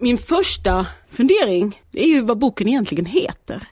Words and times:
Min 0.00 0.18
första 0.18 0.86
fundering 1.08 1.82
är 1.92 2.06
ju 2.06 2.20
vad 2.20 2.38
boken 2.38 2.68
egentligen 2.68 3.04
heter. 3.04 3.62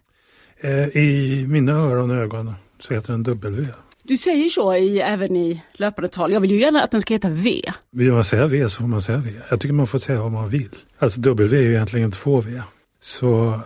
Eh, 0.60 0.96
I 0.96 1.44
mina 1.48 1.72
öron 1.72 2.10
och 2.10 2.16
ögon 2.16 2.54
så 2.80 2.94
heter 2.94 3.12
den 3.12 3.22
W. 3.22 3.68
Du 4.02 4.18
säger 4.18 4.48
så 4.48 4.74
i, 4.74 5.00
även 5.00 5.36
i 5.36 5.62
löpande 5.72 6.08
tal. 6.08 6.32
Jag 6.32 6.40
vill 6.40 6.50
ju 6.50 6.60
gärna 6.60 6.82
att 6.82 6.90
den 6.90 7.00
ska 7.00 7.14
heta 7.14 7.28
V. 7.28 7.62
Vill 7.90 8.12
man 8.12 8.24
säga 8.24 8.46
V 8.46 8.68
så 8.68 8.76
får 8.76 8.86
man 8.86 9.02
säga 9.02 9.18
V. 9.18 9.30
Jag 9.48 9.60
tycker 9.60 9.74
man 9.74 9.86
får 9.86 9.98
säga 9.98 10.22
vad 10.22 10.32
man 10.32 10.48
vill. 10.48 10.70
Alltså 10.98 11.20
W 11.20 11.58
är 11.58 11.62
ju 11.62 11.72
egentligen 11.72 12.12
två 12.12 12.40
V. 12.40 12.62
Så 13.00 13.60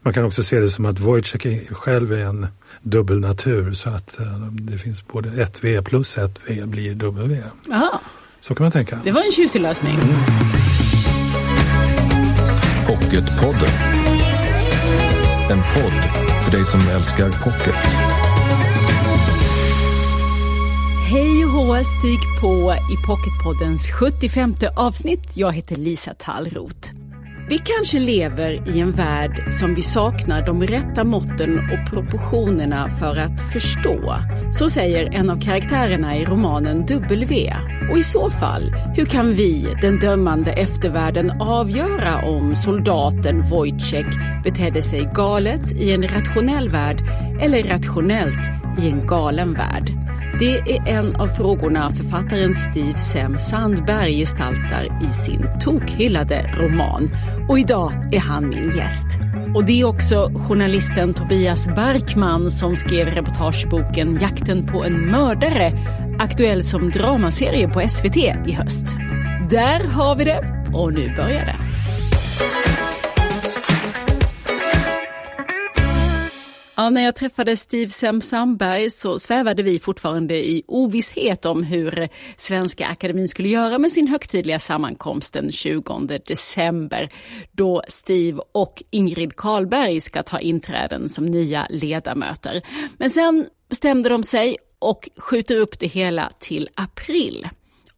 man 0.00 0.14
kan 0.14 0.24
också 0.24 0.42
se 0.42 0.60
det 0.60 0.68
som 0.68 0.86
att 0.86 1.00
Wojciech 1.00 1.68
själv 1.70 2.12
är 2.12 2.18
en 2.18 2.46
dubbelnatur 2.82 3.72
så 3.72 3.90
att 3.90 4.16
uh, 4.20 4.46
det 4.52 4.78
finns 4.78 5.06
både 5.06 5.42
ett 5.42 5.64
V 5.64 5.82
plus 5.82 6.18
ett 6.18 6.40
V 6.46 6.62
blir 6.66 6.94
W. 6.94 7.42
Aha. 7.72 8.00
Så 8.40 8.54
kan 8.54 8.64
man 8.64 8.72
tänka. 8.72 9.00
Det 9.04 9.12
var 9.12 9.22
en 9.22 9.32
tjusig 9.32 9.60
lösning. 9.60 9.94
Mm. 9.94 10.57
Pocketpodden. 12.88 13.68
En 15.50 15.58
podd 15.58 15.92
för 16.44 16.50
dig 16.50 16.64
som 16.64 16.80
älskar 16.80 17.30
pocket. 17.44 17.74
Hej 21.10 21.44
och 21.44 21.50
hå, 21.50 21.84
stig 21.84 22.20
på 22.40 22.74
i 22.74 23.06
Pocketpoddens 23.06 23.88
75 23.88 24.54
avsnitt. 24.76 25.36
Jag 25.36 25.52
heter 25.52 25.76
Lisa 25.76 26.14
Tallroth. 26.14 26.97
Vi 27.50 27.58
kanske 27.58 27.98
lever 27.98 28.68
i 28.68 28.80
en 28.80 28.92
värld 28.92 29.52
som 29.52 29.74
vi 29.74 29.82
saknar 29.82 30.46
de 30.46 30.62
rätta 30.62 31.04
måtten 31.04 31.58
och 31.58 31.90
proportionerna 31.90 32.88
för 32.88 33.16
att 33.16 33.52
förstå. 33.52 34.14
Så 34.52 34.68
säger 34.68 35.14
en 35.14 35.30
av 35.30 35.40
karaktärerna 35.40 36.16
i 36.16 36.24
romanen 36.24 36.86
W. 36.86 37.54
Och 37.90 37.98
i 37.98 38.02
så 38.02 38.30
fall, 38.30 38.74
hur 38.96 39.04
kan 39.06 39.34
vi, 39.34 39.66
den 39.82 39.98
dömande 39.98 40.52
eftervärlden, 40.52 41.30
avgöra 41.40 42.28
om 42.28 42.56
soldaten 42.56 43.42
Wojciech 43.42 44.42
betedde 44.44 44.82
sig 44.82 45.10
galet 45.14 45.72
i 45.72 45.92
en 45.92 46.02
rationell 46.02 46.68
värld 46.68 47.02
eller 47.40 47.62
rationellt 47.62 48.52
i 48.82 48.88
en 48.88 49.06
galen 49.06 49.54
värld? 49.54 49.98
Det 50.38 50.58
är 50.58 50.88
en 50.88 51.16
av 51.16 51.26
frågorna 51.26 51.90
författaren 51.90 52.54
Steve 52.54 52.98
Sem 52.98 53.38
Sandberg 53.38 54.12
gestaltar 54.12 55.02
i 55.10 55.12
sin 55.12 55.46
tokhyllade 55.60 56.50
roman. 56.58 57.10
Och 57.48 57.58
idag 57.58 58.14
är 58.14 58.20
han 58.20 58.48
min 58.48 58.76
gäst. 58.76 59.06
Och 59.54 59.64
det 59.64 59.80
är 59.80 59.84
också 59.84 60.32
journalisten 60.48 61.14
Tobias 61.14 61.68
Barkman 61.68 62.50
som 62.50 62.76
skrev 62.76 63.06
reportageboken 63.06 64.18
Jakten 64.20 64.66
på 64.66 64.84
en 64.84 65.10
mördare, 65.10 65.72
aktuell 66.18 66.62
som 66.62 66.90
dramaserie 66.90 67.68
på 67.68 67.88
SVT 67.88 68.16
i 68.16 68.52
höst. 68.52 68.86
Där 69.50 69.88
har 69.88 70.16
vi 70.16 70.24
det 70.24 70.68
och 70.74 70.92
nu 70.92 71.16
börjar 71.16 71.46
det. 71.46 71.67
Ja, 76.80 76.90
när 76.90 77.04
jag 77.04 77.14
träffade 77.14 77.56
Steve 77.56 77.90
Sem 77.90 78.20
Sandberg 78.20 78.90
så 78.90 79.18
svävade 79.18 79.62
vi 79.62 79.78
fortfarande 79.78 80.36
i 80.36 80.62
ovisshet 80.66 81.44
om 81.44 81.62
hur 81.62 82.08
Svenska 82.36 82.86
Akademin 82.86 83.28
skulle 83.28 83.48
göra 83.48 83.78
med 83.78 83.90
sin 83.90 84.08
högtidliga 84.08 84.58
sammankomst 84.58 85.34
den 85.34 85.52
20 85.52 86.18
december 86.26 87.08
då 87.52 87.82
Steve 87.88 88.40
och 88.52 88.82
Ingrid 88.90 89.36
Karlberg 89.36 90.00
ska 90.00 90.22
ta 90.22 90.40
inträden 90.40 91.08
som 91.08 91.26
nya 91.26 91.66
ledamöter. 91.70 92.62
Men 92.98 93.10
sen 93.10 93.46
bestämde 93.68 94.08
de 94.08 94.22
sig 94.22 94.56
och 94.78 95.08
skjuter 95.16 95.56
upp 95.56 95.78
det 95.78 95.86
hela 95.86 96.32
till 96.38 96.68
april. 96.74 97.48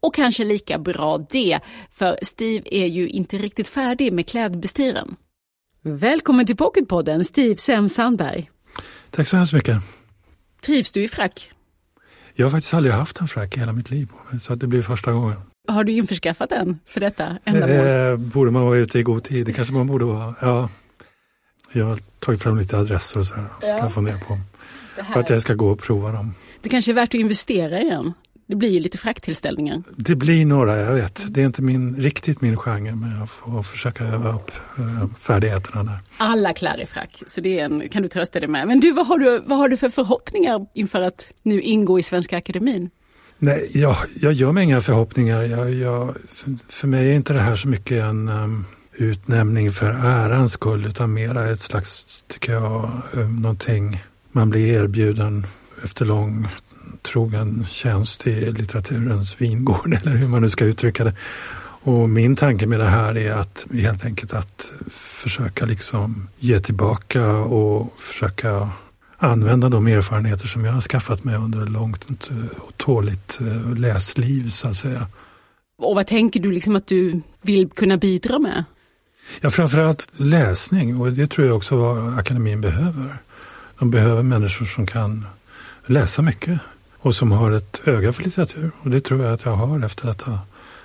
Och 0.01 0.15
kanske 0.15 0.45
lika 0.45 0.79
bra 0.79 1.19
det, 1.19 1.59
för 1.93 2.19
Steve 2.23 2.65
är 2.71 2.87
ju 2.87 3.09
inte 3.09 3.39
riktigt 3.39 3.69
färdig 3.69 4.13
med 4.13 4.27
klädbestyren. 4.29 5.17
Välkommen 5.83 6.47
till 6.47 6.57
Pocketpodden, 6.57 7.25
Steve 7.25 7.57
Sem 7.57 7.89
Sandberg. 7.89 8.51
Tack 9.11 9.29
så 9.29 9.37
hemskt 9.37 9.53
mycket. 9.53 9.77
Trivs 10.61 10.93
du 10.93 11.05
i 11.05 11.09
frack? 11.09 11.51
Jag 12.35 12.47
har 12.47 12.51
faktiskt 12.51 12.75
aldrig 12.75 12.95
haft 12.95 13.21
en 13.21 13.29
frack 13.29 13.57
i 13.57 13.61
hela 13.61 13.73
mitt 13.73 13.91
liv, 13.91 14.09
så 14.41 14.55
det 14.55 14.67
blir 14.67 14.83
första 14.83 15.13
gången. 15.13 15.37
Har 15.69 15.85
du 15.85 15.93
införskaffat 15.93 16.53
en 16.53 16.79
för 16.87 17.01
detta 17.01 17.39
ändamål? 17.45 17.87
Eh, 17.87 18.17
borde 18.17 18.51
man 18.51 18.63
vara 18.63 18.79
ute 18.79 18.99
i 18.99 19.03
god 19.03 19.25
tid? 19.25 19.47
Det 19.47 19.53
kanske 19.53 19.75
man 19.75 19.87
borde 19.87 20.05
vara. 20.05 20.35
Ja. 20.41 20.69
Jag 21.73 21.87
har 21.87 21.99
tagit 22.19 22.43
fram 22.43 22.57
lite 22.59 22.79
adresser 22.79 23.21
och 23.21 23.27
så 23.27 23.35
här. 23.35 23.47
Ska 23.59 23.69
ja. 23.69 23.91
fundera 23.91 24.19
på 24.19 24.39
vart 25.15 25.31
jag 25.31 25.43
ska 25.43 25.55
gå 25.55 25.69
och 25.69 25.79
prova 25.79 26.13
dem. 26.13 26.35
Det 26.63 26.69
kanske 26.69 26.91
är 26.91 26.95
värt 26.95 27.09
att 27.09 27.15
investera 27.15 27.81
i 27.81 27.91
en? 27.91 28.13
Det 28.51 28.57
blir 28.57 28.71
ju 28.71 28.81
lite 28.81 28.99
fracktillställningar. 28.99 29.83
Det 29.97 30.15
blir 30.15 30.47
några, 30.47 30.77
jag 30.77 30.95
vet. 30.95 31.35
Det 31.35 31.43
är 31.43 31.47
inte 31.47 31.63
min, 31.63 31.97
riktigt 31.97 32.41
min 32.41 32.57
genre 32.57 32.95
men 32.95 33.19
jag 33.19 33.31
får 33.31 33.63
försöka 33.63 34.05
öva 34.05 34.35
upp 34.35 34.51
äh, 34.79 35.07
färdigheterna 35.19 35.83
där. 35.83 35.99
Alla 36.17 36.53
klär 36.53 36.81
i 36.81 36.87
frack, 36.87 37.23
så 37.27 37.41
det 37.41 37.59
en, 37.59 37.89
kan 37.89 38.03
du 38.03 38.09
trösta 38.09 38.41
dig 38.41 38.49
med. 38.49 38.67
Men 38.67 38.81
du 38.81 38.93
vad, 38.93 39.07
har 39.07 39.19
du, 39.19 39.43
vad 39.47 39.59
har 39.59 39.69
du 39.69 39.77
för 39.77 39.91
förhoppningar 39.91 40.67
inför 40.75 41.03
att 41.03 41.31
nu 41.43 41.61
ingå 41.61 41.99
i 41.99 42.03
Svenska 42.03 42.39
Akademin? 42.39 42.91
Nej, 43.39 43.71
jag, 43.75 43.97
jag 44.21 44.33
gör 44.33 44.53
mig 44.53 44.65
inga 44.65 44.81
förhoppningar. 44.81 45.43
Jag, 45.43 45.75
jag, 45.75 46.17
för 46.69 46.89
mig 46.89 47.11
är 47.11 47.15
inte 47.15 47.33
det 47.33 47.41
här 47.41 47.57
så 47.57 47.69
mycket 47.69 48.05
en 48.05 48.29
um, 48.29 48.65
utnämning 48.93 49.71
för 49.71 49.91
ärans 49.91 50.53
skull 50.53 50.87
utan 50.87 51.13
mera 51.13 51.51
ett 51.51 51.61
slags, 51.61 52.25
tycker 52.29 52.53
jag, 52.53 52.91
um, 53.13 53.37
någonting 53.37 54.05
man 54.33 54.51
blir 54.51 54.67
erbjuden 54.67 55.47
efter 55.85 56.05
lång 56.05 56.49
trogen 57.03 57.65
tjänst 57.69 58.27
i 58.27 58.53
litteraturens 58.53 59.41
vingård 59.41 59.95
eller 60.03 60.17
hur 60.17 60.29
man 60.29 60.43
nu 60.43 60.49
ska 60.49 60.65
uttrycka 60.65 61.05
det. 61.05 61.15
Och 61.83 62.11
min 62.11 62.37
tanke 62.37 62.67
med 62.67 62.81
det 62.81 62.89
här 62.89 63.17
är 63.17 63.33
att 63.33 63.67
helt 63.73 64.05
enkelt 64.05 64.33
att 64.33 64.73
försöka 64.91 65.67
liksom 65.67 66.29
ge 66.39 66.61
tillbaka 66.61 67.31
och 67.37 68.01
försöka 68.01 68.71
använda 69.17 69.69
de 69.69 69.87
erfarenheter 69.87 70.47
som 70.47 70.65
jag 70.65 70.73
har 70.73 70.81
skaffat 70.81 71.25
mig 71.25 71.37
under 71.37 71.67
långt 71.67 72.05
och 72.59 72.77
tåligt 72.77 73.39
eh, 73.41 73.75
läsliv 73.75 74.51
så 74.51 74.69
att 74.69 74.77
säga. 74.77 75.07
Och 75.79 75.95
vad 75.95 76.07
tänker 76.07 76.41
du 76.41 76.53
liksom 76.53 76.77
att 76.77 76.87
du 76.87 77.21
vill 77.43 77.71
kunna 77.71 77.97
bidra 77.97 78.39
med? 78.39 78.65
Ja, 79.41 79.51
framförallt 79.51 80.09
läsning 80.13 81.01
och 81.01 81.13
det 81.13 81.27
tror 81.27 81.47
jag 81.47 81.57
också 81.57 81.77
vad 81.77 82.19
akademin 82.19 82.61
behöver. 82.61 83.19
De 83.79 83.91
behöver 83.91 84.23
människor 84.23 84.67
som 84.67 84.87
kan 84.87 85.27
läsa 85.87 86.23
mycket 86.23 86.61
och 87.01 87.15
som 87.15 87.33
har 87.33 87.51
ett 87.51 87.81
öga 87.85 88.13
för 88.13 88.23
litteratur. 88.23 88.71
Och 88.83 88.91
det 88.91 89.01
tror 89.01 89.25
jag 89.25 89.35
att 89.35 89.45
jag 89.45 89.53
har 89.53 89.85
efter 89.85 90.09
att 90.09 90.23
ha 90.23 90.39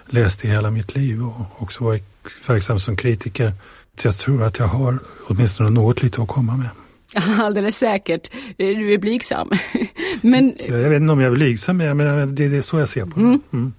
läst 0.05 0.45
i 0.45 0.47
hela 0.47 0.71
mitt 0.71 0.95
liv 0.95 1.23
och 1.23 1.61
också 1.61 1.83
varit 1.83 2.03
verksam 2.47 2.79
som 2.79 2.97
kritiker. 2.97 3.53
Så 3.97 4.07
jag 4.07 4.17
tror 4.17 4.43
att 4.43 4.59
jag 4.59 4.67
har 4.67 4.99
åtminstone 5.27 5.69
något 5.69 6.03
lite 6.03 6.21
att 6.21 6.27
komma 6.27 6.57
med. 6.57 6.69
Alldeles 7.39 7.77
säkert. 7.77 8.31
Du 8.57 8.93
är 8.93 8.97
blygsam. 8.97 9.49
men... 10.21 10.53
Jag 10.67 10.89
vet 10.89 11.01
inte 11.01 11.13
om 11.13 11.19
jag 11.19 11.31
är 11.31 11.35
blygsam, 11.35 11.77
men 11.77 12.35
det 12.35 12.45
är 12.45 12.61
så 12.61 12.79
jag 12.79 12.89
ser 12.89 13.05
på 13.05 13.19
det. 13.19 13.25
Mm. 13.25 13.41
Mm. 13.53 13.73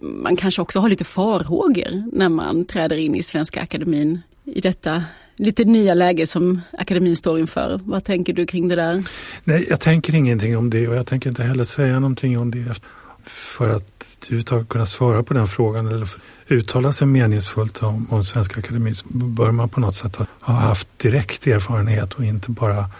Man 0.00 0.36
kanske 0.36 0.62
också 0.62 0.80
har 0.80 0.88
lite 0.88 1.04
farhågor 1.04 2.10
när 2.12 2.28
man 2.28 2.64
träder 2.64 2.96
in 2.96 3.14
i 3.14 3.22
Svenska 3.22 3.62
Akademin 3.62 4.20
i 4.44 4.60
detta 4.60 5.04
lite 5.36 5.64
nya 5.64 5.94
läge 5.94 6.26
som 6.26 6.60
akademin 6.78 7.16
står 7.16 7.38
inför. 7.38 7.80
Vad 7.84 8.04
tänker 8.04 8.32
du 8.32 8.46
kring 8.46 8.68
det 8.68 8.76
där? 8.76 9.04
Nej, 9.44 9.66
jag 9.70 9.80
tänker 9.80 10.14
ingenting 10.14 10.56
om 10.56 10.70
det 10.70 10.88
och 10.88 10.96
jag 10.96 11.06
tänker 11.06 11.30
inte 11.30 11.42
heller 11.42 11.64
säga 11.64 12.00
någonting 12.00 12.38
om 12.38 12.50
det. 12.50 12.80
För 13.24 13.68
att 13.68 14.06
överhuvudtaget 14.26 14.68
kunna 14.68 14.86
svara 14.86 15.22
på 15.22 15.34
den 15.34 15.46
frågan 15.46 15.86
eller 15.86 16.08
uttala 16.46 16.92
sig 16.92 17.06
meningsfullt 17.06 17.82
om, 17.82 18.06
om 18.10 18.24
Svenska 18.24 18.58
Akademin 18.60 18.94
så 18.94 19.06
bör 19.08 19.50
man 19.50 19.68
på 19.68 19.80
något 19.80 19.96
sätt 19.96 20.16
ha 20.40 20.54
haft 20.54 20.88
direkt 20.98 21.46
erfarenhet 21.46 22.14
och 22.14 22.24
inte 22.24 22.50
bara 22.50 22.90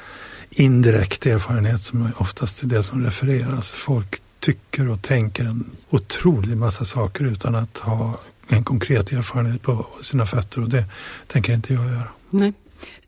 indirekt 0.50 1.26
erfarenhet 1.26 1.82
som 1.82 2.10
oftast 2.16 2.62
är 2.62 2.66
det 2.66 2.82
som 2.82 3.04
refereras. 3.04 3.70
Folk 3.70 4.22
tycker 4.40 4.88
och 4.88 5.02
tänker 5.02 5.44
en 5.44 5.70
otrolig 5.90 6.56
massa 6.56 6.84
saker 6.84 7.24
utan 7.24 7.54
att 7.54 7.78
ha 7.78 8.20
en 8.48 8.64
konkret 8.64 9.12
erfarenhet 9.12 9.62
på 9.62 9.86
sina 10.02 10.26
fötter 10.26 10.62
och 10.62 10.68
det 10.68 10.84
tänker 11.26 11.52
inte 11.52 11.74
jag 11.74 11.86
göra. 11.86 12.08
Nej. 12.30 12.52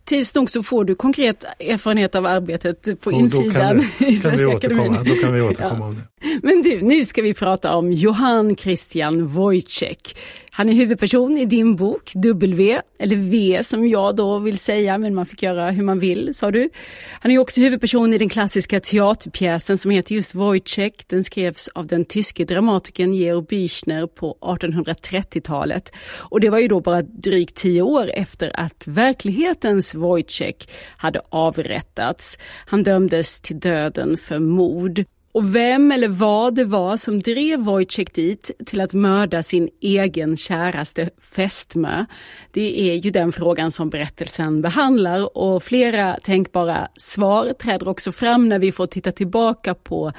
Tids 0.09 0.35
nog 0.35 0.51
så 0.51 0.63
får 0.63 0.85
du 0.85 0.95
konkret 0.95 1.45
erfarenhet 1.59 2.15
av 2.15 2.27
arbetet 2.27 3.01
på 3.01 3.11
och 3.11 3.13
insidan 3.13 3.85
i 3.99 4.17
Svenska 4.17 4.49
Akademin. 4.49 4.99
Då 5.05 5.15
kan 5.15 5.33
vi 5.33 5.41
återkomma 5.41 5.79
ja. 5.79 5.87
om 5.87 5.95
det. 5.95 6.03
Men 6.43 6.63
du, 6.63 6.81
nu 6.81 7.05
ska 7.05 7.23
vi 7.23 7.35
prata 7.35 7.77
om 7.77 7.93
Johann 7.93 8.57
Christian 8.57 9.27
Wojciech. 9.27 10.15
Han 10.59 10.69
är 10.69 10.73
huvudperson 10.73 11.39
i 11.39 11.45
din 11.45 11.77
bok 11.77 12.13
W, 12.15 12.81
eller 12.99 13.17
V 13.17 13.59
som 13.63 13.89
jag 13.89 14.17
då 14.17 14.39
vill 14.39 14.59
säga, 14.59 14.99
men 14.99 15.15
man 15.15 15.27
fick 15.27 15.43
göra 15.43 15.71
hur 15.71 15.83
man 15.83 15.99
vill, 15.99 16.35
sa 16.35 16.51
du. 16.51 16.71
Han 17.11 17.33
är 17.33 17.39
också 17.39 17.61
huvudperson 17.61 18.15
i 18.15 18.19
den 18.19 18.29
klassiska 18.29 18.81
teaterpjäsen 18.81 19.79
som 19.79 19.91
heter 19.91 20.15
just 20.15 20.35
Wojciech. 20.35 20.93
Den 21.07 21.25
skrevs 21.25 21.69
av 21.75 21.87
den 21.87 22.05
tyske 22.05 22.45
dramatikern 22.45 23.15
Georg 23.15 23.47
Büchner 23.47 24.07
på 24.07 24.37
1830-talet. 24.41 25.93
Och 26.19 26.41
det 26.41 26.51
var 26.51 26.59
ju 26.59 26.69
då 26.69 26.81
bara 26.81 27.03
drygt 27.03 27.55
tio 27.55 27.83
år 27.83 28.11
efter 28.15 28.61
att 28.61 28.83
verklighetens 28.87 29.95
Wojciech 29.99 30.69
hade 30.97 31.21
avrättats. 31.29 32.39
Han 32.67 32.83
dömdes 32.83 33.41
till 33.41 33.61
döden 33.61 34.19
för 34.19 34.39
mord. 34.39 35.05
Och 35.33 35.55
vem 35.55 35.93
eller 35.93 36.09
vad 36.09 36.55
det 36.55 36.65
var 36.65 36.97
som 36.97 37.21
drev 37.21 37.59
Wojciech 37.61 38.09
dit 38.15 38.51
till 38.67 38.81
att 38.81 38.95
mörda 38.95 39.43
sin 39.43 39.69
egen 39.81 40.37
käraste 40.37 41.11
fästmö, 41.21 42.05
det 42.53 42.91
är 42.91 42.95
ju 42.95 43.11
den 43.11 43.33
frågan 43.33 43.71
som 43.71 43.91
berättelsen 43.91 44.63
behandlar 44.63 45.39
och 45.39 45.63
flera 45.63 46.19
tänkbara 46.23 46.89
svar 46.97 47.53
träder 47.53 47.89
också 47.89 48.13
fram 48.13 48.49
när 48.49 48.59
vi 48.59 48.73
får 48.73 48.87
titta 48.87 49.13
tillbaka 49.13 49.75
på 49.75 50.13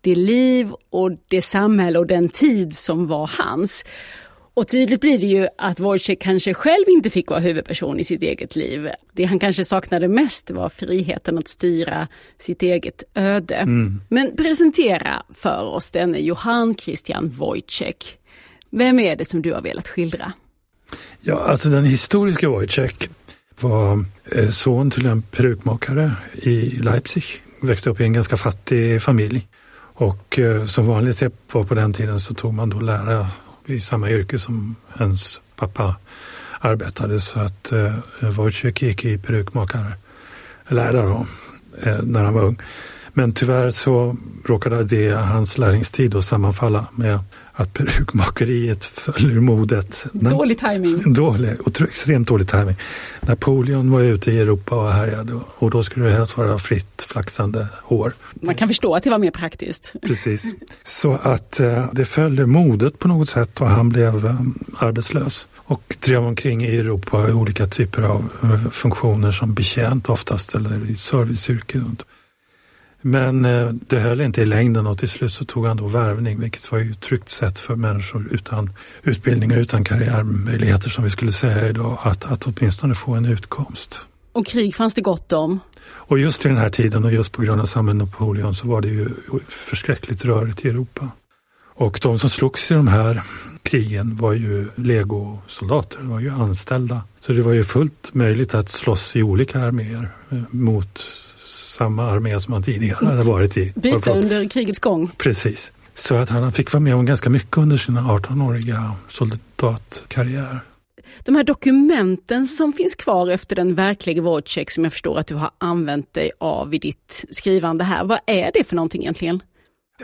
det 0.00 0.14
liv 0.14 0.72
och 0.90 1.10
det 1.28 1.42
samhälle 1.42 1.98
och 1.98 2.06
den 2.06 2.28
tid 2.28 2.76
som 2.76 3.06
var 3.06 3.30
hans. 3.38 3.84
Och 4.56 4.68
tydligt 4.68 5.00
blir 5.00 5.18
det 5.18 5.26
ju 5.26 5.48
att 5.58 5.80
Wojciech 5.80 6.18
kanske 6.20 6.54
själv 6.54 6.84
inte 6.88 7.10
fick 7.10 7.30
vara 7.30 7.40
huvudperson 7.40 7.98
i 7.98 8.04
sitt 8.04 8.22
eget 8.22 8.56
liv. 8.56 8.88
Det 9.12 9.24
han 9.24 9.38
kanske 9.38 9.64
saknade 9.64 10.08
mest 10.08 10.50
var 10.50 10.68
friheten 10.68 11.38
att 11.38 11.48
styra 11.48 12.08
sitt 12.38 12.62
eget 12.62 13.04
öde. 13.14 13.54
Mm. 13.54 14.00
Men 14.08 14.36
presentera 14.36 15.22
för 15.34 15.62
oss 15.62 15.90
denne 15.90 16.18
Johann 16.18 16.74
Christian 16.76 17.28
Wojciech. 17.28 18.16
Vem 18.70 18.98
är 18.98 19.16
det 19.16 19.24
som 19.24 19.42
du 19.42 19.52
har 19.52 19.62
velat 19.62 19.88
skildra? 19.88 20.32
Ja, 21.20 21.34
alltså 21.34 21.68
den 21.68 21.84
historiska 21.84 22.48
Wojciech 22.48 23.08
var 23.60 24.04
eh, 24.36 24.48
son 24.48 24.90
till 24.90 25.06
en 25.06 25.22
perukmakare 25.22 26.12
i 26.32 26.60
Leipzig. 26.60 27.24
Växte 27.62 27.90
upp 27.90 28.00
i 28.00 28.04
en 28.04 28.12
ganska 28.12 28.36
fattig 28.36 29.02
familj. 29.02 29.48
Och 29.78 30.38
eh, 30.38 30.64
som 30.64 30.86
vanligt 30.86 31.22
var 31.52 31.64
på 31.64 31.74
den 31.74 31.92
tiden 31.92 32.20
så 32.20 32.34
tog 32.34 32.54
man 32.54 32.70
då 32.70 32.80
lära 32.80 33.26
i 33.66 33.80
samma 33.80 34.10
yrke 34.10 34.38
som 34.38 34.76
ens 35.00 35.40
pappa 35.56 35.96
arbetade 36.60 37.20
så 37.20 37.40
att 37.40 37.72
eh, 37.72 37.94
Wojciech 38.22 38.82
gick 38.82 39.04
i 39.04 39.18
perukmakarlära 39.18 41.26
eh, 41.82 42.02
när 42.02 42.24
han 42.24 42.34
var 42.34 42.42
ung. 42.42 42.58
Men 43.18 43.32
tyvärr 43.32 43.70
så 43.70 44.16
råkade 44.44 44.84
det 44.84 45.10
hans 45.10 45.58
lärlingstid 45.58 46.14
att 46.14 46.24
sammanfalla 46.24 46.86
med 46.94 47.18
att 47.52 47.72
perukmakeriet 47.72 48.84
föll 48.84 49.30
ur 49.30 49.40
modet. 49.40 50.06
Dålig 50.12 50.58
timing. 50.58 51.12
Dålig, 51.12 51.50
extremt 51.88 52.28
dålig 52.28 52.48
timing. 52.48 52.76
Napoleon 53.20 53.90
var 53.90 54.00
ute 54.00 54.32
i 54.32 54.38
Europa 54.38 54.74
och 54.74 54.92
härjade 54.92 55.40
och 55.58 55.70
då 55.70 55.82
skulle 55.82 56.06
det 56.06 56.12
helst 56.12 56.36
vara 56.36 56.58
fritt 56.58 57.02
flaxande 57.02 57.66
hår. 57.82 58.12
Man 58.42 58.54
kan 58.54 58.68
förstå 58.68 58.94
att 58.94 59.02
det 59.02 59.10
var 59.10 59.18
mer 59.18 59.30
praktiskt. 59.30 59.92
Precis. 60.02 60.54
Så 60.84 61.12
att 61.12 61.60
eh, 61.60 61.88
det 61.92 62.04
följde 62.04 62.46
modet 62.46 62.98
på 62.98 63.08
något 63.08 63.28
sätt 63.28 63.60
och 63.60 63.68
han 63.68 63.88
blev 63.88 64.26
eh, 64.26 64.40
arbetslös 64.78 65.48
och 65.56 65.96
drev 65.98 66.24
omkring 66.24 66.64
i 66.64 66.76
Europa 66.76 67.28
i 67.28 67.32
olika 67.32 67.66
typer 67.66 68.02
av 68.02 68.32
eh, 68.42 68.70
funktioner 68.70 69.30
som 69.30 69.54
betjänt 69.54 70.08
oftast 70.08 70.54
eller 70.54 70.90
i 70.90 70.96
serviceyrken. 70.96 71.96
Men 73.06 73.44
eh, 73.44 73.68
det 73.88 73.98
höll 73.98 74.20
inte 74.20 74.42
i 74.42 74.46
längden 74.46 74.86
och 74.86 74.98
till 74.98 75.08
slut 75.08 75.32
så 75.32 75.44
tog 75.44 75.66
han 75.66 75.76
då 75.76 75.86
värvning 75.86 76.40
vilket 76.40 76.72
var 76.72 76.78
ju 76.78 76.90
ett 76.90 77.00
tryggt 77.00 77.28
sätt 77.28 77.58
för 77.58 77.76
människor 77.76 78.28
utan 78.30 78.70
utbildning 79.02 79.52
och 79.52 79.58
utan 79.58 79.84
karriärmöjligheter 79.84 80.88
som 80.90 81.04
vi 81.04 81.10
skulle 81.10 81.32
säga 81.32 81.68
idag 81.68 81.98
att, 82.02 82.24
att 82.24 82.46
åtminstone 82.46 82.94
få 82.94 83.14
en 83.14 83.24
utkomst. 83.24 84.00
Och 84.32 84.46
krig 84.46 84.74
fanns 84.74 84.94
det 84.94 85.00
gott 85.00 85.32
om? 85.32 85.60
Och 85.86 86.18
just 86.18 86.46
i 86.46 86.48
den 86.48 86.56
här 86.56 86.68
tiden 86.68 87.04
och 87.04 87.12
just 87.12 87.32
på 87.32 87.42
grund 87.42 87.60
av 87.60 87.66
samma 87.66 87.92
Napoleon 87.92 88.54
så 88.54 88.68
var 88.68 88.80
det 88.80 88.88
ju 88.88 89.08
förskräckligt 89.48 90.24
rörigt 90.24 90.64
i 90.64 90.68
Europa. 90.68 91.08
Och 91.74 92.00
de 92.02 92.18
som 92.18 92.30
slogs 92.30 92.70
i 92.70 92.74
de 92.74 92.88
här 92.88 93.22
krigen 93.62 94.16
var 94.16 94.32
ju 94.32 94.68
legosoldater, 94.74 95.98
de 95.98 96.08
var 96.08 96.20
ju 96.20 96.30
anställda. 96.30 97.02
Så 97.20 97.32
det 97.32 97.42
var 97.42 97.52
ju 97.52 97.64
fullt 97.64 98.14
möjligt 98.14 98.54
att 98.54 98.68
slåss 98.68 99.16
i 99.16 99.22
olika 99.22 99.60
arméer 99.60 100.10
eh, 100.30 100.38
mot 100.50 101.00
samma 101.76 102.10
armé 102.10 102.40
som 102.40 102.52
han 102.52 102.62
tidigare 102.62 103.06
hade 103.06 103.22
varit 103.22 103.56
i. 103.56 103.72
Byta 103.74 104.12
under 104.12 104.48
krigets 104.48 104.78
gång. 104.78 105.10
Precis. 105.16 105.72
Så 105.94 106.14
att 106.14 106.30
han 106.30 106.52
fick 106.52 106.72
vara 106.72 106.80
med 106.80 106.94
om 106.94 107.06
ganska 107.06 107.30
mycket 107.30 107.58
under 107.58 107.76
sin 107.76 107.98
18-åriga 107.98 108.92
soldatkarriär. 109.08 110.60
De 111.24 111.36
här 111.36 111.44
dokumenten 111.44 112.46
som 112.46 112.72
finns 112.72 112.94
kvar 112.94 113.28
efter 113.28 113.56
den 113.56 113.74
verkliga 113.74 114.22
Wojciech 114.22 114.70
som 114.70 114.84
jag 114.84 114.92
förstår 114.92 115.18
att 115.18 115.26
du 115.26 115.34
har 115.34 115.50
använt 115.58 116.14
dig 116.14 116.30
av 116.38 116.74
i 116.74 116.78
ditt 116.78 117.24
skrivande 117.30 117.84
här. 117.84 118.04
Vad 118.04 118.18
är 118.26 118.50
det 118.54 118.64
för 118.64 118.76
någonting 118.76 119.02
egentligen? 119.02 119.42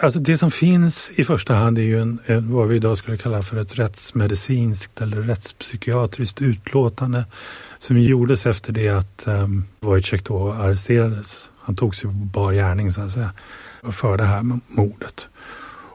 Alltså 0.01 0.19
det 0.19 0.39
som 0.39 0.51
finns 0.51 1.13
i 1.15 1.25
första 1.25 1.55
hand 1.55 1.79
är 1.79 1.83
ju 1.83 2.01
en, 2.01 2.19
vad 2.27 2.69
vi 2.69 2.77
idag 2.77 2.99
skulle 2.99 3.17
kalla 3.17 3.43
för 3.43 3.57
ett 3.57 3.79
rättsmedicinskt 3.79 5.01
eller 5.01 5.17
rättspsykiatriskt 5.17 6.43
utlåtande 6.43 7.25
som 7.79 7.99
gjordes 7.99 8.47
efter 8.47 8.73
det 8.73 8.89
att 8.89 9.25
um, 9.27 9.65
Wojciech 9.81 10.23
då 10.23 10.53
arresterades 10.53 11.51
han 11.63 11.77
togs 11.77 12.05
ju 12.05 12.09
på 12.09 12.15
bar 12.15 12.53
gärning 12.53 12.91
så 12.91 13.01
att 13.01 13.13
säga 13.13 13.33
för 13.83 14.17
det 14.17 14.25
här 14.25 14.43
mordet. 14.69 15.29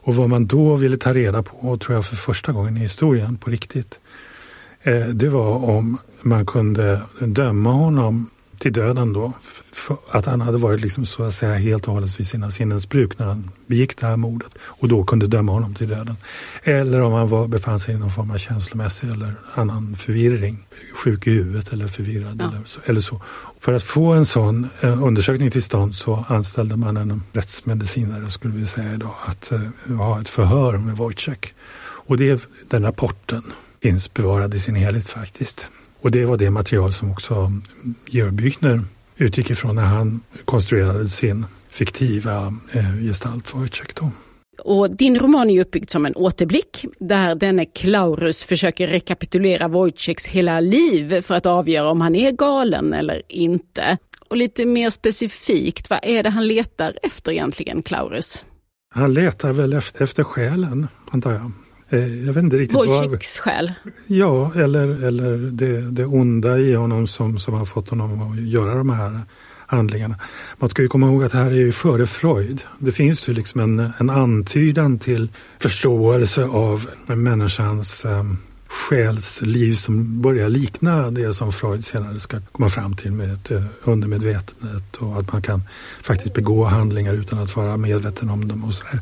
Och 0.07 0.15
vad 0.15 0.29
man 0.29 0.47
då 0.47 0.75
ville 0.75 0.97
ta 0.97 1.13
reda 1.13 1.43
på, 1.43 1.77
tror 1.77 1.95
jag 1.95 2.05
för 2.05 2.15
första 2.15 2.51
gången 2.51 2.77
i 2.77 2.79
historien 2.79 3.37
på 3.37 3.49
riktigt, 3.49 3.99
eh, 4.81 5.07
det 5.07 5.29
var 5.29 5.65
om 5.65 5.97
man 6.21 6.45
kunde 6.45 7.01
döma 7.19 7.71
honom 7.71 8.29
till 8.59 8.73
döden 8.73 9.13
då. 9.13 9.33
att 10.11 10.25
han 10.25 10.41
hade 10.41 10.57
varit 10.57 10.81
liksom 10.81 11.05
så 11.05 11.23
att 11.23 11.33
säga 11.33 11.55
helt 11.55 11.87
och 11.87 11.93
hållet 11.93 12.19
vid 12.19 12.27
sina 12.27 12.51
sinnens 12.51 12.89
bruk 12.89 13.19
när 13.19 13.25
han 13.25 13.51
begick 13.67 13.97
det 13.97 14.07
här 14.07 14.17
mordet 14.17 14.51
och 14.61 14.87
då 14.87 15.03
kunde 15.03 15.27
döma 15.27 15.51
honom 15.51 15.75
till 15.75 15.87
döden. 15.87 16.15
Eller 16.63 17.01
om 17.01 17.13
han 17.13 17.27
var, 17.27 17.47
befann 17.47 17.79
sig 17.79 17.95
i 17.95 17.97
någon 17.97 18.11
form 18.11 18.31
av 18.31 18.37
känslomässig 18.37 19.09
eller 19.09 19.33
annan 19.53 19.95
förvirring, 19.95 20.67
sjuk 20.95 21.27
i 21.27 21.31
huvudet 21.31 21.73
eller 21.73 21.87
förvirrad 21.87 22.41
ja. 22.41 22.47
eller, 22.49 22.65
så, 22.65 22.81
eller 22.85 23.01
så. 23.01 23.21
För 23.59 23.73
att 23.73 23.83
få 23.83 24.13
en 24.13 24.25
sån 24.25 24.69
eh, 24.81 25.03
undersökning 25.03 25.51
till 25.51 25.63
stånd 25.63 25.95
så 25.95 26.25
anställde 26.27 26.75
man 26.75 26.97
en 26.97 27.23
rättsmedicinare, 27.33 28.31
skulle 28.31 28.53
vi 28.53 28.65
säga 28.65 28.93
idag, 28.93 29.15
att 29.25 29.51
eh, 29.51 29.95
ha 29.97 30.21
ett 30.21 30.29
förhör 30.29 30.77
med 30.77 30.97
Wojciech. 30.97 31.53
Och 32.07 32.17
det, 32.17 32.49
den 32.67 32.83
rapporten 32.83 33.43
finns 33.81 34.13
bevarad 34.13 34.53
i 34.53 34.59
sin 34.59 34.75
helhet 34.75 35.09
faktiskt. 35.09 35.67
Och 36.01 36.11
det 36.11 36.25
var 36.25 36.37
det 36.37 36.49
material 36.49 36.93
som 36.93 37.11
också 37.11 37.51
Georg 38.09 38.31
Büchner 38.31 38.81
utgick 39.17 39.49
ifrån 39.49 39.75
när 39.75 39.85
han 39.85 40.21
konstruerade 40.45 41.05
sin 41.05 41.45
fiktiva 41.69 42.53
eh, 42.71 42.95
gestalt 43.07 43.55
Wojciech. 43.55 43.93
Då. 43.95 44.11
Och 44.63 44.95
din 44.95 45.19
roman 45.19 45.49
är 45.49 45.61
uppbyggd 45.61 45.89
som 45.89 46.05
en 46.05 46.15
återblick 46.15 46.85
där 46.99 47.35
denne 47.35 47.65
Klaurus 47.65 48.43
försöker 48.43 48.87
rekapitulera 48.87 49.67
Wojciechs 49.67 50.25
hela 50.25 50.59
liv 50.59 51.21
för 51.21 51.35
att 51.35 51.45
avgöra 51.45 51.89
om 51.89 52.01
han 52.01 52.15
är 52.15 52.31
galen 52.31 52.93
eller 52.93 53.21
inte. 53.29 53.97
Och 54.29 54.37
lite 54.37 54.65
mer 54.65 54.89
specifikt, 54.89 55.89
vad 55.89 55.99
är 56.03 56.23
det 56.23 56.29
han 56.29 56.47
letar 56.47 56.99
efter 57.03 57.31
egentligen, 57.31 57.83
Klaurus? 57.83 58.45
Han 58.95 59.13
letar 59.13 59.53
väl 59.53 59.73
efter, 59.73 60.03
efter 60.03 60.23
själen, 60.23 60.87
antar 61.11 61.31
jag. 61.31 61.51
Eh, 61.89 62.25
jag 62.25 62.33
vet 62.33 62.43
inte 62.43 62.57
riktigt 62.57 62.77
själ? 63.39 63.73
Ja, 64.07 64.51
eller, 64.55 65.03
eller 65.05 65.37
det, 65.37 65.81
det 65.81 66.05
onda 66.05 66.57
i 66.57 66.73
honom 66.73 67.07
som, 67.07 67.39
som 67.39 67.53
har 67.53 67.65
fått 67.65 67.89
honom 67.89 68.31
att 68.31 68.39
göra 68.39 68.75
de 68.75 68.89
här 68.89 69.21
handlingarna. 69.67 70.15
Man 70.57 70.69
ska 70.69 70.81
ju 70.81 70.87
komma 70.87 71.07
ihåg 71.07 71.23
att 71.23 71.31
det 71.31 71.37
här 71.37 71.51
är 71.51 71.55
ju 71.55 71.71
före 71.71 72.07
Freud. 72.07 72.63
Det 72.79 72.91
finns 72.91 73.29
ju 73.29 73.33
liksom 73.33 73.61
en, 73.61 73.91
en 73.97 74.09
antydan 74.09 74.99
till 74.99 75.29
förståelse 75.59 76.45
av 76.45 76.89
människans 77.05 78.05
um, 78.05 78.37
själsliv 78.67 79.73
som 79.73 80.21
börjar 80.21 80.49
likna 80.49 81.11
det 81.11 81.33
som 81.33 81.51
Freud 81.51 81.85
senare 81.85 82.19
ska 82.19 82.39
komma 82.51 82.69
fram 82.69 82.95
till 82.95 83.11
med 83.11 83.51
uh, 83.51 83.63
undermedvetandet 83.83 84.95
och 84.97 85.19
att 85.19 85.33
man 85.33 85.41
kan 85.41 85.61
faktiskt 86.03 86.33
begå 86.33 86.63
handlingar 86.63 87.13
utan 87.13 87.39
att 87.39 87.55
vara 87.55 87.77
medveten 87.77 88.29
om 88.29 88.47
dem 88.47 88.63
och 88.63 88.73
sådär. 88.73 89.01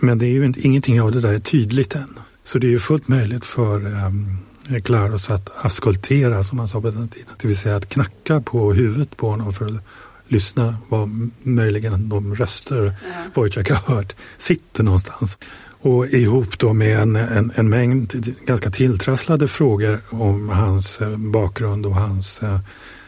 Men 0.00 0.18
det 0.18 0.26
är 0.26 0.30
ju 0.30 0.52
ingenting 0.56 1.00
av 1.00 1.12
det 1.12 1.20
där 1.20 1.32
är 1.32 1.38
tydligt 1.38 1.94
än. 1.94 2.18
Så 2.44 2.58
det 2.58 2.66
är 2.66 2.70
ju 2.70 2.78
fullt 2.78 3.08
möjligt 3.08 3.44
för 3.44 3.86
um, 3.86 4.38
Klaros 4.84 5.30
att 5.30 5.64
askultera 5.64 6.42
som 6.42 6.56
man 6.56 6.68
sa 6.68 6.80
på 6.80 6.90
den 6.90 7.08
tiden. 7.08 7.28
Det 7.40 7.48
vill 7.48 7.56
säga 7.56 7.76
att 7.76 7.88
knacka 7.88 8.40
på 8.40 8.72
huvudet 8.72 9.16
på 9.16 9.30
honom 9.30 9.52
för 9.52 9.64
att 9.64 9.84
lyssna 10.28 10.76
vad 10.88 11.30
möjligen 11.42 12.08
de 12.08 12.34
röster 12.34 12.84
ja. 12.84 13.30
Wojciech 13.34 13.70
har 13.70 13.94
hört 13.94 14.16
sitter 14.38 14.82
någonstans. 14.82 15.38
Och 15.84 16.06
ihop 16.06 16.58
då 16.58 16.72
med 16.72 16.98
en, 17.00 17.16
en, 17.16 17.52
en 17.54 17.68
mängd 17.68 18.34
ganska 18.46 18.70
tilltrasslade 18.70 19.48
frågor 19.48 20.00
om 20.10 20.48
hans 20.48 21.00
eh, 21.00 21.16
bakgrund 21.16 21.86
och 21.86 21.94
hans 21.94 22.42
eh, 22.42 22.60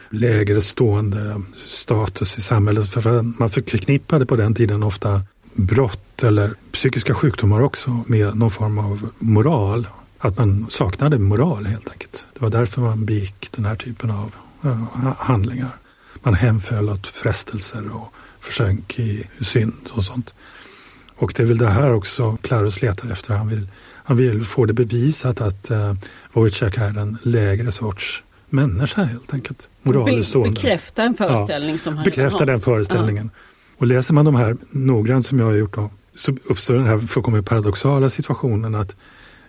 lägre 0.09 0.61
stående 0.61 1.41
status 1.65 2.37
i 2.37 2.41
samhället. 2.41 2.91
För 2.91 3.21
man 3.39 3.49
förknippade 3.49 4.25
på 4.25 4.35
den 4.35 4.55
tiden 4.55 4.83
ofta 4.83 5.21
brott 5.55 6.23
eller 6.23 6.53
psykiska 6.71 7.13
sjukdomar 7.13 7.61
också 7.61 8.03
med 8.07 8.37
någon 8.37 8.51
form 8.51 8.77
av 8.77 9.09
moral. 9.19 9.87
Att 10.17 10.37
man 10.37 10.65
saknade 10.69 11.19
moral 11.19 11.65
helt 11.65 11.91
enkelt. 11.91 12.27
Det 12.33 12.41
var 12.41 12.49
därför 12.49 12.81
man 12.81 13.05
begick 13.05 13.51
den 13.51 13.65
här 13.65 13.75
typen 13.75 14.11
av 14.11 14.35
uh, 14.65 15.13
handlingar. 15.17 15.77
Man 16.23 16.33
hemföll 16.33 16.89
åt 16.89 17.07
frestelser 17.07 17.95
och 17.95 18.13
försönk 18.39 18.99
i 18.99 19.27
synd 19.39 19.89
och 19.91 20.03
sånt. 20.03 20.35
Och 21.15 21.33
det 21.35 21.43
är 21.43 21.47
väl 21.47 21.57
det 21.57 21.69
här 21.69 21.93
också 21.93 22.37
Clarus 22.41 22.81
letar 22.81 23.11
efter. 23.11 23.33
Han 23.33 23.47
vill, 23.47 23.67
han 24.03 24.17
vill 24.17 24.43
få 24.43 24.65
det 24.65 24.73
bevisat 24.73 25.41
att 25.41 25.71
uh, 25.71 25.93
Wojciech 26.33 26.77
är 26.77 26.97
en 26.97 27.17
lägre 27.21 27.71
sorts 27.71 28.23
människa 28.49 29.03
helt 29.03 29.33
enkelt. 29.33 29.69
Moraliskt 29.81 30.29
stående. 30.29 30.53
Bekräfta 30.53 31.03
en 31.03 31.13
föreställning 31.13 31.71
ja, 31.71 31.77
som 31.77 31.95
han 31.95 32.03
Bekräfta 32.03 32.45
den 32.45 32.61
föreställningen. 32.61 33.29
Ja. 33.33 33.54
Och 33.77 33.87
läser 33.87 34.13
man 34.13 34.25
de 34.25 34.35
här 34.35 34.57
noggrant 34.69 35.25
som 35.25 35.39
jag 35.39 35.45
har 35.45 35.53
gjort 35.53 35.75
då, 35.75 35.89
så 36.15 36.37
uppstår 36.45 36.73
den 36.73 36.85
här 36.85 36.99
fullkomligt 36.99 37.45
paradoxala 37.45 38.09
situationen 38.09 38.75
att 38.75 38.95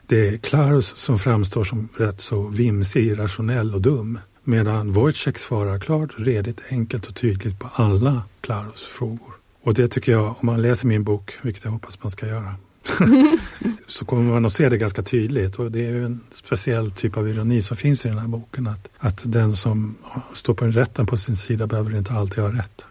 det 0.07 0.29
är 0.29 0.37
Klarus 0.37 0.97
som 0.97 1.19
framstår 1.19 1.65
som 1.65 1.89
rätt 1.97 2.21
så 2.21 2.43
vimsig, 2.43 3.07
irrationell 3.07 3.75
och 3.75 3.81
dum. 3.81 4.19
Medan 4.45 4.93
Wojciech 4.93 5.39
svarar 5.39 5.79
klart, 5.79 6.11
redigt, 6.17 6.63
enkelt 6.69 7.07
och 7.07 7.15
tydligt 7.15 7.59
på 7.59 7.69
alla 7.73 8.23
Klarus 8.41 8.83
frågor. 8.83 9.35
Och 9.63 9.75
det 9.75 9.89
tycker 9.89 10.13
jag, 10.13 10.25
om 10.27 10.47
man 10.47 10.63
läser 10.63 10.87
min 10.87 11.05
bok, 11.05 11.33
vilket 11.43 11.65
jag 11.65 11.71
hoppas 11.71 12.03
man 12.03 12.11
ska 12.11 12.27
göra, 12.27 12.55
så 13.87 14.05
kommer 14.05 14.33
man 14.33 14.45
att 14.45 14.53
se 14.53 14.69
det 14.69 14.79
ganska 14.79 15.03
tydligt. 15.03 15.57
Och 15.57 15.73
det 15.73 15.87
är 15.87 15.95
en 15.95 16.21
speciell 16.31 16.91
typ 16.91 17.17
av 17.17 17.29
ironi 17.29 17.63
som 17.63 17.77
finns 17.77 18.07
i 18.07 18.09
den 18.09 18.19
här 18.19 18.29
boken. 18.29 18.67
Att, 18.67 18.89
att 18.99 19.33
den 19.33 19.57
som 19.57 19.95
står 20.33 20.55
på 20.55 20.67
rätten 20.67 21.07
på 21.07 21.17
sin 21.17 21.37
sida 21.37 21.67
behöver 21.67 21.97
inte 21.97 22.13
alltid 22.13 22.45
ha 22.45 22.53
rätt. 22.53 22.87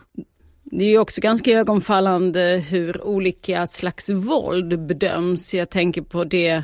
Det 0.72 0.86
är 0.86 1.00
också 1.00 1.22
ganska 1.22 1.52
ögonfallande 1.52 2.64
hur 2.70 3.02
olika 3.02 3.68
slags 3.68 4.10
våld 4.10 4.86
bedöms. 4.86 5.54
Jag 5.54 5.70
tänker 5.70 6.02
på 6.02 6.24
det 6.24 6.64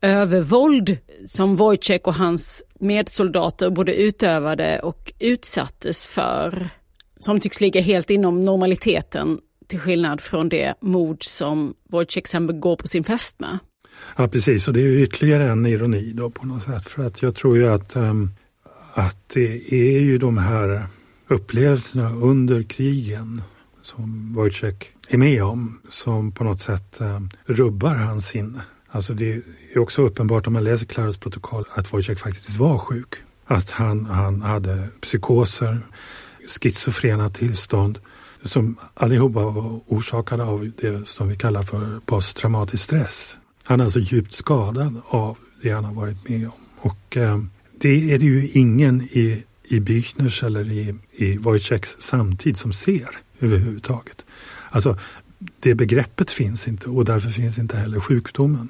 övervåld 0.00 0.96
som 1.26 1.56
Wojciech 1.56 2.00
och 2.04 2.14
hans 2.14 2.64
medsoldater 2.80 3.70
både 3.70 3.94
utövade 3.94 4.80
och 4.80 5.12
utsattes 5.18 6.06
för. 6.06 6.68
Som 7.20 7.40
tycks 7.40 7.60
ligga 7.60 7.80
helt 7.80 8.10
inom 8.10 8.44
normaliteten 8.44 9.38
till 9.66 9.78
skillnad 9.78 10.20
från 10.20 10.48
det 10.48 10.74
mord 10.80 11.24
som 11.24 11.74
Wojciech 11.90 12.26
sen 12.26 12.46
begår 12.46 12.76
på 12.76 12.88
sin 12.88 13.04
fästmö. 13.04 13.58
Ja 14.16 14.28
precis, 14.28 14.68
och 14.68 14.74
det 14.74 14.80
är 14.80 14.86
ju 14.86 15.02
ytterligare 15.02 15.44
en 15.50 15.66
ironi 15.66 16.12
då 16.12 16.30
på 16.30 16.46
något 16.46 16.62
sätt. 16.62 16.86
För 16.86 17.06
att 17.06 17.22
jag 17.22 17.34
tror 17.34 17.56
ju 17.56 17.68
att, 17.68 17.96
ehm, 17.96 18.30
att 18.94 19.28
det 19.34 19.74
är 19.74 20.00
ju 20.00 20.18
de 20.18 20.38
här 20.38 20.86
upplevelserna 21.30 22.10
under 22.10 22.62
krigen 22.62 23.42
som 23.82 24.34
Wojciech 24.34 24.94
är 25.08 25.18
med 25.18 25.44
om 25.44 25.80
som 25.88 26.32
på 26.32 26.44
något 26.44 26.60
sätt 26.60 27.00
eh, 27.00 27.20
rubbar 27.44 27.94
hans 27.94 28.26
sinne. 28.26 28.62
Alltså 28.88 29.14
det 29.14 29.42
är 29.72 29.78
också 29.78 30.02
uppenbart 30.02 30.46
om 30.46 30.52
man 30.52 30.64
läser 30.64 30.86
Claras 30.86 31.18
protokoll 31.18 31.64
att 31.74 31.92
Wojciech 31.92 32.18
faktiskt 32.18 32.58
var 32.58 32.78
sjuk. 32.78 33.14
Att 33.44 33.70
han, 33.70 34.06
han 34.06 34.42
hade 34.42 34.88
psykoser, 35.00 35.86
schizofrena 36.46 37.28
tillstånd 37.28 37.98
som 38.42 38.76
allihopa 38.94 39.40
var 39.40 39.80
orsakade 39.86 40.44
av 40.44 40.70
det 40.80 41.08
som 41.08 41.28
vi 41.28 41.36
kallar 41.36 41.62
för 41.62 42.00
posttraumatisk 42.06 42.82
stress. 42.82 43.36
Han 43.64 43.80
är 43.80 43.84
alltså 43.84 44.00
djupt 44.00 44.34
skadad 44.34 45.00
av 45.06 45.36
det 45.62 45.70
han 45.70 45.84
har 45.84 45.94
varit 45.94 46.28
med 46.28 46.46
om. 46.46 46.90
Och 46.90 47.16
eh, 47.16 47.38
det 47.80 48.12
är 48.12 48.18
det 48.18 48.26
ju 48.26 48.48
ingen 48.48 49.02
i, 49.02 49.44
i 49.70 49.80
Büchners 49.80 50.42
eller 50.42 50.70
i, 50.70 50.94
i 51.12 51.36
Wojciechs 51.36 51.96
samtid 52.00 52.56
som 52.56 52.72
ser 52.72 53.08
överhuvudtaget. 53.40 54.24
Alltså, 54.70 54.98
det 55.60 55.74
begreppet 55.74 56.30
finns 56.30 56.68
inte 56.68 56.88
och 56.88 57.04
därför 57.04 57.30
finns 57.30 57.58
inte 57.58 57.76
heller 57.76 58.00
sjukdomen. 58.00 58.68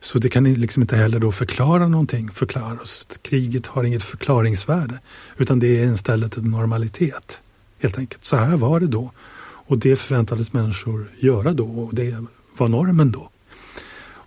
Så 0.00 0.18
det 0.18 0.28
kan 0.28 0.54
liksom 0.54 0.82
inte 0.82 0.96
heller 0.96 1.18
då 1.18 1.32
förklara 1.32 1.88
någonting, 1.88 2.30
förklara 2.30 2.80
oss. 2.80 3.06
Kriget 3.22 3.66
har 3.66 3.84
inget 3.84 4.02
förklaringsvärde 4.02 4.98
utan 5.36 5.58
det 5.58 5.82
är 5.82 5.94
istället 5.94 6.36
en 6.36 6.44
normalitet. 6.44 7.40
Helt 7.78 7.98
enkelt. 7.98 8.24
Så 8.24 8.36
här 8.36 8.56
var 8.56 8.80
det 8.80 8.86
då. 8.86 9.12
Och 9.42 9.78
det 9.78 9.96
förväntades 9.96 10.52
människor 10.52 11.10
göra 11.18 11.52
då 11.52 11.66
och 11.66 11.94
det 11.94 12.24
var 12.56 12.68
normen 12.68 13.10
då. 13.10 13.30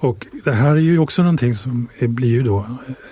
Och 0.04 0.28
det 0.44 0.52
här 0.52 0.76
är 0.76 0.80
ju 0.80 1.00
också 1.00 1.22
någonting 1.22 1.56
som 1.56 1.88
blir 2.00 2.30
ju 2.30 2.44
då 2.44 2.66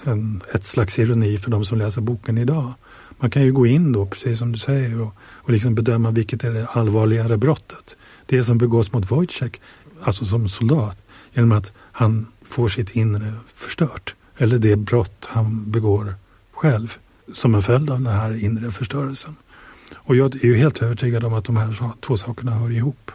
en, 0.03 0.41
ett 0.53 0.63
slags 0.65 1.00
ironi 1.00 1.38
för 1.38 1.51
de 1.51 1.65
som 1.65 1.77
läser 1.77 2.01
boken 2.01 2.38
idag. 2.38 2.74
Man 3.21 3.29
kan 3.29 3.43
ju 3.43 3.51
gå 3.51 3.65
in 3.65 3.91
då, 3.91 4.05
precis 4.05 4.39
som 4.39 4.51
du 4.51 4.57
säger, 4.57 5.01
och, 5.01 5.15
och 5.19 5.49
liksom 5.49 5.75
bedöma 5.75 6.11
vilket 6.11 6.43
är 6.43 6.51
det 6.51 6.65
allvarligare 6.65 7.37
brottet. 7.37 7.97
Det 8.25 8.43
som 8.43 8.57
begås 8.57 8.93
mot 8.93 9.11
Wojciech, 9.11 9.51
alltså 10.03 10.25
som 10.25 10.49
soldat, 10.49 10.97
genom 11.33 11.51
att 11.51 11.73
han 11.77 12.27
får 12.45 12.67
sitt 12.67 12.95
inre 12.95 13.33
förstört. 13.47 14.15
Eller 14.37 14.57
det 14.57 14.75
brott 14.75 15.27
han 15.29 15.71
begår 15.71 16.15
själv 16.51 16.97
som 17.33 17.55
en 17.55 17.61
följd 17.61 17.89
av 17.89 18.01
den 18.01 18.13
här 18.13 18.43
inre 18.43 18.71
förstörelsen. 18.71 19.35
Och 19.95 20.15
jag 20.15 20.35
är 20.35 20.45
ju 20.45 20.55
helt 20.55 20.81
övertygad 20.81 21.23
om 21.23 21.33
att 21.33 21.45
de 21.45 21.57
här 21.57 21.91
två 22.01 22.17
sakerna 22.17 22.51
hör 22.51 22.71
ihop. 22.71 23.11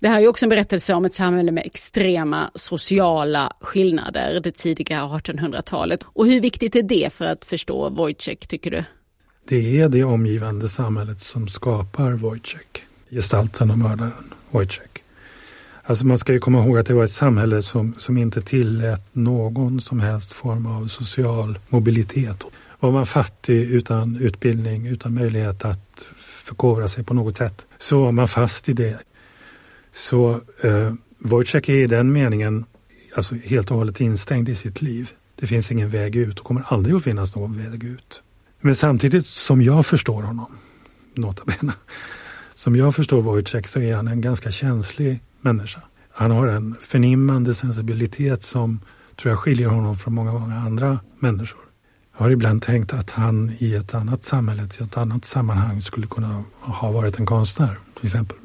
Det 0.00 0.08
här 0.08 0.20
är 0.20 0.28
också 0.28 0.44
en 0.44 0.50
berättelse 0.50 0.94
om 0.94 1.04
ett 1.04 1.14
samhälle 1.14 1.52
med 1.52 1.66
extrema 1.66 2.50
sociala 2.54 3.52
skillnader, 3.60 4.40
det 4.40 4.50
tidiga 4.50 5.02
1800-talet. 5.02 6.00
Och 6.04 6.26
hur 6.26 6.40
viktigt 6.40 6.76
är 6.76 6.82
det 6.82 7.12
för 7.12 7.24
att 7.24 7.44
förstå 7.44 7.90
Wojciech, 7.90 8.38
tycker 8.48 8.70
du? 8.70 8.84
Det 9.48 9.80
är 9.80 9.88
det 9.88 10.04
omgivande 10.04 10.68
samhället 10.68 11.20
som 11.20 11.48
skapar 11.48 12.12
Wojciech, 12.12 12.84
gestalten 13.10 13.70
och 13.70 13.78
mördaren 13.78 14.12
Wojciech. 14.50 14.88
Alltså 15.86 16.06
man 16.06 16.18
ska 16.18 16.32
ju 16.32 16.38
komma 16.38 16.58
ihåg 16.58 16.78
att 16.78 16.86
det 16.86 16.94
var 16.94 17.04
ett 17.04 17.10
samhälle 17.10 17.62
som, 17.62 17.94
som 17.98 18.18
inte 18.18 18.40
tillät 18.40 19.06
någon 19.12 19.80
som 19.80 20.00
helst 20.00 20.32
form 20.32 20.66
av 20.66 20.86
social 20.86 21.58
mobilitet. 21.68 22.44
Var 22.80 22.90
man 22.90 23.06
fattig 23.06 23.70
utan 23.70 24.16
utbildning, 24.16 24.86
utan 24.86 25.14
möjlighet 25.14 25.64
att 25.64 26.06
förkovra 26.44 26.88
sig 26.88 27.04
på 27.04 27.14
något 27.14 27.36
sätt, 27.36 27.66
så 27.78 28.02
var 28.02 28.12
man 28.12 28.28
fast 28.28 28.68
i 28.68 28.72
det. 28.72 28.98
Så 29.94 30.40
eh, 30.62 30.92
Wojciech 31.18 31.68
är 31.68 31.74
i 31.74 31.86
den 31.86 32.12
meningen 32.12 32.64
alltså 33.16 33.34
helt 33.34 33.70
och 33.70 33.76
hållet 33.76 34.00
instängd 34.00 34.48
i 34.48 34.54
sitt 34.54 34.82
liv. 34.82 35.10
Det 35.36 35.46
finns 35.46 35.72
ingen 35.72 35.90
väg 35.90 36.16
ut 36.16 36.38
och 36.38 36.46
kommer 36.46 36.62
aldrig 36.66 36.96
att 36.96 37.04
finnas 37.04 37.34
någon 37.34 37.58
väg 37.58 37.84
ut. 37.84 38.22
Men 38.60 38.74
samtidigt 38.74 39.26
som 39.26 39.62
jag 39.62 39.86
förstår 39.86 40.22
honom, 40.22 40.46
nota 41.14 41.42
bene, 41.44 41.72
som 42.54 42.76
jag 42.76 42.94
förstår 42.94 43.22
Wojciech 43.22 43.66
så 43.66 43.80
är 43.80 43.96
han 43.96 44.08
en 44.08 44.20
ganska 44.20 44.50
känslig 44.50 45.20
människa. 45.40 45.80
Han 46.10 46.30
har 46.30 46.46
en 46.46 46.76
förnimmande 46.80 47.54
sensibilitet 47.54 48.42
som 48.42 48.80
tror 49.16 49.30
jag 49.30 49.38
skiljer 49.38 49.68
honom 49.68 49.96
från 49.96 50.14
många, 50.14 50.32
många 50.32 50.56
andra 50.56 50.98
människor. 51.18 51.60
Jag 52.16 52.24
har 52.24 52.30
ibland 52.30 52.62
tänkt 52.62 52.92
att 52.92 53.10
han 53.10 53.52
i 53.58 53.74
ett 53.74 53.94
annat 53.94 54.24
samhälle, 54.24 54.68
i 54.80 54.82
ett 54.82 54.96
annat 54.96 55.24
sammanhang 55.24 55.80
skulle 55.80 56.06
kunna 56.06 56.44
ha 56.60 56.90
varit 56.90 57.18
en 57.18 57.26
konstnär 57.26 57.78
till 57.94 58.06
exempel. 58.06 58.38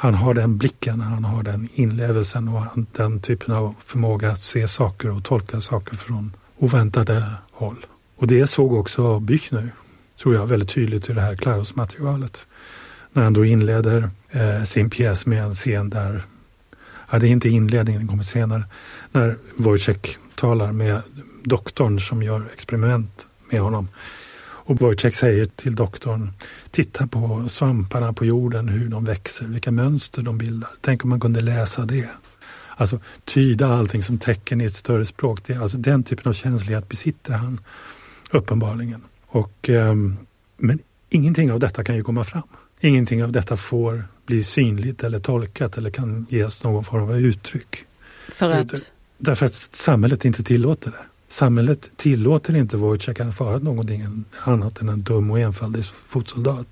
Han 0.00 0.14
har 0.14 0.34
den 0.34 0.58
blicken, 0.58 1.00
han 1.00 1.24
har 1.24 1.42
den 1.42 1.68
inlevelsen 1.74 2.48
och 2.48 2.64
den 2.92 3.20
typen 3.20 3.54
av 3.54 3.74
förmåga 3.78 4.30
att 4.30 4.40
se 4.40 4.68
saker 4.68 5.10
och 5.10 5.24
tolka 5.24 5.60
saker 5.60 5.96
från 5.96 6.36
oväntade 6.58 7.32
håll. 7.52 7.86
Och 8.16 8.26
det 8.26 8.46
såg 8.46 8.72
också 8.72 9.18
Büchner, 9.20 9.70
tror 10.22 10.34
jag, 10.34 10.46
väldigt 10.46 10.68
tydligt 10.68 11.10
i 11.10 11.12
det 11.12 11.20
här 11.20 11.36
Klaros-materialet. 11.36 12.46
När 13.12 13.22
han 13.22 13.32
då 13.32 13.44
inleder 13.44 14.10
eh, 14.30 14.62
sin 14.62 14.90
pjäs 14.90 15.26
med 15.26 15.44
en 15.44 15.54
scen 15.54 15.90
där 15.90 16.22
ja, 17.10 17.18
det 17.18 17.26
är 17.26 17.30
inte 17.30 17.48
inledningen, 17.48 18.00
den 18.00 18.08
kommer 18.08 18.22
senare, 18.22 18.64
när 19.12 19.36
Wojciech 19.56 20.18
talar 20.34 20.72
med 20.72 21.02
doktorn 21.44 22.00
som 22.00 22.22
gör 22.22 22.48
experiment 22.52 23.28
med 23.50 23.60
honom. 23.60 23.88
Och 24.68 24.80
Wojciech 24.80 25.14
säger 25.14 25.44
till 25.44 25.74
doktorn, 25.74 26.30
titta 26.70 27.06
på 27.06 27.48
svamparna 27.48 28.12
på 28.12 28.24
jorden, 28.24 28.68
hur 28.68 28.88
de 28.88 29.04
växer, 29.04 29.46
vilka 29.46 29.70
mönster 29.70 30.22
de 30.22 30.38
bildar. 30.38 30.70
Tänk 30.80 31.04
om 31.04 31.10
man 31.10 31.20
kunde 31.20 31.40
läsa 31.40 31.84
det. 31.84 32.08
Alltså 32.76 33.00
tyda 33.24 33.66
allting 33.66 34.02
som 34.02 34.18
tecken 34.18 34.60
i 34.60 34.64
ett 34.64 34.74
större 34.74 35.06
språk. 35.06 35.40
Det, 35.46 35.54
alltså 35.54 35.78
den 35.78 36.02
typen 36.02 36.28
av 36.28 36.32
känslighet 36.32 36.88
besitter 36.88 37.32
han 37.32 37.60
uppenbarligen. 38.30 39.02
Och, 39.26 39.70
eh, 39.70 39.94
men 40.56 40.78
ingenting 41.10 41.52
av 41.52 41.60
detta 41.60 41.84
kan 41.84 41.96
ju 41.96 42.02
komma 42.02 42.24
fram. 42.24 42.48
Ingenting 42.80 43.24
av 43.24 43.32
detta 43.32 43.56
får 43.56 44.04
bli 44.26 44.44
synligt 44.44 45.04
eller 45.04 45.18
tolkat 45.18 45.78
eller 45.78 45.90
kan 45.90 46.26
ges 46.28 46.64
någon 46.64 46.84
form 46.84 47.02
av 47.02 47.20
uttryck. 47.20 47.84
För 48.28 48.50
att? 48.50 48.72
Därför 49.18 49.46
att 49.46 49.54
samhället 49.54 50.24
inte 50.24 50.42
tillåter 50.42 50.90
det. 50.90 51.06
Samhället 51.28 51.90
tillåter 51.96 52.56
inte 52.56 52.76
Wojciech 52.76 53.20
att 53.20 53.40
vara 53.40 53.58
någonting 53.58 54.24
annat 54.44 54.80
än 54.80 54.88
en 54.88 55.02
dum 55.02 55.30
och 55.30 55.40
enfaldig 55.40 55.84
fotsoldat. 55.84 56.66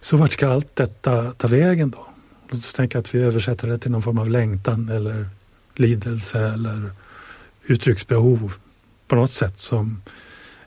Så 0.00 0.16
vart 0.16 0.32
ska 0.32 0.48
allt 0.48 0.76
detta 0.76 1.32
ta 1.32 1.48
vägen 1.48 1.90
då? 1.90 2.06
Låt 2.48 2.58
oss 2.58 2.74
tänka 2.74 2.98
att 2.98 3.14
vi 3.14 3.22
översätter 3.22 3.68
det 3.68 3.78
till 3.78 3.90
någon 3.90 4.02
form 4.02 4.18
av 4.18 4.30
längtan 4.30 4.88
eller 4.88 5.28
lidelse 5.74 6.38
eller 6.38 6.90
uttrycksbehov 7.66 8.52
på 9.08 9.16
något 9.16 9.32
sätt 9.32 9.58
som 9.58 10.02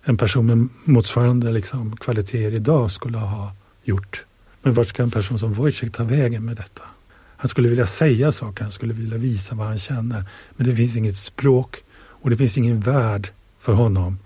en 0.01 0.17
person 0.17 0.45
med 0.45 0.69
motsvarande 0.83 1.51
liksom, 1.51 1.97
kvaliteter 1.97 2.53
idag 2.53 2.91
skulle 2.91 3.17
ha 3.17 3.51
gjort. 3.83 4.25
Men 4.61 4.73
vart 4.73 4.87
ska 4.87 5.03
en 5.03 5.11
person 5.11 5.39
som 5.39 5.53
Wojciech 5.53 5.91
ta 5.91 6.03
vägen 6.03 6.45
med 6.45 6.55
detta? 6.55 6.81
Han 7.37 7.49
skulle 7.49 7.69
vilja 7.69 7.85
säga 7.85 8.31
saker, 8.31 8.63
han 8.63 8.71
skulle 8.71 8.93
vilja 8.93 9.17
visa 9.17 9.55
vad 9.55 9.67
han 9.67 9.77
känner. 9.77 10.25
Men 10.55 10.69
det 10.69 10.75
finns 10.75 10.97
inget 10.97 11.17
språk 11.17 11.83
och 12.21 12.29
det 12.29 12.35
finns 12.35 12.57
ingen 12.57 12.79
värld 12.79 13.29
för 13.59 13.73
honom 13.73 14.19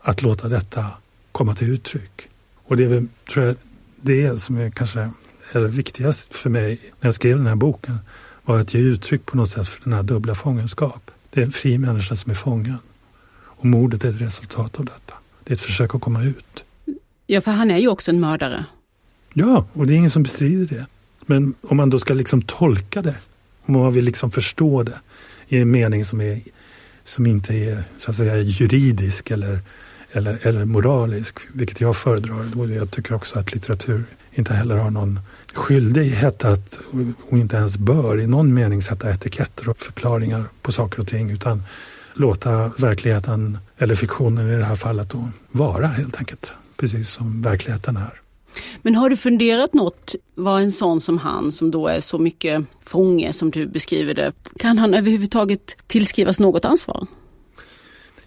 att 0.00 0.22
låta 0.22 0.48
detta 0.48 0.86
komma 1.32 1.54
till 1.54 1.70
uttryck. 1.70 2.28
Och 2.64 2.76
det 2.76 2.84
är 2.84 2.88
väl, 2.88 3.08
tror 3.32 3.46
jag, 3.46 3.56
det 4.00 4.38
som 4.42 4.56
är 4.56 4.70
kanske 4.70 5.10
är 5.52 5.60
viktigast 5.60 6.34
för 6.34 6.50
mig 6.50 6.80
när 7.00 7.06
jag 7.06 7.14
skrev 7.14 7.36
den 7.36 7.46
här 7.46 7.54
boken 7.54 7.98
var 8.44 8.60
att 8.60 8.74
ge 8.74 8.80
uttryck 8.80 9.26
på 9.26 9.36
något 9.36 9.50
sätt 9.50 9.68
för 9.68 9.84
den 9.84 9.92
här 9.92 10.02
dubbla 10.02 10.34
fångenskap. 10.34 11.10
Det 11.30 11.40
är 11.40 11.44
en 11.44 11.52
fri 11.52 11.78
människa 11.78 12.16
som 12.16 12.30
är 12.30 12.34
fången. 12.34 12.78
Och 13.30 13.64
mordet 13.64 14.04
är 14.04 14.08
ett 14.08 14.20
resultat 14.20 14.78
av 14.78 14.84
detta. 14.84 15.14
Det 15.44 15.52
är 15.52 15.54
ett 15.54 15.60
försök 15.60 15.94
att 15.94 16.00
komma 16.00 16.24
ut. 16.24 16.64
Ja, 17.26 17.40
för 17.40 17.50
han 17.50 17.70
är 17.70 17.78
ju 17.78 17.88
också 17.88 18.10
en 18.10 18.20
mördare. 18.20 18.64
Ja, 19.32 19.66
och 19.72 19.86
det 19.86 19.94
är 19.94 19.96
ingen 19.96 20.10
som 20.10 20.22
bestrider 20.22 20.76
det. 20.76 20.86
Men 21.26 21.54
om 21.62 21.76
man 21.76 21.90
då 21.90 21.98
ska 21.98 22.14
liksom 22.14 22.42
tolka 22.42 23.02
det, 23.02 23.16
om 23.62 23.74
man 23.74 23.92
vill 23.92 24.04
liksom 24.04 24.30
förstå 24.30 24.82
det 24.82 25.00
i 25.48 25.58
en 25.58 25.70
mening 25.70 26.04
som, 26.04 26.20
är, 26.20 26.40
som 27.08 27.26
inte 27.26 27.54
är 27.54 27.84
så 27.96 28.10
att 28.10 28.16
säga 28.16 28.36
juridisk 28.36 29.30
eller, 29.30 29.60
eller, 30.12 30.46
eller 30.46 30.64
moralisk, 30.64 31.38
vilket 31.52 31.80
jag 31.80 31.96
föredrar. 31.96 32.58
Och 32.58 32.70
jag 32.70 32.90
tycker 32.90 33.14
också 33.14 33.38
att 33.38 33.52
litteratur 33.52 34.04
inte 34.32 34.54
heller 34.54 34.76
har 34.76 34.90
någon 34.90 35.20
skyldighet 35.54 36.44
att, 36.44 36.80
och 37.30 37.38
inte 37.38 37.56
ens 37.56 37.76
bör 37.76 38.20
i 38.20 38.26
någon 38.26 38.54
mening 38.54 38.82
sätta 38.82 39.10
etiketter 39.10 39.68
och 39.68 39.78
förklaringar 39.78 40.44
på 40.62 40.72
saker 40.72 41.00
och 41.00 41.06
ting 41.06 41.30
utan 41.30 41.62
låta 42.14 42.68
verkligheten, 42.78 43.58
eller 43.78 43.94
fiktionen 43.94 44.50
i 44.50 44.56
det 44.56 44.64
här 44.64 44.76
fallet, 44.76 45.10
då, 45.10 45.28
vara 45.50 45.86
helt 45.86 46.16
enkelt. 46.16 46.52
Precis 46.78 47.10
som 47.10 47.42
verkligheten 47.42 47.96
är. 47.96 48.20
Men 48.82 48.94
har 48.94 49.10
du 49.10 49.16
funderat 49.16 49.74
något 49.74 50.14
vad 50.34 50.62
en 50.62 50.72
sån 50.72 51.00
som 51.00 51.18
han, 51.18 51.52
som 51.52 51.70
då 51.70 51.88
är 51.88 52.00
så 52.00 52.18
mycket 52.18 52.64
fånge 52.84 53.32
som 53.32 53.50
du 53.50 53.66
beskriver 53.66 54.14
det, 54.14 54.32
kan 54.58 54.78
han 54.78 54.94
överhuvudtaget 54.94 55.76
tillskrivas 55.86 56.40
något 56.40 56.64
ansvar? 56.64 57.06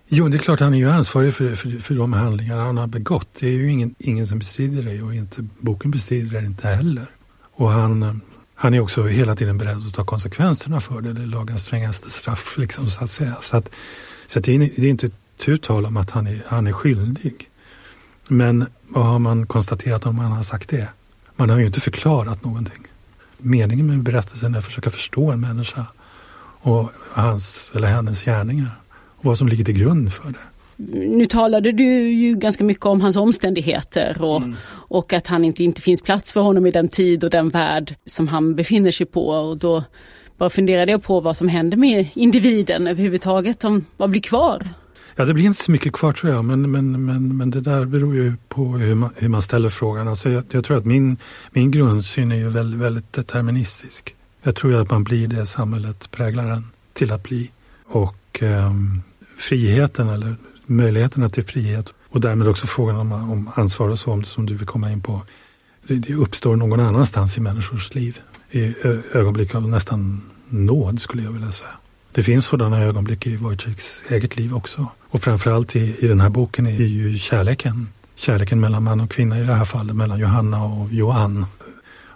Jo, 0.07 0.27
det 0.27 0.37
är 0.37 0.39
klart 0.39 0.59
han 0.59 0.73
är 0.73 0.77
ju 0.77 0.89
ansvarig 0.89 1.33
för, 1.33 1.55
för, 1.55 1.69
för 1.69 1.95
de 1.95 2.13
handlingar 2.13 2.57
han 2.57 2.77
har 2.77 2.87
begått. 2.87 3.27
Det 3.39 3.47
är 3.47 3.51
ju 3.51 3.71
ingen, 3.71 3.95
ingen 3.99 4.27
som 4.27 4.39
bestrider 4.39 4.83
det 4.83 5.01
och 5.01 5.13
inte, 5.13 5.47
boken 5.59 5.91
bestrider 5.91 6.41
det 6.41 6.47
inte 6.47 6.67
heller. 6.67 7.05
Och 7.53 7.69
han, 7.69 8.21
han 8.55 8.73
är 8.73 8.79
också 8.79 9.03
hela 9.03 9.35
tiden 9.35 9.57
beredd 9.57 9.87
att 9.87 9.93
ta 9.93 10.05
konsekvenserna 10.05 10.79
för 10.79 11.01
det. 11.01 11.13
Det 11.13 11.21
är 11.21 11.25
lagens 11.25 11.65
strängaste 11.65 12.09
straff 12.09 12.57
liksom, 12.57 12.89
så 12.89 13.03
att 13.03 13.11
säga. 13.11 13.35
Så, 13.41 13.57
att, 13.57 13.69
så 14.27 14.39
att 14.39 14.45
det, 14.45 14.55
är, 14.55 14.59
det 14.59 14.87
är 14.87 14.89
inte 14.89 15.09
tu 15.37 15.57
tal 15.57 15.85
om 15.85 15.97
att 15.97 16.11
han 16.11 16.27
är, 16.27 16.43
han 16.47 16.67
är 16.67 16.71
skyldig. 16.71 17.49
Men 18.27 18.65
vad 18.93 19.05
har 19.05 19.19
man 19.19 19.45
konstaterat 19.45 20.05
om 20.05 20.15
man 20.15 20.31
har 20.31 20.43
sagt 20.43 20.69
det? 20.69 20.89
Man 21.36 21.50
har 21.50 21.60
ju 21.60 21.65
inte 21.65 21.79
förklarat 21.79 22.43
någonting. 22.43 22.83
Meningen 23.38 23.88
med 23.88 24.03
berättelsen 24.03 24.53
är 24.53 24.60
att 24.60 24.65
försöka 24.65 24.89
förstå 24.89 25.31
en 25.31 25.41
människa 25.41 25.86
och 26.62 26.91
hans 27.13 27.71
eller 27.75 27.88
hennes 27.88 28.25
gärningar 28.25 28.71
och 29.17 29.25
vad 29.25 29.38
som 29.38 29.48
ligger 29.48 29.63
till 29.65 29.79
grund 29.79 30.13
för 30.13 30.29
det. 30.29 30.39
Nu 30.93 31.25
talade 31.25 31.71
du 31.71 32.10
ju 32.10 32.36
ganska 32.36 32.63
mycket 32.63 32.86
om 32.86 33.01
hans 33.01 33.15
omständigheter 33.15 34.21
och, 34.21 34.38
mm. 34.38 34.55
och 34.67 35.13
att 35.13 35.27
han 35.27 35.45
inte, 35.45 35.63
inte 35.63 35.81
finns 35.81 36.01
plats 36.01 36.33
för 36.33 36.41
honom 36.41 36.65
i 36.65 36.71
den 36.71 36.88
tid 36.88 37.24
och 37.24 37.29
den 37.29 37.50
värld 37.50 37.95
som 38.05 38.27
han 38.27 38.55
befinner 38.55 38.91
sig 38.91 39.05
på. 39.05 39.27
Och 39.27 39.57
då 39.57 39.83
bara 40.38 40.50
funderade 40.50 40.91
jag 40.91 41.03
på 41.03 41.19
vad 41.19 41.38
som 41.38 41.48
händer 41.48 41.77
med 41.77 42.07
individen 42.13 42.88
överhuvudtaget. 42.88 43.63
Om, 43.63 43.86
vad 43.98 44.10
blir 44.10 44.21
kvar? 44.21 44.67
Ja, 45.21 45.25
det 45.25 45.33
blir 45.33 45.45
inte 45.45 45.63
så 45.63 45.71
mycket 45.71 45.93
kvar 45.93 46.11
tror 46.11 46.33
jag, 46.33 46.45
men, 46.45 46.71
men, 46.71 47.05
men, 47.05 47.37
men 47.37 47.49
det 47.49 47.61
där 47.61 47.85
beror 47.85 48.15
ju 48.15 48.33
på 48.47 48.77
hur 48.77 48.95
man, 48.95 49.09
hur 49.15 49.29
man 49.29 49.41
ställer 49.41 49.69
frågan. 49.69 50.07
Alltså 50.07 50.29
jag, 50.29 50.43
jag 50.51 50.63
tror 50.63 50.77
att 50.77 50.85
min, 50.85 51.17
min 51.51 51.71
grundsyn 51.71 52.31
är 52.31 52.35
ju 52.35 52.49
väldigt, 52.49 52.79
väldigt 52.79 53.13
deterministisk. 53.13 54.15
Jag 54.43 54.55
tror 54.55 54.75
att 54.75 54.91
man 54.91 55.03
blir 55.03 55.27
det 55.27 55.45
samhället 55.45 56.11
präglar 56.11 56.43
en 56.51 56.67
till 56.93 57.11
att 57.11 57.23
bli. 57.23 57.51
Och 57.85 58.43
eh, 58.43 58.73
friheten 59.37 60.09
eller 60.09 60.35
möjligheterna 60.65 61.29
till 61.29 61.43
frihet 61.43 61.93
och 62.09 62.21
därmed 62.21 62.47
också 62.47 62.67
frågan 62.67 62.95
om, 62.95 63.11
om 63.11 63.49
ansvar 63.55 63.89
och 63.89 63.99
så 63.99 64.21
som 64.21 64.45
du 64.45 64.55
vill 64.55 64.67
komma 64.67 64.91
in 64.91 65.01
på. 65.01 65.21
Det, 65.87 65.95
det 65.95 66.13
uppstår 66.13 66.55
någon 66.55 66.79
annanstans 66.79 67.37
i 67.37 67.41
människors 67.41 67.95
liv. 67.95 68.19
I 68.51 68.73
ögonblick 69.13 69.55
av 69.55 69.69
nästan 69.69 70.21
nåd 70.49 71.01
skulle 71.01 71.23
jag 71.23 71.31
vilja 71.31 71.51
säga. 71.51 71.73
Det 72.11 72.23
finns 72.23 72.45
sådana 72.45 72.81
ögonblick 72.81 73.27
i 73.27 73.35
Wojciechs 73.35 73.99
eget 74.09 74.37
liv 74.37 74.55
också. 74.55 74.87
Och 75.12 75.22
framförallt 75.22 75.75
i, 75.75 75.96
i 76.00 76.08
den 76.08 76.20
här 76.20 76.30
boken 76.30 76.65
är 76.65 76.72
ju 76.72 77.18
kärleken. 77.18 77.89
Kärleken 78.15 78.60
mellan 78.60 78.84
man 78.84 79.01
och 79.01 79.12
kvinna 79.12 79.39
i 79.39 79.44
det 79.44 79.53
här 79.53 79.65
fallet, 79.65 79.96
mellan 79.96 80.20
Johanna 80.20 80.63
och 80.63 80.91
Johan. 80.91 81.46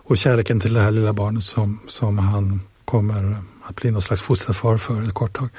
Och 0.08 0.18
kärleken 0.18 0.60
till 0.60 0.74
det 0.74 0.82
här 0.82 0.92
lilla 0.92 1.14
barnet 1.14 1.44
som, 1.44 1.80
som 1.88 2.20
han 2.20 2.60
kommer 2.86 3.38
att 3.64 3.75
bli 3.75 3.92
någon 3.92 4.02
slags 4.02 4.22
fosterfar 4.22 4.78
för 4.78 5.04
ett 5.04 5.14
kort 5.14 5.38
tag. 5.38 5.50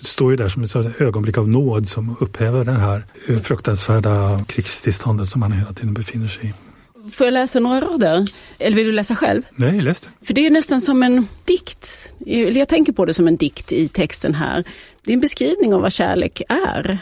Det 0.00 0.06
står 0.06 0.30
ju 0.30 0.36
där 0.36 0.48
som 0.48 0.62
ett 0.62 1.00
ögonblick 1.00 1.38
av 1.38 1.48
nåd 1.48 1.88
som 1.88 2.16
upphäver 2.20 2.64
det 2.64 2.72
här 2.72 3.04
fruktansvärda 3.42 4.44
krigstillståndet 4.48 5.28
som 5.28 5.42
han 5.42 5.52
hela 5.52 5.72
tiden 5.72 5.94
befinner 5.94 6.28
sig 6.28 6.46
i. 6.46 6.71
Får 7.12 7.26
jag 7.26 7.34
läsa 7.34 7.60
några 7.60 7.80
rader? 7.80 8.28
Eller 8.58 8.76
vill 8.76 8.86
du 8.86 8.92
läsa 8.92 9.16
själv? 9.16 9.42
Nej, 9.56 9.80
läs 9.80 10.00
det. 10.00 10.08
För 10.22 10.34
det 10.34 10.46
är 10.46 10.50
nästan 10.50 10.80
som 10.80 11.02
en 11.02 11.26
dikt. 11.44 12.12
Jag 12.54 12.68
tänker 12.68 12.92
på 12.92 13.04
det 13.04 13.14
som 13.14 13.28
en 13.28 13.36
dikt 13.36 13.72
i 13.72 13.88
texten 13.88 14.34
här. 14.34 14.64
Det 15.02 15.12
är 15.12 15.14
en 15.14 15.20
beskrivning 15.20 15.74
av 15.74 15.80
vad 15.80 15.92
kärlek 15.92 16.42
är. 16.48 16.98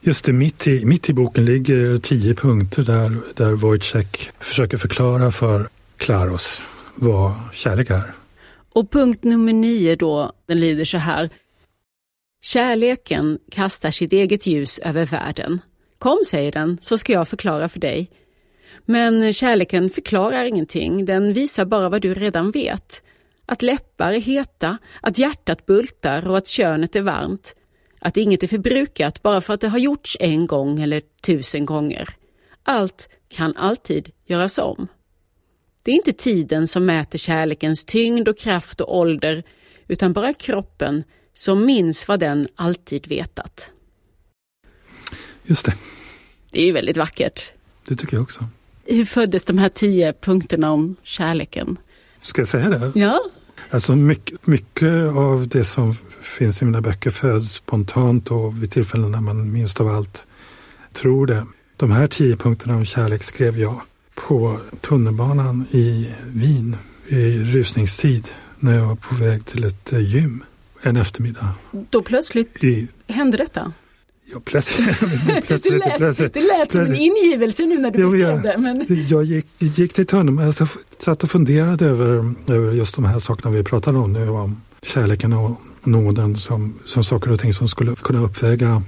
Just 0.00 0.24
det, 0.24 0.32
mitt 0.32 0.66
i, 0.66 0.84
mitt 0.84 1.08
i 1.10 1.12
boken 1.12 1.44
ligger 1.44 1.98
tio 1.98 2.34
punkter 2.34 2.82
där, 2.82 3.20
där 3.34 3.52
Wojciech 3.52 4.30
försöker 4.40 4.76
förklara 4.76 5.30
för 5.30 5.68
Klaros 5.96 6.64
vad 6.94 7.32
kärlek 7.52 7.90
är. 7.90 8.12
Och 8.72 8.90
punkt 8.90 9.24
nummer 9.24 9.52
nio 9.52 9.96
då, 9.96 10.32
den 10.46 10.60
lyder 10.60 10.84
så 10.84 10.98
här. 10.98 11.30
Kärleken 12.42 13.38
kastar 13.50 13.90
sitt 13.90 14.12
eget 14.12 14.46
ljus 14.46 14.78
över 14.78 15.06
världen. 15.06 15.60
Kom, 15.98 16.18
säger 16.26 16.52
den, 16.52 16.78
så 16.80 16.98
ska 16.98 17.12
jag 17.12 17.28
förklara 17.28 17.68
för 17.68 17.80
dig. 17.80 18.10
Men 18.84 19.32
kärleken 19.32 19.90
förklarar 19.90 20.44
ingenting, 20.44 21.04
den 21.04 21.32
visar 21.32 21.64
bara 21.64 21.88
vad 21.88 22.02
du 22.02 22.14
redan 22.14 22.50
vet. 22.50 23.02
Att 23.46 23.62
läppar 23.62 24.12
är 24.12 24.20
heta, 24.20 24.78
att 25.00 25.18
hjärtat 25.18 25.66
bultar 25.66 26.28
och 26.28 26.36
att 26.36 26.48
könet 26.48 26.96
är 26.96 27.02
varmt. 27.02 27.54
Att 28.00 28.16
inget 28.16 28.42
är 28.42 28.48
förbrukat 28.48 29.22
bara 29.22 29.40
för 29.40 29.54
att 29.54 29.60
det 29.60 29.68
har 29.68 29.78
gjorts 29.78 30.16
en 30.20 30.46
gång 30.46 30.80
eller 30.80 31.02
tusen 31.20 31.66
gånger. 31.66 32.08
Allt 32.62 33.08
kan 33.28 33.56
alltid 33.56 34.10
göras 34.26 34.58
om. 34.58 34.88
Det 35.82 35.90
är 35.90 35.94
inte 35.94 36.12
tiden 36.12 36.66
som 36.66 36.86
mäter 36.86 37.18
kärlekens 37.18 37.84
tyngd 37.84 38.28
och 38.28 38.38
kraft 38.38 38.80
och 38.80 38.98
ålder, 38.98 39.42
utan 39.88 40.12
bara 40.12 40.32
kroppen 40.32 41.04
som 41.34 41.66
minns 41.66 42.08
vad 42.08 42.20
den 42.20 42.48
alltid 42.54 43.06
vetat. 43.06 43.72
Just 45.42 45.66
det. 45.66 45.74
Det 46.50 46.68
är 46.68 46.72
väldigt 46.72 46.96
vackert. 46.96 47.52
Det 47.88 47.96
tycker 47.96 48.16
jag 48.16 48.22
också. 48.22 48.44
Hur 48.86 49.04
föddes 49.04 49.44
de 49.44 49.58
här 49.58 49.68
tio 49.68 50.12
punkterna 50.12 50.72
om 50.72 50.96
kärleken? 51.02 51.76
Ska 52.22 52.40
jag 52.40 52.48
säga 52.48 52.68
det? 52.68 52.92
Ja. 52.94 53.20
Alltså 53.70 53.96
mycket, 53.96 54.46
mycket 54.46 55.16
av 55.16 55.48
det 55.48 55.64
som 55.64 55.94
finns 56.20 56.62
i 56.62 56.64
mina 56.64 56.80
böcker 56.80 57.10
föds 57.10 57.52
spontant 57.52 58.30
och 58.30 58.62
vid 58.62 58.70
tillfällen 58.70 59.12
när 59.12 59.20
man 59.20 59.52
minst 59.52 59.80
av 59.80 59.88
allt 59.88 60.26
tror 60.92 61.26
det. 61.26 61.46
De 61.76 61.90
här 61.90 62.06
tio 62.06 62.36
punkterna 62.36 62.76
om 62.76 62.84
kärlek 62.84 63.22
skrev 63.22 63.58
jag 63.58 63.80
på 64.14 64.58
tunnelbanan 64.80 65.66
i 65.70 66.14
Wien 66.26 66.76
i 67.08 67.38
rusningstid 67.38 68.28
när 68.58 68.78
jag 68.78 68.86
var 68.86 68.96
på 68.96 69.14
väg 69.14 69.46
till 69.46 69.64
ett 69.64 69.92
eh, 69.92 70.14
gym 70.14 70.44
en 70.82 70.96
eftermiddag. 70.96 71.54
Då 71.90 72.02
plötsligt 72.02 72.64
I, 72.64 72.88
hände 73.06 73.36
detta? 73.36 73.72
Ja, 74.32 74.40
plötsligt. 74.44 74.98
plötsligt, 75.46 75.62
det, 75.84 75.88
lät, 75.88 75.96
plötsligt, 75.96 76.34
det 76.34 76.40
lät 76.40 76.72
som 76.72 76.80
en 76.80 76.94
ingivelse 76.94 77.66
nu 77.66 77.78
när 77.78 77.90
du 77.90 77.98
jo, 77.98 78.06
beskrev 78.06 78.28
jag, 78.28 78.42
det. 78.42 78.58
Men... 78.58 78.86
Jag 79.08 79.24
gick, 79.24 79.46
gick 79.58 79.92
till 79.92 80.06
tunneln, 80.06 80.38
jag 80.38 80.68
satt 80.98 81.22
och 81.22 81.30
funderade 81.30 81.86
över, 81.86 82.34
över 82.48 82.72
just 82.72 82.94
de 82.94 83.04
här 83.04 83.18
sakerna 83.18 83.50
vi 83.50 83.62
pratade 83.62 83.98
om 83.98 84.12
nu. 84.12 84.28
Om 84.28 84.60
kärleken 84.82 85.32
och 85.32 85.60
nåden 85.84 86.36
som, 86.36 86.78
som 86.84 87.04
saker 87.04 87.32
och 87.32 87.40
ting 87.40 87.54
som 87.54 87.68
skulle 87.68 87.94
kunna 87.96 88.20
uppväga 88.20 88.66
den 88.66 88.82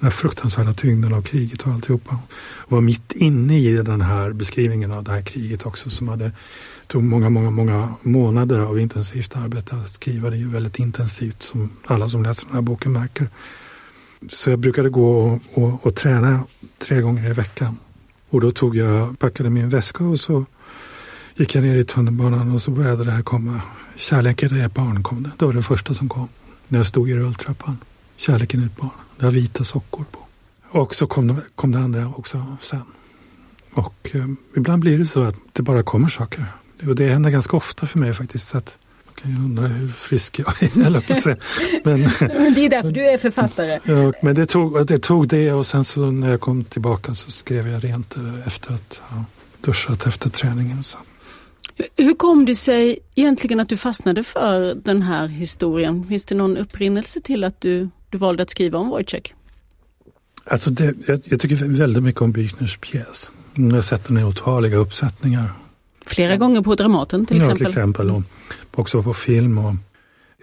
här 0.00 0.10
fruktansvärda 0.10 0.72
tyngden 0.72 1.14
av 1.14 1.22
kriget 1.22 1.62
och 1.62 1.72
alltihopa. 1.72 2.18
Och 2.56 2.72
var 2.72 2.80
mitt 2.80 3.12
inne 3.12 3.58
i 3.58 3.72
den 3.72 4.00
här 4.00 4.32
beskrivningen 4.32 4.92
av 4.92 5.04
det 5.04 5.12
här 5.12 5.22
kriget 5.22 5.66
också 5.66 5.90
som 5.90 6.08
hade 6.08 6.32
tog 6.86 7.02
många, 7.02 7.30
många, 7.30 7.50
många 7.50 7.94
månader 8.02 8.58
av 8.58 8.78
intensivt 8.78 9.36
arbete 9.36 9.76
att 9.76 9.90
skriva. 9.90 10.30
Det 10.30 10.36
är 10.36 10.38
ju 10.38 10.48
väldigt 10.48 10.78
intensivt 10.78 11.42
som 11.42 11.70
alla 11.86 12.08
som 12.08 12.22
läser 12.22 12.46
den 12.46 12.54
här 12.54 12.62
boken 12.62 12.92
märker. 12.92 13.28
Så 14.28 14.50
jag 14.50 14.58
brukade 14.58 14.88
gå 14.88 15.18
och, 15.18 15.40
och, 15.54 15.86
och, 15.86 15.94
träna 15.94 16.44
tre 16.78 17.00
gånger 17.00 17.30
i 17.30 17.32
veckan. 17.32 17.78
Och 18.30 18.40
då 18.40 18.50
tog 18.50 18.76
jag, 18.76 19.18
packade 19.18 19.50
min 19.50 19.68
väska 19.68 20.04
och 20.04 20.20
så 20.20 20.44
gick 21.34 21.54
jag 21.54 21.64
ner 21.64 21.76
i 21.76 21.84
tunnelbanan 21.84 22.54
och 22.54 22.62
så 22.62 22.70
började 22.70 23.04
det 23.04 23.10
här 23.10 23.22
komma. 23.22 23.60
Kärleken 23.96 24.56
är 24.56 24.66
ett 24.66 24.74
barn 24.74 25.02
kom 25.02 25.22
det. 25.22 25.30
Det 25.38 25.44
var 25.44 25.52
det 25.52 25.62
första 25.62 25.94
som 25.94 26.08
kom. 26.08 26.28
När 26.68 26.78
jag 26.78 26.86
stod 26.86 27.10
i 27.10 27.14
rulltrappan. 27.14 27.78
Kärleken 28.16 28.62
är 28.62 28.66
ett 28.66 28.76
barn. 28.76 28.90
Det 29.18 29.24
har 29.24 29.32
vita 29.32 29.64
sockor 29.64 30.04
på. 30.10 30.18
Och 30.78 30.94
så 30.94 31.06
kom 31.06 31.26
det, 31.26 31.36
kom 31.54 31.72
det 31.72 31.78
andra 31.78 32.12
också 32.16 32.56
sen. 32.60 32.82
Och 33.74 34.10
eh, 34.12 34.26
ibland 34.56 34.80
blir 34.80 34.98
det 34.98 35.06
så 35.06 35.22
att 35.22 35.36
det 35.52 35.62
bara 35.62 35.82
kommer 35.82 36.08
saker. 36.08 36.46
Och 36.86 36.94
det 36.94 37.08
händer 37.08 37.30
ganska 37.30 37.56
ofta 37.56 37.86
för 37.86 37.98
mig 37.98 38.14
faktiskt. 38.14 38.48
Så 38.48 38.58
att 38.58 38.78
kan 39.24 39.32
ju 39.32 39.38
undra 39.38 39.66
hur 39.66 39.88
frisk 39.88 40.38
jag 40.38 40.62
är. 40.62 40.70
Men, 41.84 42.00
men 42.20 42.54
det 42.54 42.60
är 42.60 42.70
därför 42.70 42.90
du 42.90 43.06
är 43.06 43.18
författare. 43.18 43.80
Ja, 43.84 44.12
men 44.22 44.34
det 44.34 44.46
tog, 44.46 44.86
det 44.86 44.98
tog 44.98 45.28
det 45.28 45.52
och 45.52 45.66
sen 45.66 45.84
så 45.84 46.10
när 46.10 46.30
jag 46.30 46.40
kom 46.40 46.64
tillbaka 46.64 47.14
så 47.14 47.30
skrev 47.30 47.68
jag 47.68 47.84
rent 47.84 48.16
efter 48.46 48.74
att 48.74 49.00
ha 49.04 49.24
duschat 49.60 50.06
efter 50.06 50.30
träningen. 50.30 50.82
Så. 50.82 50.98
Hur 51.96 52.14
kom 52.14 52.44
det 52.44 52.54
sig 52.54 52.98
egentligen 53.14 53.60
att 53.60 53.68
du 53.68 53.76
fastnade 53.76 54.24
för 54.24 54.74
den 54.74 55.02
här 55.02 55.26
historien? 55.26 56.04
Finns 56.08 56.26
det 56.26 56.34
någon 56.34 56.56
upprinnelse 56.56 57.20
till 57.20 57.44
att 57.44 57.60
du, 57.60 57.88
du 58.10 58.18
valde 58.18 58.42
att 58.42 58.50
skriva 58.50 58.78
om 58.78 58.88
Wojciech? 58.88 59.34
Alltså 60.44 60.70
det, 60.70 60.94
jag, 61.06 61.20
jag 61.24 61.40
tycker 61.40 61.78
väldigt 61.78 62.02
mycket 62.02 62.22
om 62.22 62.32
Büchners 62.32 62.78
pjäs. 62.78 63.30
Jag 63.54 63.70
har 63.70 63.82
sett 63.82 64.04
den 64.04 64.18
i 64.18 64.24
otaliga 64.24 64.76
uppsättningar 64.76 65.52
Flera 66.06 66.36
gånger 66.36 66.62
på 66.62 66.74
Dramaten 66.74 67.26
till 67.26 67.36
ja, 67.36 67.42
exempel. 67.42 67.58
till 67.58 67.66
exempel. 67.66 68.10
Och 68.10 68.22
också 68.74 69.02
på 69.02 69.14
film. 69.14 69.58
Och 69.58 69.74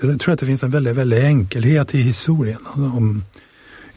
jag 0.01 0.19
tror 0.19 0.33
att 0.33 0.39
det 0.39 0.45
finns 0.45 0.63
en 0.63 0.71
väldigt, 0.71 0.95
väldigt 0.95 1.23
enkelhet 1.23 1.95
i 1.95 2.01
historien. 2.01 2.67
Om, 2.75 3.23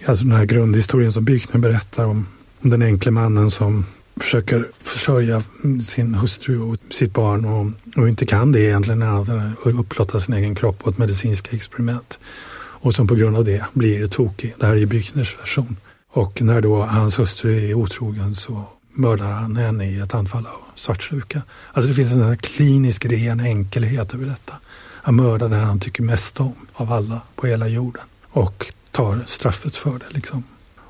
alltså 0.07 0.25
den 0.25 0.37
här 0.37 0.45
grundhistorien 0.45 1.13
som 1.13 1.25
Bykner 1.25 1.61
berättar 1.61 2.05
om, 2.05 2.27
om 2.63 2.71
den 2.71 2.83
enkle 2.83 3.11
mannen 3.11 3.51
som 3.51 3.85
försöker 4.17 4.67
försörja 4.81 5.43
sin 5.87 6.15
hustru 6.15 6.61
och 6.61 6.77
sitt 6.91 7.13
barn 7.13 7.45
och, 7.45 7.67
och 8.03 8.09
inte 8.09 8.27
kan 8.27 8.53
det 8.53 8.61
egentligen 8.61 9.03
annat 9.03 9.29
än 9.29 9.39
att 9.39 9.67
upplotta 9.67 10.21
sin 10.21 10.35
egen 10.35 10.55
kropp 10.55 10.79
på 10.79 10.91
ett 10.91 10.99
medicinskt 10.99 11.53
experiment. 11.53 12.19
Och 12.57 12.95
som 12.95 13.09
på 13.09 13.15
grund 13.15 13.37
av 13.37 13.45
det 13.45 13.65
blir 13.73 14.07
tokig. 14.07 14.55
Det 14.59 14.67
här 14.67 14.77
är 14.77 14.87
Bykners 14.87 15.39
version. 15.41 15.77
Och 16.11 16.43
när 16.43 16.61
då 16.61 16.83
hans 16.83 17.19
hustru 17.19 17.71
är 17.71 17.75
otrogen 17.75 18.35
så 18.35 18.65
mördar 18.95 19.33
han 19.33 19.57
henne 19.57 19.91
i 19.91 19.99
ett 19.99 20.15
anfall 20.15 20.47
av 20.47 20.61
svartsjuka. 20.75 21.43
Alltså 21.73 21.89
det 21.89 21.95
finns 21.95 22.13
en 22.13 22.23
här 22.23 22.37
klinisk 22.37 23.05
ren 23.05 23.41
enkelhet 23.41 24.15
över 24.15 24.27
detta. 24.27 24.55
Han 25.03 25.17
mördar 25.17 25.49
den 25.49 25.61
han 25.61 25.81
tycker 25.81 26.03
mest 26.03 26.41
om 26.41 26.55
av 26.75 26.93
alla 26.93 27.21
på 27.37 27.47
hela 27.47 27.69
jorden 27.69 28.03
och 28.31 28.67
tar 28.91 29.25
straffet 29.27 29.77
för 29.77 29.93
det. 29.93 30.11
Liksom. 30.11 30.43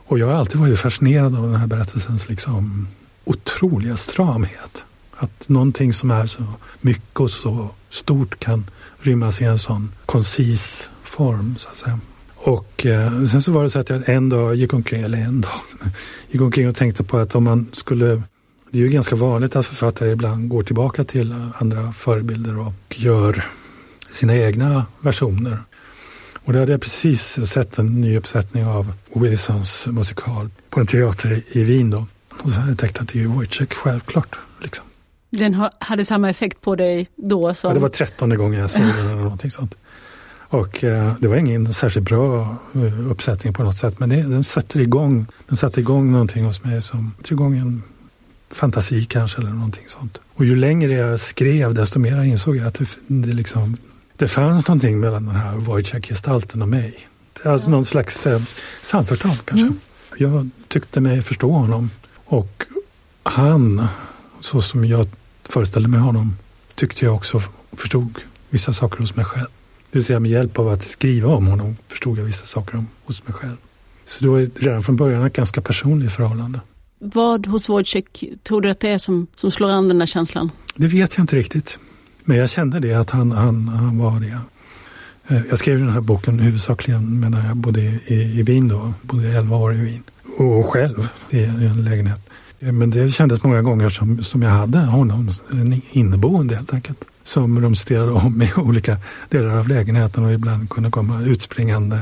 Och 0.07 0.19
jag 0.19 0.27
har 0.27 0.35
alltid 0.35 0.61
varit 0.61 0.79
fascinerad 0.79 1.35
av 1.35 1.43
den 1.43 1.57
här 1.57 1.67
berättelsens 1.67 2.29
liksom, 2.29 2.89
otroliga 3.25 3.97
stramhet. 3.97 4.85
Att 5.17 5.49
någonting 5.49 5.93
som 5.93 6.11
är 6.11 6.27
så 6.27 6.45
mycket 6.81 7.21
och 7.21 7.31
så 7.31 7.69
stort 7.91 8.39
kan 8.39 8.71
rymmas 9.01 9.41
i 9.41 9.45
en 9.45 9.59
sån 9.59 9.93
koncis 10.07 10.91
form. 11.03 11.57
Så 11.59 11.69
att 11.69 11.77
säga. 11.77 11.99
Och 12.45 12.87
eh, 12.87 13.23
sen 13.25 13.43
så 13.43 13.53
var 13.53 13.63
det 13.63 13.71
så 13.71 13.79
att 13.79 13.91
jag 13.91 14.09
en 14.09 14.29
dag 14.29 14.55
gick 14.55 14.73
omkring, 14.73 15.03
eller 15.03 15.19
en 15.19 15.41
dag, 15.41 15.61
gick 16.31 16.41
omkring 16.41 16.69
och 16.69 16.75
tänkte 16.75 17.05
på 17.05 17.19
att 17.19 17.35
om 17.35 17.45
man 17.45 17.67
skulle 17.73 18.23
det 18.71 18.79
är 18.79 18.83
ju 18.83 18.89
ganska 18.89 19.17
vanligt 19.17 19.57
att 19.57 19.67
författare 19.67 20.11
ibland 20.11 20.49
går 20.49 20.63
tillbaka 20.63 21.05
till 21.05 21.35
andra 21.55 21.93
förebilder 21.93 22.59
och 22.59 22.73
gör 22.91 23.45
sina 24.11 24.37
egna 24.37 24.87
versioner. 25.01 25.59
Och 26.45 26.53
då 26.53 26.59
hade 26.59 26.73
jag 26.73 26.81
precis 26.81 27.47
sett 27.47 27.79
en 27.79 28.01
ny 28.01 28.17
uppsättning 28.17 28.67
av 28.67 28.93
Wilsons 29.15 29.87
musikal 29.87 30.51
på 30.71 30.81
en 30.81 30.87
teater 30.87 31.43
i 31.49 31.65
Wien 31.65 31.91
då. 31.91 32.07
Och 32.43 32.51
så 32.51 32.61
hade 32.61 32.71
jag 32.71 32.79
tänkt 32.79 33.01
att 33.01 33.09
det 33.09 33.19
är 33.19 33.21
ju 33.21 33.27
Wojciech 33.27 33.73
självklart. 33.73 34.39
Liksom. 34.63 34.85
Den 35.31 35.69
hade 35.79 36.05
samma 36.05 36.31
effekt 36.31 36.61
på 36.61 36.77
dig 36.77 37.09
då? 37.17 37.55
Som... 37.55 37.69
Ja, 37.69 37.75
det 37.75 37.81
var 37.81 37.89
trettonde 37.89 38.37
gången 38.37 38.61
jag 38.61 38.71
såg 38.71 38.83
den 38.83 39.07
eller 39.07 39.15
någonting 39.15 39.51
sånt. 39.51 39.77
Och 40.55 40.85
eh, 40.85 41.15
det 41.21 41.29
var 41.29 41.37
ingen 41.37 41.73
särskilt 41.73 42.09
bra 42.09 42.57
uh, 42.77 43.11
uppsättning 43.11 43.53
på 43.53 43.63
något 43.63 43.79
sätt 43.79 43.99
men 43.99 44.09
det, 44.09 44.23
den 44.23 44.45
sätter 44.45 44.81
igång, 44.81 45.27
den 45.49 45.57
satte 45.57 45.81
igång 45.81 46.13
någonting 46.13 46.45
hos 46.45 46.65
mig 46.65 46.83
som 46.83 47.13
sätter 47.19 47.33
igång 47.33 47.59
en 47.59 47.83
fantasi 48.53 49.05
kanske 49.05 49.41
eller 49.41 49.51
någonting 49.51 49.85
sånt. 49.89 50.21
Och 50.35 50.45
ju 50.45 50.57
längre 50.57 50.93
jag 50.93 51.21
skrev 51.21 51.75
desto 51.75 51.99
mer 51.99 52.23
insåg 52.23 52.57
jag 52.57 52.67
att 52.67 52.75
det, 52.75 52.89
det, 53.07 53.33
liksom, 53.33 53.77
det 54.17 54.29
fanns 54.29 54.69
någonting 54.69 55.01
mellan 55.01 55.27
den 55.27 55.37
här 55.37 55.57
Wojciech-gestalten 55.57 56.63
och 56.63 56.69
mig. 56.69 57.09
Alltså 57.45 57.71
någon 57.71 57.85
slags 57.85 58.27
eh, 58.27 58.41
samförstånd 58.83 59.39
kanske. 59.45 59.67
Mm. 59.67 59.81
Jag 60.17 60.51
tyckte 60.69 61.01
mig 61.01 61.23
förstå 61.23 61.53
honom 61.53 61.91
och 62.25 62.67
han, 63.23 63.87
så 64.41 64.61
som 64.63 64.85
jag 64.85 65.09
föreställde 65.49 65.89
mig 65.89 66.01
honom, 66.01 66.37
tyckte 66.75 67.05
jag 67.05 67.15
också 67.15 67.43
förstod 67.73 68.19
vissa 68.51 68.73
saker 68.73 68.99
hos 68.99 69.17
mig 69.17 69.25
själv. 69.25 69.49
Det 69.95 69.99
vill 69.99 70.05
säga 70.05 70.21
med 70.21 70.31
hjälp 70.31 70.59
av 70.59 70.69
att 70.69 70.83
skriva 70.83 71.35
om 71.35 71.47
honom 71.47 71.77
förstod 71.87 72.19
jag 72.19 72.25
vissa 72.25 72.47
saker 72.47 72.77
om, 72.77 72.89
hos 73.05 73.27
mig 73.27 73.35
själv. 73.35 73.57
Så 74.05 74.25
det 74.25 74.31
var 74.31 74.51
redan 74.55 74.83
från 74.83 74.97
början 74.97 75.25
ett 75.27 75.33
ganska 75.33 75.61
personligt 75.61 76.13
förhållande. 76.13 76.61
Vad 76.99 77.47
hos 77.47 77.69
Wojciech 77.69 78.05
tror 78.43 78.61
du 78.61 78.71
att 78.71 78.81
det 78.81 78.89
är 78.89 78.99
som, 78.99 79.27
som 79.37 79.51
slår 79.51 79.71
an 79.71 79.89
den 79.89 79.99
där 79.99 80.07
känslan? 80.07 80.51
Det 80.75 80.87
vet 80.87 81.17
jag 81.17 81.23
inte 81.23 81.37
riktigt. 81.37 81.79
Men 82.25 82.37
jag 82.37 82.51
kände 82.51 82.81
det 82.81 82.95
att 82.95 83.11
han, 83.11 83.33
han, 83.33 83.69
han 83.69 83.99
var 83.99 84.21
det. 84.21 84.39
Eh, 85.29 85.43
jag 85.49 85.59
skrev 85.59 85.79
den 85.79 85.91
här 85.91 86.01
boken 86.01 86.39
huvudsakligen 86.39 87.21
medan 87.21 87.47
jag 87.47 87.57
bodde 87.57 87.81
i, 87.81 88.15
i 88.39 88.43
Wien 88.43 88.69
då, 88.69 88.93
bodde 89.03 89.29
11 89.29 89.57
år 89.57 89.75
i 89.75 89.79
Wien. 89.79 90.03
Och 90.39 90.67
själv 90.67 91.09
i 91.31 91.45
en 91.45 91.85
lägenhet. 91.85 92.21
Men 92.59 92.91
det 92.91 93.09
kändes 93.09 93.43
många 93.43 93.63
gånger 93.63 93.89
som, 93.89 94.23
som 94.23 94.43
jag 94.43 94.51
hade 94.51 94.79
honom, 94.79 95.31
en 95.53 95.83
inneboende 95.93 96.57
helt 96.57 96.75
enkelt. 96.75 97.05
Som 97.25 97.61
rumsterade 97.61 98.13
om 98.13 98.43
i 98.43 98.53
olika 98.57 98.97
delar 99.29 99.57
av 99.57 99.69
lägenheten 99.69 100.25
och 100.25 100.33
ibland 100.33 100.71
kunde 100.71 100.91
komma 100.91 101.23
utspringande 101.23 101.99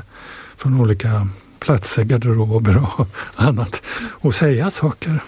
från 0.57 0.81
olika 0.81 1.29
platser, 1.59 2.05
garderober 2.05 2.87
och 2.99 3.09
annat 3.35 3.83
och 4.11 4.35
säga 4.35 4.71
saker. 4.71 5.23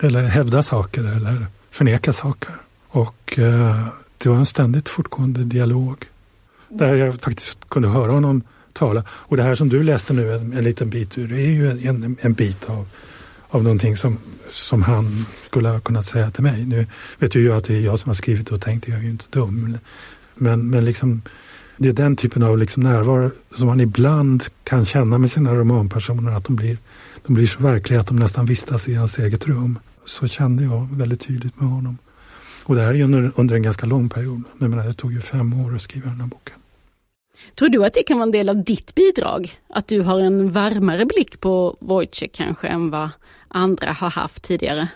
Eller 0.00 0.22
hävda 0.22 0.62
saker 0.62 1.04
eller 1.04 1.46
förneka 1.70 2.12
saker. 2.12 2.54
Och 2.88 3.38
eh, 3.38 3.86
det 4.18 4.28
var 4.28 4.36
en 4.36 4.46
ständigt 4.46 4.88
fortgående 4.88 5.44
dialog. 5.44 6.04
Där 6.68 6.94
jag 6.94 7.14
faktiskt 7.14 7.68
kunde 7.68 7.88
höra 7.88 8.12
honom 8.12 8.42
tala. 8.76 9.04
Och 9.08 9.36
det 9.36 9.42
här 9.42 9.54
som 9.54 9.68
du 9.68 9.82
läste 9.82 10.12
nu, 10.12 10.32
en, 10.32 10.52
en 10.52 10.64
liten 10.64 10.90
bit 10.90 11.18
ur, 11.18 11.28
det 11.28 11.40
är 11.40 11.50
ju 11.50 11.88
en, 11.88 12.16
en 12.20 12.32
bit 12.32 12.64
av, 12.70 12.88
av 13.48 13.62
någonting 13.62 13.96
som, 13.96 14.18
som 14.48 14.82
han 14.82 15.26
skulle 15.46 15.68
ha 15.68 15.80
kunnat 15.80 16.06
säga 16.06 16.30
till 16.30 16.42
mig. 16.42 16.66
Nu 16.66 16.86
vet 17.18 17.34
ju 17.34 17.44
jag 17.44 17.56
att 17.56 17.64
det 17.64 17.74
är 17.74 17.80
jag 17.80 17.98
som 17.98 18.08
har 18.08 18.14
skrivit 18.14 18.52
och 18.52 18.60
tänkt, 18.60 18.88
jag 18.88 18.98
är 18.98 19.02
ju 19.02 19.10
inte 19.10 19.24
dum. 19.30 19.78
Men, 20.34 20.70
men 20.70 20.84
liksom 20.84 21.22
det 21.76 21.88
är 21.88 21.92
den 21.92 22.16
typen 22.16 22.42
av 22.42 22.58
liksom 22.58 22.82
närvaro 22.82 23.30
som 23.54 23.66
man 23.66 23.80
ibland 23.80 24.44
kan 24.64 24.84
känna 24.84 25.18
med 25.18 25.30
sina 25.30 25.54
romanpersoner, 25.54 26.32
att 26.32 26.44
de 26.44 26.56
blir, 26.56 26.78
de 27.26 27.34
blir 27.34 27.46
så 27.46 27.62
verkliga 27.62 28.00
att 28.00 28.06
de 28.06 28.16
nästan 28.16 28.46
vistas 28.46 28.88
i 28.88 28.94
hans 28.94 29.18
eget 29.18 29.48
rum. 29.48 29.78
Så 30.04 30.26
kände 30.26 30.62
jag 30.62 30.88
väldigt 30.92 31.20
tydligt 31.20 31.60
med 31.60 31.68
honom. 31.68 31.98
Och 32.64 32.74
det 32.74 32.80
här 32.80 32.90
är 32.90 32.94
ju 32.94 33.02
under, 33.02 33.32
under 33.36 33.54
en 33.54 33.62
ganska 33.62 33.86
lång 33.86 34.08
period. 34.08 34.42
Jag 34.58 34.70
menar, 34.70 34.84
det 34.84 34.92
tog 34.94 35.12
ju 35.12 35.20
fem 35.20 35.64
år 35.64 35.74
att 35.74 35.82
skriva 35.82 36.10
den 36.10 36.20
här 36.20 36.26
boken. 36.26 36.54
Tror 37.54 37.68
du 37.68 37.84
att 37.84 37.94
det 37.94 38.02
kan 38.02 38.18
vara 38.18 38.26
en 38.26 38.30
del 38.30 38.48
av 38.48 38.64
ditt 38.64 38.94
bidrag? 38.94 39.60
Att 39.68 39.88
du 39.88 40.00
har 40.00 40.20
en 40.20 40.52
varmare 40.52 41.06
blick 41.06 41.40
på 41.40 41.76
Wojciech 41.80 42.32
kanske 42.32 42.66
än 42.66 42.90
vad 42.90 43.10
andra 43.48 43.92
har 43.92 44.10
haft 44.10 44.42
tidigare? 44.42 44.88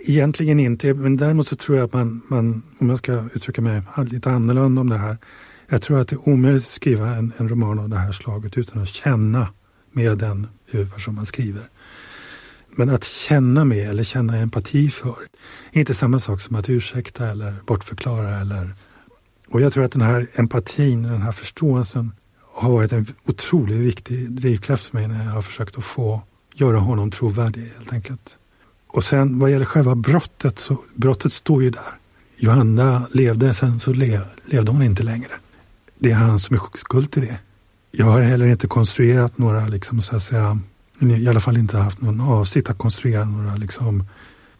Egentligen 0.00 0.60
inte, 0.60 0.94
men 0.94 1.16
däremot 1.16 1.46
så 1.46 1.56
tror 1.56 1.78
jag 1.78 1.84
att 1.84 1.92
man, 1.92 2.22
man 2.28 2.62
om 2.78 2.88
jag 2.88 2.98
ska 2.98 3.24
uttrycka 3.34 3.62
mig 3.62 3.82
lite 4.06 4.30
annorlunda 4.30 4.80
om 4.80 4.90
det 4.90 4.96
här, 4.96 5.16
jag 5.68 5.82
tror 5.82 6.00
att 6.00 6.08
det 6.08 6.16
är 6.16 6.28
omöjligt 6.28 6.62
att 6.62 6.68
skriva 6.68 7.08
en, 7.08 7.32
en 7.36 7.48
roman 7.48 7.78
av 7.78 7.88
det 7.88 7.96
här 7.96 8.12
slaget 8.12 8.58
utan 8.58 8.82
att 8.82 8.88
känna 8.88 9.48
med 9.92 10.18
den 10.18 10.46
huvudperson 10.66 11.14
man 11.14 11.26
skriver. 11.26 11.68
Men 12.76 12.90
att 12.90 13.04
känna 13.04 13.64
med 13.64 13.90
eller 13.90 14.02
känna 14.02 14.36
empati 14.36 14.90
för 14.90 15.16
är 15.72 15.78
inte 15.78 15.94
samma 15.94 16.18
sak 16.18 16.40
som 16.40 16.56
att 16.56 16.68
ursäkta 16.68 17.26
eller 17.26 17.54
bortförklara. 17.66 18.40
Eller... 18.40 18.74
Och 19.48 19.60
jag 19.60 19.72
tror 19.72 19.84
att 19.84 19.92
den 19.92 20.02
här 20.02 20.26
empatin, 20.34 21.02
den 21.02 21.22
här 21.22 21.32
förståelsen 21.32 22.12
har 22.42 22.70
varit 22.70 22.92
en 22.92 23.06
otroligt 23.26 23.78
viktig 23.78 24.32
drivkraft 24.32 24.84
för 24.84 24.94
mig 24.94 25.08
när 25.08 25.24
jag 25.24 25.32
har 25.32 25.42
försökt 25.42 25.78
att 25.78 25.84
få 25.84 26.22
göra 26.56 26.78
honom 26.78 27.10
trovärdig 27.10 27.72
helt 27.76 27.92
enkelt. 27.92 28.38
Och 28.86 29.04
sen 29.04 29.38
vad 29.38 29.50
gäller 29.50 29.64
själva 29.64 29.94
brottet 29.94 30.58
så 30.58 30.78
brottet 30.94 31.32
står 31.32 31.62
ju 31.62 31.70
där. 31.70 31.98
Johanna 32.36 33.06
levde, 33.12 33.54
sen 33.54 33.78
så 33.78 33.92
lev, 33.92 34.20
levde 34.44 34.70
hon 34.70 34.82
inte 34.82 35.02
längre 35.02 35.32
det 35.98 36.10
är 36.10 36.14
han 36.14 36.40
som 36.40 36.56
är 36.56 36.60
skuld 36.78 37.10
till 37.10 37.22
det. 37.22 37.38
Jag 37.90 38.06
har 38.06 38.20
heller 38.20 38.46
inte 38.46 38.66
konstruerat 38.66 39.38
några, 39.38 39.66
liksom, 39.66 40.02
så 40.02 40.16
att 40.16 40.22
säga, 40.22 40.58
i 41.00 41.28
alla 41.28 41.40
fall 41.40 41.56
inte 41.56 41.76
haft 41.76 42.00
någon 42.00 42.20
avsikt 42.20 42.70
att 42.70 42.78
konstruera 42.78 43.24
några 43.24 43.56
liksom, 43.56 44.04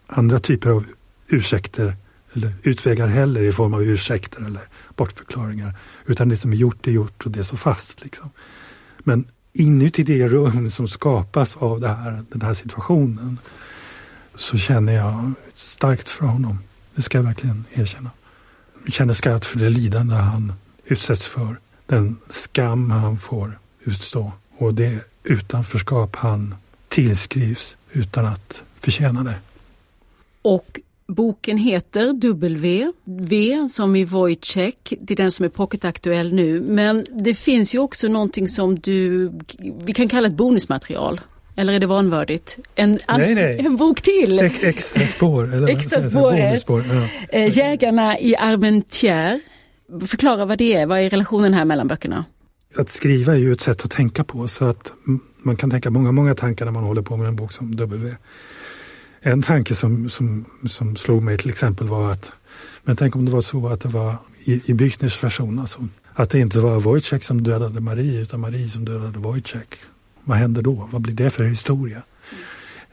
andra 0.07 0.39
typer 0.39 0.69
av 0.69 0.85
ursäkter 1.27 1.95
eller 2.33 2.53
utvägar 2.63 3.07
heller 3.07 3.43
i 3.43 3.51
form 3.51 3.73
av 3.73 3.83
ursäkter 3.83 4.45
eller 4.45 4.61
bortförklaringar. 4.95 5.73
Utan 6.05 6.29
det 6.29 6.37
som 6.37 6.51
är 6.51 6.57
gjort 6.57 6.87
är 6.87 6.91
gjort 6.91 7.25
och 7.25 7.31
det 7.31 7.43
står 7.43 7.57
fast. 7.57 8.03
Liksom. 8.03 8.29
Men 8.99 9.25
inuti 9.59 10.03
det 10.03 10.27
rum 10.27 10.69
som 10.69 10.87
skapas 10.87 11.55
av 11.55 11.85
här, 11.85 12.23
den 12.29 12.41
här 12.41 12.53
situationen 12.53 13.37
så 14.35 14.57
känner 14.57 14.93
jag 14.93 15.33
starkt 15.53 16.09
för 16.09 16.25
honom. 16.25 16.59
Det 16.95 17.01
ska 17.01 17.17
jag 17.17 17.23
verkligen 17.23 17.65
erkänna. 17.73 18.11
Jag 18.85 18.93
känner 18.93 19.13
skarpt 19.13 19.45
för 19.45 19.59
det 19.59 19.69
lidande 19.69 20.15
han 20.15 20.53
utsätts 20.85 21.27
för, 21.27 21.59
den 21.85 22.17
skam 22.29 22.91
han 22.91 23.17
får 23.17 23.59
utstå 23.83 24.31
och 24.57 24.73
det 24.73 24.99
utanförskap 25.23 26.15
han 26.15 26.55
tillskrivs 26.87 27.77
utan 27.91 28.25
att 28.25 28.63
förtjäna 28.79 29.23
det. 29.23 29.35
Och 30.41 30.79
boken 31.07 31.57
heter 31.57 32.13
W, 32.13 32.91
V 33.05 33.67
som 33.69 33.95
i 33.95 34.05
Wojciech, 34.05 34.93
det 35.01 35.13
är 35.13 35.15
den 35.15 35.31
som 35.31 35.45
är 35.45 35.49
pocketaktuell 35.49 36.33
nu. 36.33 36.61
Men 36.61 37.05
det 37.23 37.35
finns 37.35 37.75
ju 37.75 37.79
också 37.79 38.07
någonting 38.07 38.47
som 38.47 38.79
du, 38.79 39.31
vi 39.85 39.93
kan 39.93 40.09
kalla 40.09 40.27
ett 40.27 40.33
bonusmaterial. 40.33 41.21
Eller 41.55 41.73
är 41.73 41.79
det 41.79 41.85
vanvördigt? 41.85 42.57
En, 42.75 42.99
nej, 43.07 43.35
nej. 43.35 43.59
en 43.59 43.77
bok 43.77 44.01
till! 44.01 44.39
Ex 44.39 44.63
extra 44.63 45.07
spår. 45.07 45.53
Eller 45.53 45.67
extra 45.67 46.01
spåret. 46.01 46.61
Spår, 46.61 46.83
ja. 46.89 47.07
Eh, 47.29 47.57
Jägarna 47.57 48.19
i 48.19 48.35
Armentières 48.35 49.39
Förklara 50.07 50.45
vad 50.45 50.57
det 50.57 50.73
är, 50.73 50.85
vad 50.85 50.99
är 50.99 51.09
relationen 51.09 51.53
här 51.53 51.65
mellan 51.65 51.87
böckerna? 51.87 52.25
Att 52.77 52.89
skriva 52.89 53.33
är 53.33 53.37
ju 53.37 53.51
ett 53.51 53.61
sätt 53.61 53.85
att 53.85 53.91
tänka 53.91 54.23
på 54.23 54.47
så 54.47 54.65
att 54.65 54.93
man 55.43 55.55
kan 55.55 55.69
tänka 55.69 55.89
många, 55.89 56.11
många 56.11 56.35
tankar 56.35 56.65
när 56.65 56.71
man 56.71 56.83
håller 56.83 57.01
på 57.01 57.17
med 57.17 57.27
en 57.27 57.35
bok 57.35 57.51
som 57.51 57.75
W. 57.75 58.15
En 59.27 59.41
tanke 59.41 59.75
som, 59.75 60.09
som, 60.09 60.45
som 60.65 60.95
slog 60.95 61.23
mig 61.23 61.37
till 61.37 61.49
exempel 61.49 61.87
var 61.87 62.11
att, 62.11 62.33
men 62.83 62.95
tänk 62.95 63.15
om 63.15 63.25
det 63.25 63.31
var 63.31 63.41
så 63.41 63.67
att 63.67 63.81
det 63.81 63.89
var 63.89 64.15
i, 64.43 64.61
i 64.65 64.73
Büchners 64.73 65.23
version, 65.23 65.59
alltså, 65.59 65.87
att 66.13 66.29
det 66.29 66.39
inte 66.39 66.59
var 66.59 66.79
Wojciech 66.79 67.23
som 67.23 67.43
dödade 67.43 67.79
Marie 67.79 68.21
utan 68.21 68.39
Marie 68.39 68.69
som 68.69 68.85
dödade 68.85 69.19
Wojciech. 69.19 69.67
Vad 70.23 70.37
händer 70.37 70.61
då? 70.61 70.89
Vad 70.91 71.01
blir 71.01 71.13
det 71.13 71.29
för 71.29 71.43
historia? 71.43 72.01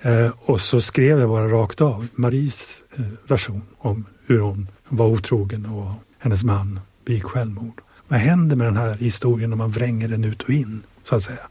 Eh, 0.01 0.31
och 0.39 0.61
så 0.61 0.81
skrev 0.81 1.21
jag 1.21 1.29
bara 1.29 1.49
rakt 1.49 1.81
av 1.81 2.07
Maries 2.15 2.83
eh, 2.97 3.05
version 3.27 3.63
om 3.79 4.05
hur 4.27 4.39
hon 4.39 4.69
var 4.89 5.07
otrogen 5.07 5.67
och 5.67 5.93
hennes 6.19 6.45
man 6.45 6.81
begick 7.05 7.25
självmord. 7.25 7.81
Vad 8.09 8.19
händer 8.19 8.57
med 8.57 8.67
den 8.67 8.77
här 8.77 8.95
historien 8.95 9.53
om 9.53 9.59
man 9.59 9.71
vränger 9.71 10.09
den 10.09 10.25
ut 10.25 10.43
och 10.43 10.51
in, 10.51 10.83
så 11.05 11.17
att 11.17 11.23
säga? 11.23 11.49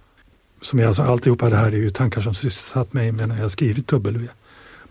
Som 0.62 0.80
jag, 0.80 0.88
alltså, 0.88 1.04
alltihopa 1.04 1.50
det 1.50 1.56
här 1.56 1.67
är 1.67 1.78
ju 1.78 1.89
tankar 1.89 2.22
som 2.22 2.34
sysselsatt 2.34 2.93
mig 2.93 3.12
när 3.12 3.41
jag 3.41 3.52
skrivit 3.52 3.88
W, 3.88 4.28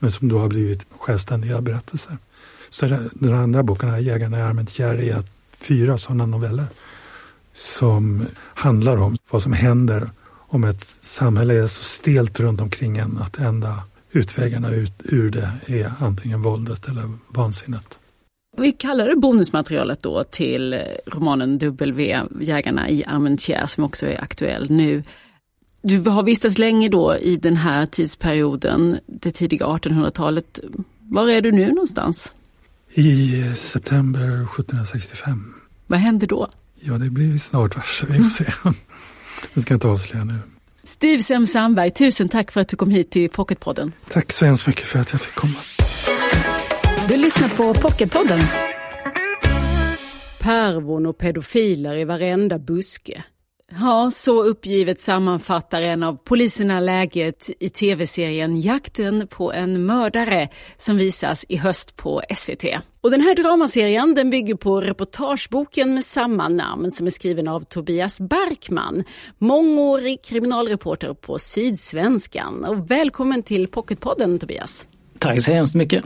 men 0.03 0.11
som 0.11 0.29
då 0.29 0.39
har 0.39 0.49
blivit 0.49 0.87
självständiga 0.99 1.61
berättelser. 1.61 2.19
Så 2.71 2.87
den 3.13 3.35
andra 3.35 3.63
boken, 3.63 3.91
här, 3.91 3.99
Jägarna 3.99 4.39
i 4.39 4.43
Armentier, 4.43 4.95
är 4.95 5.23
fyra 5.57 5.99
sådana 5.99 6.27
noveller 6.27 6.67
som 7.53 8.27
handlar 8.39 8.97
om 8.97 9.17
vad 9.31 9.43
som 9.43 9.53
händer 9.53 10.11
om 10.31 10.65
ett 10.65 10.83
samhälle 11.01 11.55
är 11.55 11.67
så 11.67 11.85
stelt 11.85 12.41
runt 12.41 12.61
omkring 12.61 12.99
en 12.99 13.19
att 13.19 13.39
enda 13.39 13.83
utvägarna 14.11 14.71
ut 14.71 14.93
ur 15.05 15.31
det 15.31 15.51
är 15.67 15.93
antingen 15.99 16.43
våldet 16.43 16.89
eller 16.89 17.11
vansinnet. 17.29 17.99
Vi 18.57 18.73
kallar 18.73 19.09
det 19.09 19.17
bonusmaterialet 19.17 20.03
då 20.03 20.25
till 20.25 20.83
romanen 21.07 21.59
W, 21.59 22.23
Jägarna 22.41 22.91
i 22.91 23.05
Armentières 23.05 23.67
som 23.67 23.85
också 23.85 24.07
är 24.07 24.23
aktuell 24.23 24.71
nu. 24.71 25.03
Du 25.83 25.99
har 26.01 26.23
vistats 26.23 26.59
länge 26.59 26.89
då 26.89 27.17
i 27.17 27.37
den 27.37 27.57
här 27.57 27.87
tidsperioden, 27.87 28.99
det 29.07 29.33
tidiga 29.33 29.67
1800-talet. 29.67 30.61
Var 31.01 31.29
är 31.29 31.41
du 31.41 31.53
nu 31.53 31.69
någonstans? 31.69 32.35
I 32.95 33.43
september 33.55 34.21
1765. 34.21 35.55
Vad 35.87 35.99
hände 35.99 36.27
då? 36.27 36.49
Ja, 36.81 36.93
det 36.93 37.11
blir 37.11 37.39
snart 37.39 37.77
varse, 37.77 38.07
vi 38.07 38.19
får 38.19 38.31
se. 38.31 38.45
Det 39.55 39.61
ska 39.61 39.73
jag 39.73 39.77
inte 39.77 39.89
avslöja 39.89 40.25
nu. 40.25 40.39
Steve 40.85 41.23
Sem 41.23 41.47
Sandberg, 41.47 41.91
tusen 41.91 42.29
tack 42.29 42.53
för 42.53 42.61
att 42.61 42.69
du 42.69 42.77
kom 42.77 42.91
hit 42.91 43.11
till 43.11 43.31
Pocketpodden. 43.31 43.93
Tack 44.09 44.33
så 44.33 44.45
hemskt 44.45 44.67
mycket 44.67 44.85
för 44.85 44.99
att 44.99 45.13
jag 45.13 45.21
fick 45.21 45.35
komma. 45.35 45.59
Du 47.09 47.17
lyssnar 47.17 47.49
på 47.49 47.75
Pocketpodden. 47.75 48.41
Pervon 50.41 51.07
och 51.07 51.19
pedofiler 51.19 51.97
i 51.97 52.05
varenda 52.05 52.59
buske. 52.59 53.25
Ja, 53.81 54.11
så 54.11 54.43
uppgivet 54.43 55.01
sammanfattar 55.01 55.83
en 55.83 56.03
av 56.03 56.17
poliserna 56.17 56.81
läget 56.81 57.51
i 57.61 57.69
tv-serien 57.69 58.61
Jakten 58.61 59.27
på 59.27 59.53
en 59.53 59.87
mördare 59.87 60.49
som 60.77 60.97
visas 60.97 61.45
i 61.49 61.57
höst 61.57 61.97
på 61.97 62.23
SVT. 62.37 62.65
Och 63.01 63.11
den 63.11 63.21
här 63.21 63.35
dramaserien 63.35 64.15
den 64.15 64.31
bygger 64.31 64.55
på 64.55 64.81
reportageboken 64.81 65.95
med 65.95 66.05
samma 66.05 66.49
namn 66.49 66.91
som 66.91 67.07
är 67.07 67.11
skriven 67.11 67.49
av 67.49 67.61
Tobias 67.61 68.21
Barkman, 68.21 69.05
mångårig 69.39 70.25
kriminalreporter 70.25 71.15
på 71.15 71.39
Sydsvenskan. 71.39 72.65
Och 72.65 72.91
välkommen 72.91 73.43
till 73.43 73.69
Pocketpodden 73.69 74.39
Tobias. 74.39 74.87
Tack 75.19 75.43
så 75.43 75.53
hemskt 75.53 75.75
mycket. 75.75 76.05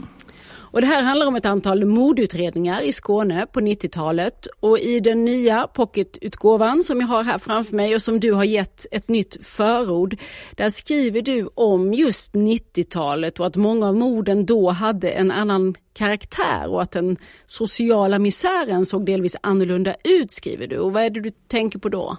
Och 0.71 0.81
det 0.81 0.87
här 0.87 1.03
handlar 1.03 1.27
om 1.27 1.35
ett 1.35 1.45
antal 1.45 1.85
mordutredningar 1.85 2.81
i 2.81 2.93
Skåne 2.93 3.47
på 3.51 3.59
90-talet 3.59 4.47
och 4.59 4.79
i 4.79 4.99
den 4.99 5.25
nya 5.25 5.67
pocketutgåvan 5.67 6.83
som 6.83 6.99
jag 6.99 7.07
har 7.07 7.23
här 7.23 7.37
framför 7.37 7.75
mig 7.75 7.95
och 7.95 8.01
som 8.01 8.19
du 8.19 8.31
har 8.31 8.43
gett 8.43 8.85
ett 8.91 9.07
nytt 9.07 9.45
förord, 9.45 10.17
där 10.55 10.69
skriver 10.69 11.21
du 11.21 11.49
om 11.55 11.93
just 11.93 12.33
90-talet 12.33 13.39
och 13.39 13.47
att 13.47 13.55
många 13.55 13.87
av 13.87 13.95
morden 13.95 14.45
då 14.45 14.69
hade 14.69 15.09
en 15.09 15.31
annan 15.31 15.75
karaktär 15.93 16.69
och 16.69 16.81
att 16.81 16.91
den 16.91 17.17
sociala 17.45 18.19
misären 18.19 18.85
såg 18.85 19.05
delvis 19.05 19.35
annorlunda 19.41 19.95
ut 20.03 20.31
skriver 20.31 20.67
du. 20.67 20.77
Och 20.77 20.93
vad 20.93 21.03
är 21.03 21.09
det 21.09 21.21
du 21.21 21.31
tänker 21.47 21.79
på 21.79 21.89
då? 21.89 22.17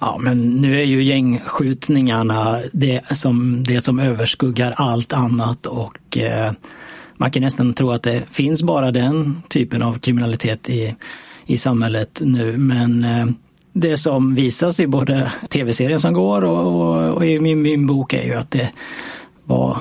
Ja, 0.00 0.18
men 0.20 0.50
nu 0.50 0.80
är 0.80 0.84
ju 0.84 1.02
gängskjutningarna 1.02 2.58
det 2.72 3.16
som, 3.16 3.64
det 3.64 3.80
som 3.80 3.98
överskuggar 3.98 4.74
allt 4.76 5.12
annat 5.12 5.66
och 5.66 6.18
eh, 6.18 6.52
man 7.20 7.30
kan 7.30 7.42
nästan 7.42 7.74
tro 7.74 7.90
att 7.90 8.02
det 8.02 8.22
finns 8.30 8.62
bara 8.62 8.90
den 8.90 9.42
typen 9.48 9.82
av 9.82 9.98
kriminalitet 9.98 10.70
i, 10.70 10.94
i 11.46 11.56
samhället 11.56 12.20
nu. 12.24 12.56
Men 12.56 13.04
eh, 13.04 13.26
det 13.72 13.96
som 13.96 14.34
visas 14.34 14.80
i 14.80 14.86
både 14.86 15.32
tv-serien 15.48 16.00
som 16.00 16.12
går 16.12 16.44
och, 16.44 16.66
och, 16.66 17.14
och, 17.14 17.26
i 17.26 17.40
min, 17.40 17.62
min 17.62 17.86
bok 17.86 18.12
är 18.12 18.22
ju 18.22 18.34
att 18.34 18.50
det 18.50 18.70
var 19.44 19.78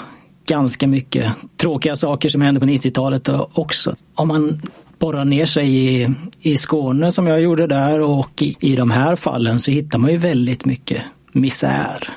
ganska 0.48 0.88
mycket 0.88 1.34
tråkiga 1.58 1.96
saker 1.96 2.30
som 2.30 2.42
hände 2.42 2.60
på 2.60 2.66
90-talet 2.66 3.30
också. 3.54 3.96
Om 4.16 4.28
man 4.28 4.62
borrar 5.00 5.26
ner 5.26 5.46
sig 5.46 5.76
i, 5.76 6.10
i 6.42 6.58
Skåne 6.58 7.12
som 7.12 7.28
jag 7.28 7.42
gjorde 7.42 7.68
där 7.68 8.02
och 8.02 8.42
i, 8.42 8.56
i 8.60 8.76
de 8.76 8.92
här 8.92 9.16
fallen 9.16 9.60
så 9.60 9.72
hittar 9.72 10.00
man 10.00 10.12
ju 10.12 10.18
väldigt 10.18 10.66
mycket 10.66 11.02
misär. 11.32 12.10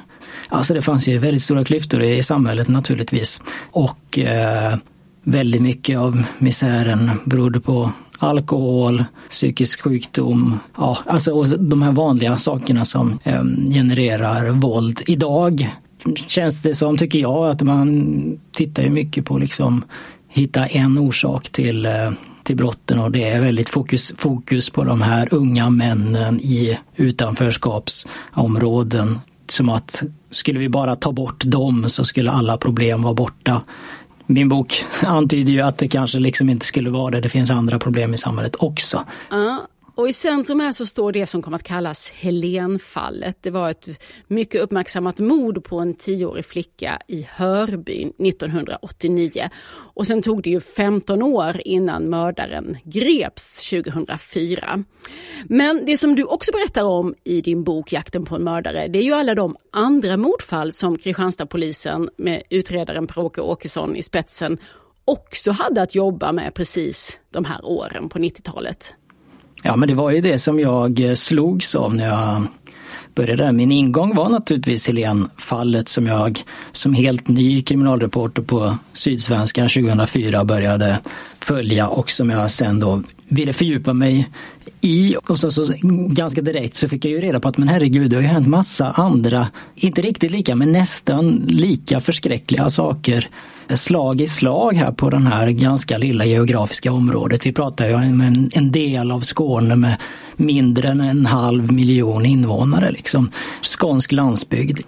Alltså 0.49 0.75
det 0.75 0.83
fanns 0.83 1.09
ju 1.09 1.19
väldigt 1.19 1.43
stora 1.43 1.65
klyftor 1.65 2.03
i 2.03 2.23
samhället 2.23 2.69
naturligtvis. 2.69 3.41
Och 3.73 4.19
eh, 4.19 4.77
väldigt 5.25 5.63
mycket 5.63 5.99
av 5.99 6.23
misären 6.39 7.11
berodde 7.25 7.61
på 7.61 7.93
alkohol, 8.19 9.05
psykisk 9.31 9.83
sjukdom, 9.83 10.59
ja, 10.77 10.99
alltså 11.07 11.43
de 11.43 11.83
här 11.83 11.93
vanliga 11.93 12.37
sakerna 12.37 12.85
som 12.85 13.19
eh, 13.25 13.43
genererar 13.75 14.51
våld. 14.51 15.01
Idag 15.07 15.71
känns 16.29 16.63
det 16.63 16.75
som, 16.75 16.97
tycker 16.97 17.19
jag, 17.19 17.47
att 17.47 17.63
man 17.63 18.41
tittar 18.53 18.83
ju 18.83 18.91
mycket 18.91 19.25
på 19.25 19.39
liksom 19.39 19.85
hitta 20.29 20.67
en 20.67 20.99
orsak 20.99 21.53
till 21.53 21.87
eh, 21.87 22.11
till 22.43 22.57
brotten 22.57 22.99
och 22.99 23.11
det 23.11 23.25
är 23.25 23.41
väldigt 23.41 23.69
fokus, 23.69 24.13
fokus 24.17 24.71
på 24.71 24.85
de 24.85 25.03
här 25.03 25.35
unga 25.35 25.71
männen 25.71 26.41
i 26.41 26.79
utanförskapsområden. 26.97 29.19
Som 29.49 29.69
att 29.69 30.03
skulle 30.31 30.59
vi 30.59 30.69
bara 30.69 30.97
ta 30.97 31.13
bort 31.13 31.45
dem 31.45 31.89
så 31.89 32.05
skulle 32.05 32.31
alla 32.31 32.57
problem 32.57 33.03
vara 33.03 33.15
borta 33.15 33.63
min 34.33 34.49
bok 34.49 34.85
antyder 35.03 35.53
ju 35.53 35.61
att 35.61 35.79
det 35.79 35.89
kanske 35.89 36.19
liksom 36.19 36.49
inte 36.49 36.67
skulle 36.67 36.91
vara 36.91 37.11
det. 37.11 37.21
Det 37.21 37.29
finns 37.29 37.51
andra 37.51 37.79
problem 37.79 38.15
i 38.15 38.17
samhället 38.17 38.57
också. 38.59 39.05
Ja, 39.31 39.67
och 40.03 40.09
i 40.09 40.13
centrum 40.13 40.61
här 40.61 40.73
så 40.73 40.87
står 40.87 41.13
det 41.13 41.27
som 41.27 41.43
kom 41.43 41.55
att 41.55 41.63
kallas 41.63 42.11
Helenfallet. 42.11 43.39
Det 43.41 43.51
var 43.51 43.71
ett 43.71 44.05
mycket 44.27 44.61
uppmärksammat 44.61 45.19
mord 45.19 45.65
på 45.65 45.79
en 45.79 45.95
tioårig 45.95 46.45
flicka 46.45 46.99
i 47.09 47.27
Hörbyn 47.31 48.13
1989. 48.19 49.51
Och 49.95 50.07
sen 50.07 50.23
tog 50.23 50.43
det 50.43 50.51
ju 50.51 50.61
15 50.61 51.23
år 51.23 51.61
innan 51.65 52.03
mördaren 52.03 52.77
greps 52.85 53.71
2004. 53.71 54.85
Men 55.45 55.85
det 55.85 55.97
som 55.97 56.15
du 56.15 56.25
också 56.25 56.53
berättar 56.53 56.85
om 56.85 57.15
i 57.25 57.41
din 57.41 57.65
bok 57.65 57.93
Jakten 57.93 58.25
på 58.25 58.37
en 58.37 58.45
mördare, 58.45 58.89
det 58.89 58.99
är 58.99 59.03
ju 59.03 59.13
alla 59.13 59.35
de 59.35 59.57
andra 59.73 60.17
mordfall 60.17 60.73
som 60.73 60.99
Kristianstadpolisen 60.99 62.11
med 62.17 62.43
utredaren 62.51 63.07
Per-Åke 63.07 63.41
Åkesson 63.41 63.97
i 63.97 64.03
spetsen 64.03 64.59
också 65.05 65.51
hade 65.51 65.83
att 65.83 65.95
jobba 65.95 66.33
med 66.33 66.55
precis 66.55 67.21
de 67.31 67.45
här 67.45 67.65
åren 67.65 68.09
på 68.09 68.19
90-talet. 68.19 68.95
Ja, 69.63 69.77
men 69.77 69.89
det 69.89 69.95
var 69.95 70.11
ju 70.11 70.21
det 70.21 70.39
som 70.39 70.61
jag 70.61 71.01
eh, 71.01 71.15
slogs 71.15 71.75
av 71.75 71.95
när 71.95 72.07
jag 72.07 72.47
började. 73.15 73.53
Min 73.53 73.73
ingång 73.73 74.15
var 74.15 74.29
naturligtvis 74.29 74.87
Helen-fallet 74.87 75.89
som 75.89 76.07
jag 76.07 76.43
som 76.73 76.95
helt 76.95 77.29
ny 77.29 77.63
kriminalreporter 77.63 78.43
på 78.43 78.77
Sydsvenskan 78.93 79.69
2004 79.69 80.45
började 80.45 80.99
följa 81.39 81.89
och 81.89 82.11
som 82.11 82.31
jag 82.31 82.51
sen 82.51 82.81
då 82.81 83.03
ville 83.29 83.53
fördjupa 83.53 83.93
mig 83.93 84.31
i. 84.81 85.17
Och 85.27 85.39
så, 85.39 85.51
så 85.51 85.73
ganska 86.09 86.41
direkt 86.41 86.75
så 86.75 86.89
fick 86.89 87.05
jag 87.05 87.13
ju 87.13 87.21
reda 87.21 87.41
på 87.41 87.49
att 87.49 87.59
men 87.59 87.69
herregud, 87.69 88.11
det 88.11 88.17
har 88.17 88.23
ju 88.23 88.29
hänt 88.29 88.49
massa 88.49 88.91
andra, 88.91 89.47
inte 89.75 90.03
riktigt 90.03 90.31
lika 90.31 90.55
men 90.55 90.73
nästan 90.73 91.31
lika 91.49 92.01
förskräckliga 92.01 92.69
saker 92.69 93.29
slag 93.77 94.21
i 94.21 94.27
slag 94.27 94.77
här 94.77 94.93
på 94.93 95.11
den 95.11 95.27
här 95.27 95.51
ganska 95.51 95.99
lilla 95.99 96.25
geografiska 96.25 96.93
området. 96.93 97.47
Vi 97.47 97.53
pratar 97.53 97.89
ju 97.89 97.95
om 97.95 98.21
en, 98.21 98.51
en 98.53 98.73
del 98.73 99.11
av 99.11 99.21
Skåne 99.21 99.77
med 99.77 99.97
mindre 100.37 100.89
än 100.89 101.01
en 101.01 101.27
halv 101.27 101.73
miljon 101.73 102.27
invånare, 102.27 102.91
liksom. 102.91 103.31
skånsk 103.63 104.13
landsbygd. 104.13 104.81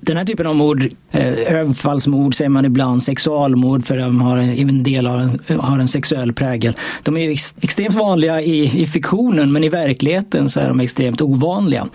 Den 0.00 0.16
här 0.16 0.24
typen 0.24 0.46
av 0.46 0.56
mord, 0.56 0.82
eh, 1.10 1.54
överfallsmord 1.54 2.34
säger 2.34 2.48
man 2.48 2.64
ibland, 2.64 3.02
sexualmord 3.02 3.84
för 3.84 3.96
de 3.96 4.20
har 4.20 4.38
en 4.38 4.82
del 4.82 5.06
av 5.06 5.20
en, 5.20 5.60
har 5.60 5.78
en 5.78 5.88
sexuell 5.88 6.32
prägel. 6.32 6.76
De 7.02 7.16
är 7.16 7.30
ex, 7.30 7.54
extremt 7.60 7.94
vanliga 7.94 8.40
i, 8.40 8.82
i 8.82 8.86
fiktionen 8.86 9.52
men 9.52 9.64
i 9.64 9.68
verkligheten 9.68 10.48
så 10.48 10.60
är 10.60 10.68
de 10.68 10.80
extremt 10.80 11.20
ovanliga. 11.20 11.88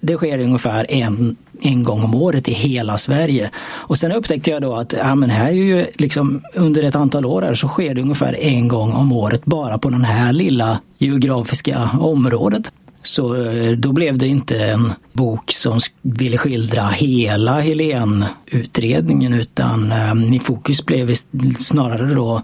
Det 0.00 0.16
sker 0.16 0.38
ungefär 0.38 0.86
en 0.88 1.36
en 1.62 1.82
gång 1.84 2.04
om 2.04 2.14
året 2.14 2.48
i 2.48 2.52
hela 2.52 2.98
Sverige. 2.98 3.50
Och 3.58 3.98
sen 3.98 4.12
upptäckte 4.12 4.50
jag 4.50 4.62
då 4.62 4.74
att 4.74 4.92
ja, 4.92 5.14
men 5.14 5.30
här 5.30 5.48
är 5.48 5.52
ju 5.52 5.86
liksom, 5.94 6.42
under 6.54 6.82
ett 6.82 6.96
antal 6.96 7.26
år 7.26 7.42
här 7.42 7.54
så 7.54 7.68
sker 7.68 7.94
det 7.94 8.02
ungefär 8.02 8.36
en 8.40 8.68
gång 8.68 8.92
om 8.92 9.12
året 9.12 9.44
bara 9.44 9.78
på 9.78 9.90
den 9.90 10.04
här 10.04 10.32
lilla 10.32 10.80
geografiska 10.98 11.90
området. 12.00 12.72
Så 13.02 13.42
eh, 13.42 13.72
då 13.72 13.92
blev 13.92 14.18
det 14.18 14.26
inte 14.26 14.64
en 14.64 14.92
bok 15.12 15.50
som 15.50 15.78
ville 16.02 16.38
skildra 16.38 16.88
hela 16.88 17.60
Helen-utredningen 17.60 19.34
utan 19.34 19.92
eh, 19.92 20.14
min 20.14 20.40
fokus 20.40 20.86
blev 20.86 21.14
snarare 21.58 22.14
då 22.14 22.42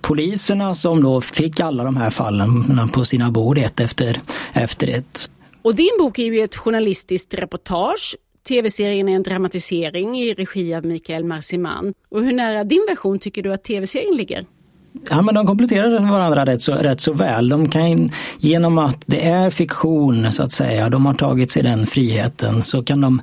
poliserna 0.00 0.74
som 0.74 1.02
då 1.02 1.20
fick 1.20 1.60
alla 1.60 1.84
de 1.84 1.96
här 1.96 2.10
fallen 2.10 2.88
på 2.92 3.04
sina 3.04 3.30
bord 3.30 3.58
ett 3.58 3.80
efter, 3.80 4.20
efter 4.52 4.88
ett. 4.88 5.30
Och 5.62 5.74
din 5.74 5.90
bok 5.98 6.18
är 6.18 6.24
ju 6.24 6.44
ett 6.44 6.56
journalistiskt 6.56 7.34
reportage 7.34 8.16
Tv-serien 8.48 9.08
är 9.08 9.16
en 9.16 9.22
dramatisering 9.22 10.18
i 10.18 10.34
regi 10.34 10.74
av 10.74 10.84
Mikael 10.84 11.24
Marsiman. 11.24 11.94
Och 12.08 12.24
hur 12.24 12.32
nära 12.32 12.64
din 12.64 12.86
version 12.88 13.18
tycker 13.18 13.42
du 13.42 13.52
att 13.52 13.64
tv-serien 13.64 14.16
ligger? 14.16 14.44
Ja, 15.10 15.22
men 15.22 15.34
de 15.34 15.46
kompletterar 15.46 16.10
varandra 16.10 16.44
rätt 16.44 16.62
så, 16.62 16.72
rätt 16.72 17.00
så 17.00 17.12
väl. 17.12 17.48
De 17.48 17.68
kan, 17.68 18.10
genom 18.38 18.78
att 18.78 19.02
det 19.06 19.28
är 19.28 19.50
fiktion 19.50 20.32
så 20.32 20.42
att 20.42 20.52
säga, 20.52 20.88
de 20.88 21.06
har 21.06 21.14
tagit 21.14 21.50
sig 21.50 21.62
den 21.62 21.86
friheten, 21.86 22.62
så 22.62 22.82
kan 22.82 23.00
de 23.00 23.22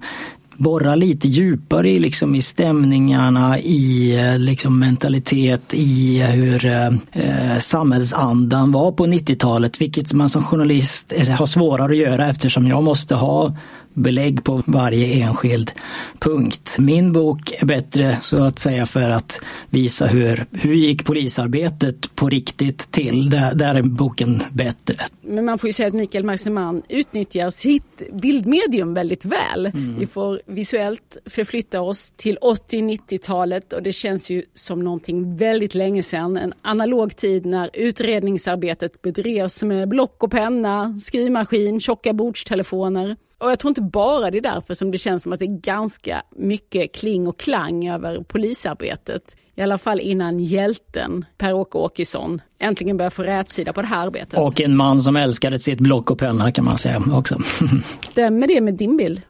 borra 0.58 0.96
lite 0.96 1.28
djupare 1.28 1.90
i, 1.90 2.00
liksom, 2.00 2.36
i 2.36 2.42
stämningarna, 2.42 3.60
i 3.60 4.16
eh, 4.20 4.40
liksom, 4.40 4.80
mentalitet, 4.80 5.74
i 5.74 6.22
eh, 6.22 6.28
hur 6.28 6.66
eh, 6.66 6.88
eh, 7.12 7.60
samhällsandan 7.60 8.72
var 8.72 8.92
på 8.92 9.06
90-talet, 9.06 9.82
vilket 9.82 10.14
man 10.14 10.30
som 10.30 10.44
journalist 10.44 11.14
har 11.38 11.46
svårare 11.46 11.92
att 11.92 11.98
göra 11.98 12.30
eftersom 12.30 12.68
jag 12.68 12.84
måste 12.84 13.16
ha 13.16 13.56
belägg 13.98 14.44
på 14.44 14.64
varje 14.66 15.24
enskild 15.24 15.72
punkt. 16.20 16.76
Min 16.80 17.14
bok 17.14 17.54
är 17.60 17.66
bättre 17.66 18.18
så 18.22 18.44
att 18.44 18.60
säga 18.60 18.86
för 18.86 19.10
att 19.10 19.42
visa 19.70 20.08
hur, 20.08 20.46
hur 20.52 20.74
gick 20.74 21.06
polisarbetet 21.06 22.16
på 22.16 22.30
riktigt 22.30 22.92
till. 22.92 23.30
Där, 23.30 23.56
där 23.56 23.76
är 23.76 23.82
boken 23.82 24.42
bättre. 24.52 24.96
Men 25.22 25.46
man 25.46 25.58
får 25.58 25.68
ju 25.68 25.74
säga 25.74 25.88
att 25.88 25.94
Mikael 25.94 26.24
Marseman 26.24 26.84
utnyttjar 26.90 27.50
sitt 27.50 28.04
bildmedium 28.14 28.94
väldigt 28.94 29.26
väl. 29.26 29.66
Mm. 29.66 30.00
Vi 30.00 30.08
får 30.08 30.42
visuellt 30.46 31.18
förflytta 31.26 31.82
oss 31.82 32.12
till 32.16 32.38
80-90-talet 32.42 33.74
och 33.74 33.84
det 33.84 33.92
känns 33.92 34.30
ju 34.30 34.44
som 34.54 34.84
någonting 34.84 35.38
väldigt 35.38 35.76
länge 35.76 36.04
sedan. 36.04 36.38
En 36.38 36.54
analog 36.62 37.16
tid 37.16 37.46
när 37.46 37.70
utredningsarbetet 37.74 39.02
bedrevs 39.02 39.64
med 39.64 39.90
block 39.90 40.24
och 40.24 40.32
penna, 40.32 41.00
skrivmaskin, 41.04 41.80
tjocka 41.80 42.14
bordstelefoner. 42.14 43.16
Och 43.40 43.52
jag 43.52 43.60
tror 43.60 43.70
inte 43.70 43.82
bara 43.82 44.32
det 44.32 44.38
är 44.38 44.42
därför 44.42 44.74
som 44.74 44.92
det 44.92 44.98
känns 44.98 45.24
som 45.24 45.34
att 45.34 45.40
det 45.40 45.46
är 45.46 45.62
ganska 45.62 46.22
mycket 46.36 46.96
kling 46.96 47.28
och 47.28 47.40
klang 47.40 47.88
över 47.88 48.24
polisarbetet. 48.24 49.36
I 49.56 49.62
alla 49.62 49.78
fall 49.78 50.00
innan 50.00 50.40
hjälten 50.40 51.26
Per-Åke 51.38 51.78
Åkesson 51.78 52.42
äntligen 52.60 52.98
börjar 52.98 53.10
få 53.10 53.24
rätsida 53.24 53.74
på 53.74 53.82
det 53.82 53.88
här 53.88 54.06
arbetet. 54.06 54.40
Och 54.40 54.62
en 54.62 54.76
man 54.76 55.02
som 55.02 55.16
älskade 55.16 55.60
sitt 55.60 55.80
block 55.80 56.12
och 56.12 56.20
penna 56.20 56.52
kan 56.52 56.66
man 56.66 56.78
säga 56.78 57.04
också. 57.12 57.40
Stämmer 58.02 58.48
det 58.48 58.62
med 58.62 58.74
din 58.74 58.98
bild? 58.98 59.22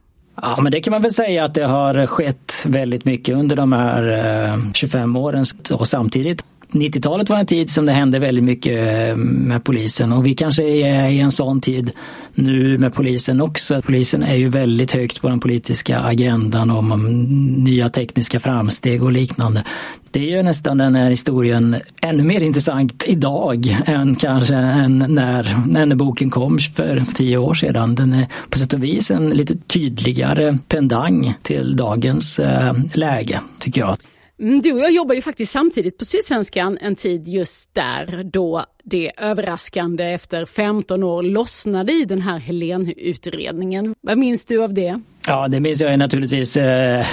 Ja, 0.41 0.58
men 0.62 0.72
det 0.72 0.80
kan 0.80 0.91
man 0.91 1.02
väl 1.02 1.13
säga 1.13 1.43
att 1.43 1.54
det 1.54 1.65
har 1.65 2.06
skett 2.06 2.63
väldigt 2.65 3.06
mycket 3.06 3.36
under 3.36 3.56
de 3.56 3.72
här 3.72 4.74
25 4.74 5.15
eh, 5.15 5.22
åren 5.22 5.46
och 5.74 5.88
samtidigt 5.88 6.46
90-talet 6.71 7.30
var 7.30 7.38
en 7.38 7.45
tid 7.45 7.69
som 7.69 7.86
det 7.86 7.91
hände 7.91 8.19
väldigt 8.19 8.43
mycket 8.43 9.10
eh, 9.10 9.15
med 9.17 9.63
polisen 9.63 10.13
och 10.13 10.25
vi 10.25 10.34
kanske 10.34 10.63
är 10.63 11.10
i 11.10 11.19
en 11.19 11.32
sån 11.32 11.62
tid 11.62 11.91
nu 12.34 12.77
med 12.77 12.93
polisen 12.93 13.41
också. 13.41 13.82
Polisen 13.82 14.23
är 14.23 14.36
ju 14.36 14.49
väldigt 14.49 14.91
högt 14.91 15.21
på 15.21 15.30
den 15.30 15.39
politiska 15.39 15.99
agendan 15.99 16.71
om 16.71 17.13
nya 17.58 17.89
tekniska 17.89 18.39
framsteg 18.39 19.03
och 19.03 19.12
liknande. 19.12 19.63
Det 20.12 20.19
gör 20.19 20.43
nästan 20.43 20.77
den 20.77 20.95
här 20.95 21.10
historien 21.10 21.75
ännu 22.01 22.23
mer 22.23 22.41
intressant 22.41 23.03
idag 23.08 23.77
än 23.86 24.15
kanske 24.15 24.56
än 24.56 24.97
när, 24.97 25.67
när 25.86 25.95
boken 25.95 26.30
kom 26.30 26.60
för 26.75 27.03
tio 27.15 27.38
år 27.38 27.53
sedan. 27.53 27.95
Den 27.95 28.13
är 28.13 28.27
på 28.49 28.58
sätt 28.58 28.73
och 28.73 28.84
vis 28.84 29.12
en 29.12 29.30
lite 29.30 29.56
tydligare 29.56 30.58
pendang 30.67 31.34
till 31.41 31.75
dagens 31.75 32.39
eh, 32.39 32.73
läge 32.93 33.39
tycker 33.60 33.82
jag. 33.82 33.97
Mm, 34.39 34.62
du 34.62 34.73
och 34.73 34.80
jag 34.80 34.91
jobbar 34.91 35.15
ju 35.15 35.21
faktiskt 35.21 35.52
samtidigt 35.52 35.97
på 35.97 36.06
Sydsvenskan 36.06 36.78
en 36.82 36.95
tid 36.95 37.28
just 37.28 37.73
där 37.73 38.23
då 38.23 38.65
det 38.84 39.12
överraskande 39.17 40.04
efter 40.04 40.45
15 40.45 41.04
år 41.04 41.23
lossnade 41.23 41.93
i 41.93 42.06
den 42.06 42.21
här 42.21 42.39
Helen-utredningen. 42.39 43.95
Vad 44.02 44.17
minns 44.17 44.45
du 44.45 44.63
av 44.63 44.73
det? 44.73 45.02
Ja, 45.28 45.47
det 45.47 45.60
minns 45.60 45.82
jag 45.82 46.00
naturligtvis, 46.00 46.58
eh, 46.58 47.06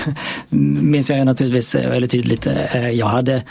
minns 0.48 1.10
jag 1.10 1.26
naturligtvis 1.26 1.74
eh, 1.74 1.90
väldigt 1.90 2.10
tydligt. 2.10 2.46
Eh, 2.46 2.90
jag 2.90 3.06
hade 3.06 3.42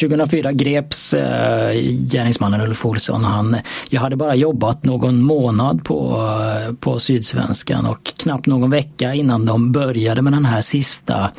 2004 0.00 0.52
greps 0.52 1.14
eh, 1.14 1.72
gärningsmannen 2.10 2.60
Ulf 2.60 2.86
Olsson. 2.86 3.24
Han, 3.24 3.56
jag 3.88 4.00
hade 4.00 4.16
bara 4.16 4.34
jobbat 4.34 4.84
någon 4.84 5.22
månad 5.22 5.84
på, 5.84 6.28
eh, 6.66 6.74
på 6.74 6.98
Sydsvenskan 6.98 7.86
och 7.86 8.12
knappt 8.16 8.46
någon 8.46 8.70
vecka 8.70 9.14
innan 9.14 9.46
de 9.46 9.72
började 9.72 10.22
med 10.22 10.32
den 10.32 10.44
här 10.44 10.60
sista 10.60 11.30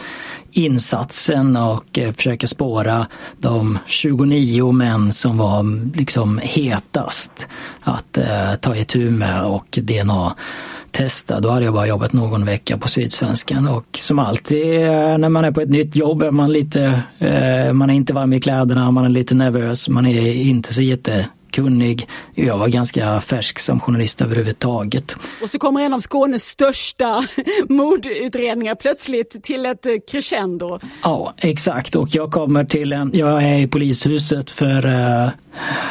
insatsen 0.51 1.55
och 1.57 1.99
eh, 1.99 2.11
försöka 2.11 2.47
spåra 2.47 3.07
de 3.37 3.77
29 3.85 4.71
män 4.71 5.11
som 5.11 5.37
var 5.37 5.95
liksom 5.97 6.37
hetast 6.43 7.47
att 7.83 8.17
eh, 8.17 8.55
ta 8.61 8.75
itu 8.75 9.11
med 9.11 9.43
och 9.43 9.79
DNA 9.81 10.35
testa. 10.95 11.39
Då 11.39 11.49
hade 11.49 11.65
jag 11.65 11.73
bara 11.73 11.87
jobbat 11.87 12.13
någon 12.13 12.45
vecka 12.45 12.77
på 12.77 12.87
Sydsvenskan 12.87 13.67
och 13.67 13.85
som 13.97 14.19
alltid 14.19 14.83
eh, 14.83 15.17
när 15.17 15.29
man 15.29 15.45
är 15.45 15.51
på 15.51 15.61
ett 15.61 15.69
nytt 15.69 15.95
jobb 15.95 16.21
är 16.21 16.31
man 16.31 16.51
lite, 16.51 17.01
eh, 17.19 17.73
man 17.73 17.89
är 17.89 17.93
inte 17.93 18.13
varm 18.13 18.33
i 18.33 18.39
kläderna, 18.39 18.91
man 18.91 19.05
är 19.05 19.09
lite 19.09 19.35
nervös, 19.35 19.89
man 19.89 20.05
är 20.05 20.33
inte 20.33 20.73
så 20.73 20.81
jätte 20.81 21.25
kunnig. 21.51 22.07
Jag 22.33 22.57
var 22.57 22.67
ganska 22.67 23.19
färsk 23.19 23.59
som 23.59 23.79
journalist 23.79 24.21
överhuvudtaget. 24.21 25.15
Och 25.41 25.49
så 25.49 25.59
kommer 25.59 25.81
en 25.81 25.93
av 25.93 25.99
Skånes 25.99 26.43
största 26.43 27.23
mordutredningar 27.69 28.75
plötsligt 28.75 29.43
till 29.43 29.65
ett 29.65 29.85
crescendo. 30.11 30.79
Ja, 31.03 31.33
exakt. 31.37 31.95
Och 31.95 32.07
jag 32.11 32.31
kommer 32.31 32.63
till 32.63 32.93
en, 32.93 33.11
jag 33.13 33.43
är 33.43 33.59
i 33.59 33.67
polishuset 33.67 34.51
för 34.51 34.85
uh, 34.85 35.29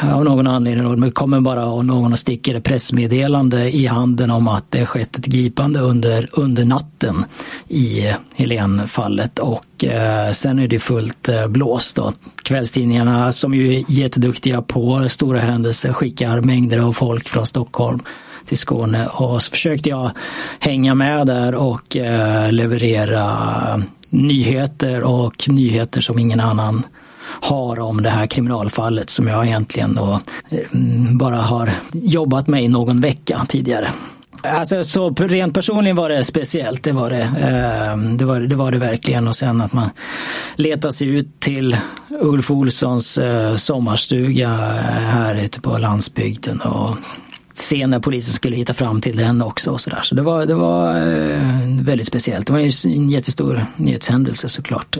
av 0.01 0.23
någon 0.23 0.47
anledning. 0.47 1.01
Det 1.01 1.11
kommer 1.11 1.39
bara 1.39 1.81
någon 1.81 2.11
och 2.11 2.19
sticker 2.19 2.55
ett 2.55 2.63
pressmeddelande 2.63 3.75
i 3.75 3.85
handen 3.85 4.31
om 4.31 4.47
att 4.47 4.71
det 4.71 4.85
skett 4.85 5.17
ett 5.17 5.25
gripande 5.25 5.79
under, 5.79 6.29
under 6.31 6.65
natten 6.65 7.25
i 7.67 8.13
Helenfallet 8.35 9.39
och 9.39 9.85
eh, 9.85 10.31
sen 10.31 10.59
är 10.59 10.67
det 10.67 10.79
fullt 10.79 11.29
eh, 11.29 11.47
blåst. 11.47 11.95
Då. 11.95 12.13
Kvällstidningarna 12.43 13.31
som 13.31 13.53
ju 13.53 13.75
är 13.75 13.83
jätteduktiga 13.87 14.61
på 14.61 15.09
stora 15.09 15.39
händelser 15.39 15.93
skickar 15.93 16.41
mängder 16.41 16.79
av 16.79 16.93
folk 16.93 17.29
från 17.29 17.45
Stockholm 17.45 17.99
till 18.45 18.57
Skåne 18.57 19.07
och 19.07 19.43
så 19.43 19.51
försökte 19.51 19.89
jag 19.89 20.11
hänga 20.59 20.95
med 20.95 21.27
där 21.27 21.55
och 21.55 21.97
eh, 21.97 22.51
leverera 22.51 23.83
nyheter 24.09 25.03
och 25.03 25.49
nyheter 25.49 26.01
som 26.01 26.19
ingen 26.19 26.39
annan 26.39 26.83
har 27.27 27.79
om 27.79 28.03
det 28.03 28.09
här 28.09 28.27
kriminalfallet 28.27 29.09
som 29.09 29.27
jag 29.27 29.45
egentligen 29.45 29.95
då 29.95 30.19
eh, 30.49 30.59
bara 31.19 31.37
har 31.37 31.69
jobbat 31.93 32.47
med 32.47 32.63
i 32.63 32.67
någon 32.67 33.01
vecka 33.01 33.45
tidigare. 33.49 33.91
Alltså 34.43 34.83
så 34.83 35.09
rent 35.09 35.53
personligen 35.53 35.95
var 35.95 36.09
det 36.09 36.23
speciellt, 36.23 36.83
det 36.83 36.91
var 36.91 37.09
det. 37.09 37.21
Eh, 37.21 37.97
det 37.97 38.25
var 38.25 38.39
det, 38.39 38.55
var 38.55 38.71
det 38.71 38.77
verkligen 38.77 39.27
och 39.27 39.35
sen 39.35 39.61
att 39.61 39.73
man 39.73 39.89
letar 40.55 40.91
sig 40.91 41.07
ut 41.07 41.39
till 41.39 41.77
Ulf 42.21 42.51
Olssons 42.51 43.17
eh, 43.17 43.55
sommarstuga 43.55 44.49
här 44.97 45.35
ute 45.35 45.61
på 45.61 45.77
landsbygden 45.77 46.61
och 46.61 46.95
se 47.53 47.87
när 47.87 47.99
polisen 47.99 48.33
skulle 48.33 48.55
hitta 48.55 48.73
fram 48.73 49.01
till 49.01 49.17
den 49.17 49.41
också 49.41 49.71
och 49.71 49.81
sådär. 49.81 50.01
Så 50.03 50.15
det 50.15 50.21
var, 50.21 50.45
det 50.45 50.55
var 50.55 50.93
väldigt 51.83 52.07
speciellt. 52.07 52.47
Det 52.47 52.53
var 52.53 52.87
en 52.87 53.09
jättestor 53.09 53.65
nyhetshändelse 53.77 54.49
såklart. 54.49 54.97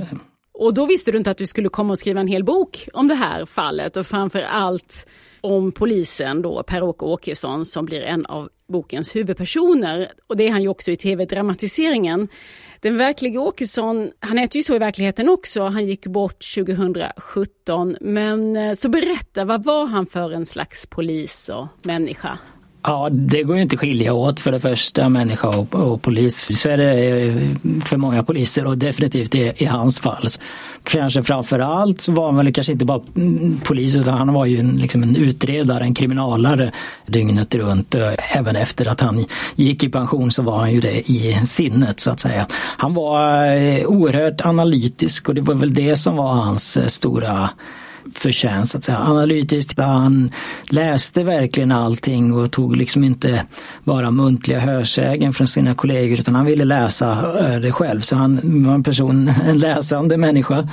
Och 0.58 0.74
då 0.74 0.86
visste 0.86 1.12
du 1.12 1.18
inte 1.18 1.32
att 1.32 1.38
du 1.38 1.48
skulle 1.48 1.70
komma 1.70 1.92
och 1.92 2.00
skriva 2.00 2.20
en 2.20 2.28
hel 2.28 2.44
bok 2.44 2.90
om 2.94 3.08
det 3.08 3.16
här 3.16 3.46
fallet 3.46 3.98
och 3.98 4.08
framför 4.08 4.42
allt 4.42 5.08
om 5.42 5.72
polisen 5.72 6.42
då, 6.42 6.64
Per-Åke 6.64 7.06
Åkesson 7.06 7.66
som 7.66 7.86
blir 7.86 8.02
en 8.02 8.26
av 8.26 8.50
bokens 8.68 9.16
huvudpersoner. 9.16 10.12
Och 10.28 10.38
det 10.38 10.48
är 10.48 10.52
han 10.52 10.62
ju 10.62 10.68
också 10.68 10.92
i 10.92 10.96
tv-dramatiseringen. 10.96 12.28
Den 12.80 12.98
verkliga 12.98 13.42
Åkesson, 13.42 14.12
han 14.20 14.38
heter 14.38 14.58
ju 14.58 14.64
så 14.64 14.76
i 14.76 14.80
verkligheten 14.80 15.30
också, 15.30 15.64
han 15.64 15.86
gick 15.86 16.06
bort 16.06 16.56
2017. 16.56 17.98
Men 18.02 18.56
eh, 18.56 18.74
så 18.74 18.90
berätta, 18.90 19.46
vad 19.46 19.64
var 19.64 19.86
han 19.86 20.06
för 20.06 20.32
en 20.32 20.46
slags 20.46 20.86
polis 20.88 21.50
och 21.50 21.68
människa? 21.84 22.38
Ja, 22.88 23.10
det 23.12 23.44
går 23.44 23.56
ju 23.56 23.62
inte 23.62 23.76
att 23.76 23.80
skilja 23.80 24.14
åt 24.14 24.40
för 24.40 24.52
det 24.52 24.60
första 24.60 25.10
människa 25.10 25.48
och, 25.48 25.76
och, 25.76 26.02
polis. 26.02 26.62
Så 26.62 26.70
är 26.70 26.78
det 26.78 27.22
eh, 27.22 27.36
för 27.86 27.98
många 27.98 28.24
poliser 28.24 28.66
och 28.66 28.78
definitivt 28.78 29.36
i, 29.36 29.54
i 29.58 29.66
hans 29.66 30.00
fall. 30.00 30.28
Kanske 30.84 31.24
framför 31.24 31.60
allt 31.60 32.02
så 32.02 32.12
var 32.12 32.26
han 32.26 32.36
väl 32.36 32.54
kanske 32.54 32.74
inte 32.74 32.86
bara 32.86 33.02
polis 33.64 33.96
utan 33.96 34.18
han 34.18 34.34
var 34.34 34.46
ju 34.46 34.60
en, 34.60 34.76
liksom 34.76 35.04
en 35.04 35.16
utredare, 35.16 35.84
en 35.84 35.94
kriminalare 35.94 36.72
dygnet 37.06 37.56
runt. 37.56 37.96
Även 38.18 38.56
efter 38.56 38.88
att 38.88 39.02
han 39.02 39.26
gick 39.56 39.84
i 39.84 39.90
pension 39.90 40.32
så 40.32 40.42
var 40.42 40.58
han 40.58 40.74
ju 40.74 40.80
det 40.80 41.12
i 41.12 41.40
sinnet 41.46 42.00
så 42.00 42.12
att 42.12 42.20
säga. 42.20 42.48
Han 42.78 42.94
var 42.94 43.46
eh, 43.56 43.86
oerhört 43.86 44.42
analytisk 44.42 45.30
och 45.30 45.36
det 45.36 45.42
var 45.42 45.56
väl 45.56 45.74
det 45.74 45.96
som 45.96 46.16
var 46.16 46.34
hans 46.34 46.78
eh, 46.78 46.88
stora 46.88 47.50
förtjänst. 48.14 48.76
Att 48.76 48.84
säga. 48.84 48.98
Analytiskt, 48.98 49.70
typ, 49.70 49.80
han 49.80 50.32
läste 50.70 51.24
verkligen 51.24 51.72
allting 51.72 52.34
och 52.34 52.52
tog 52.52 52.76
liksom 52.76 53.04
inte 53.04 53.46
bara 53.84 54.12
muntliga 54.12 54.60
hörsägen 54.60 55.34
från 55.34 55.48
sina 55.48 55.76
kollegor 55.76 56.20
utan 56.20 56.36
han 56.36 56.46
ville 56.46 56.66
läsa 56.66 57.12
eh, 57.40 57.60
det 57.60 57.72
själv. 57.72 58.02
Så 58.02 58.16
han 58.16 58.66
var 58.66 58.74
en 58.74 58.84
person, 58.84 59.28
en 59.46 59.58
läsande 59.58 60.18
människa. 60.18 60.68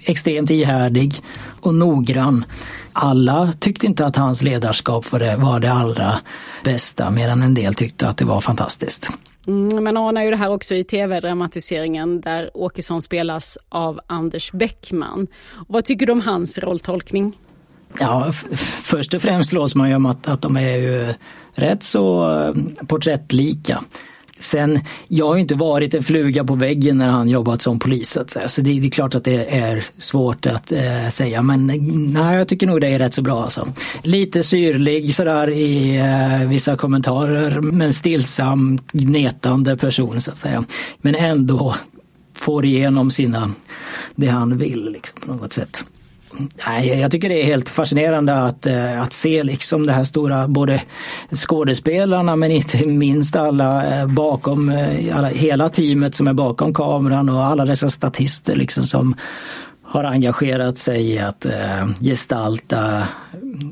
Extremt 0.00 0.50
ihärdig 0.50 1.22
och 1.60 1.74
noggrann. 1.74 2.44
Alla 2.92 3.52
tyckte 3.58 3.86
inte 3.86 4.06
att 4.06 4.16
hans 4.16 4.42
ledarskap 4.42 5.12
var 5.12 5.18
det, 5.18 5.36
var 5.36 5.60
det 5.60 5.72
allra 5.72 6.18
bästa 6.64 7.10
medan 7.10 7.42
en 7.42 7.54
del 7.54 7.74
tyckte 7.74 8.08
att 8.08 8.16
det 8.16 8.24
var 8.24 8.40
fantastiskt. 8.40 9.10
Mm, 9.48 9.84
man 9.84 9.96
anar 9.96 10.22
ju 10.22 10.30
det 10.30 10.36
här 10.36 10.50
också 10.50 10.74
i 10.74 10.84
tv-dramatiseringen 10.84 12.20
där 12.20 12.50
Åkesson 12.54 13.02
spelas 13.02 13.58
av 13.68 14.00
Anders 14.06 14.52
Bäckman. 14.52 15.26
vad 15.68 15.84
tycker 15.84 16.06
du 16.06 16.12
om 16.12 16.20
hans 16.20 16.58
rolltolkning? 16.58 17.32
Ja, 17.98 18.32
först 18.82 19.14
och 19.14 19.22
främst 19.22 19.50
slås 19.50 19.74
man 19.74 19.88
ju 19.88 19.94
om 19.94 20.06
att, 20.06 20.28
att 20.28 20.42
de 20.42 20.56
är 20.56 20.76
ju 20.76 21.14
rätt 21.54 21.82
så 21.82 22.34
eh, 22.38 22.86
porträttlika. 22.86 23.82
Sen, 24.40 24.80
jag 25.08 25.26
har 25.26 25.36
inte 25.36 25.54
varit 25.54 25.94
en 25.94 26.02
fluga 26.02 26.44
på 26.44 26.54
väggen 26.54 26.98
när 26.98 27.10
han 27.10 27.28
jobbat 27.28 27.62
som 27.62 27.78
polis 27.78 28.10
så 28.10 28.20
att 28.20 28.30
säga. 28.30 28.48
Så 28.48 28.60
det, 28.60 28.80
det 28.80 28.86
är 28.86 28.90
klart 28.90 29.14
att 29.14 29.24
det 29.24 29.58
är 29.58 29.84
svårt 29.98 30.46
att 30.46 30.72
eh, 30.72 31.08
säga 31.08 31.42
men 31.42 31.66
nej, 32.12 32.36
jag 32.36 32.48
tycker 32.48 32.66
nog 32.66 32.80
det 32.80 32.88
är 32.88 32.98
rätt 32.98 33.14
så 33.14 33.22
bra 33.22 33.42
alltså. 33.42 33.68
Lite 34.02 34.42
syrlig 34.42 35.14
sådär 35.14 35.50
i 35.50 35.96
eh, 35.96 36.48
vissa 36.48 36.76
kommentarer 36.76 37.60
men 37.60 37.92
stillsam, 37.92 38.78
gnetande 38.92 39.76
person 39.76 40.20
så 40.20 40.30
att 40.30 40.36
säga. 40.36 40.64
Men 41.00 41.14
ändå 41.14 41.74
får 42.34 42.64
igenom 42.64 43.10
sina, 43.10 43.50
det 44.14 44.26
han 44.26 44.58
vill 44.58 44.90
liksom, 44.92 45.20
på 45.20 45.32
något 45.32 45.52
sätt. 45.52 45.84
Nej, 46.66 47.00
jag 47.00 47.10
tycker 47.10 47.28
det 47.28 47.42
är 47.42 47.44
helt 47.44 47.68
fascinerande 47.68 48.34
att, 48.34 48.66
eh, 48.66 49.02
att 49.02 49.12
se 49.12 49.42
liksom 49.42 49.86
det 49.86 49.92
här 49.92 50.04
stora, 50.04 50.48
både 50.48 50.82
skådespelarna 51.32 52.36
men 52.36 52.50
inte 52.50 52.86
minst 52.86 53.36
alla 53.36 54.00
eh, 54.00 54.06
bakom, 54.06 54.68
eh, 54.68 55.18
alla, 55.18 55.28
hela 55.28 55.68
teamet 55.68 56.14
som 56.14 56.28
är 56.28 56.32
bakom 56.32 56.74
kameran 56.74 57.28
och 57.28 57.44
alla 57.44 57.64
dessa 57.64 57.88
statister 57.88 58.56
liksom 58.56 58.82
som 58.82 59.16
har 59.82 60.04
engagerat 60.04 60.78
sig 60.78 61.10
i 61.10 61.18
att 61.18 61.46
gestalta 62.00 63.08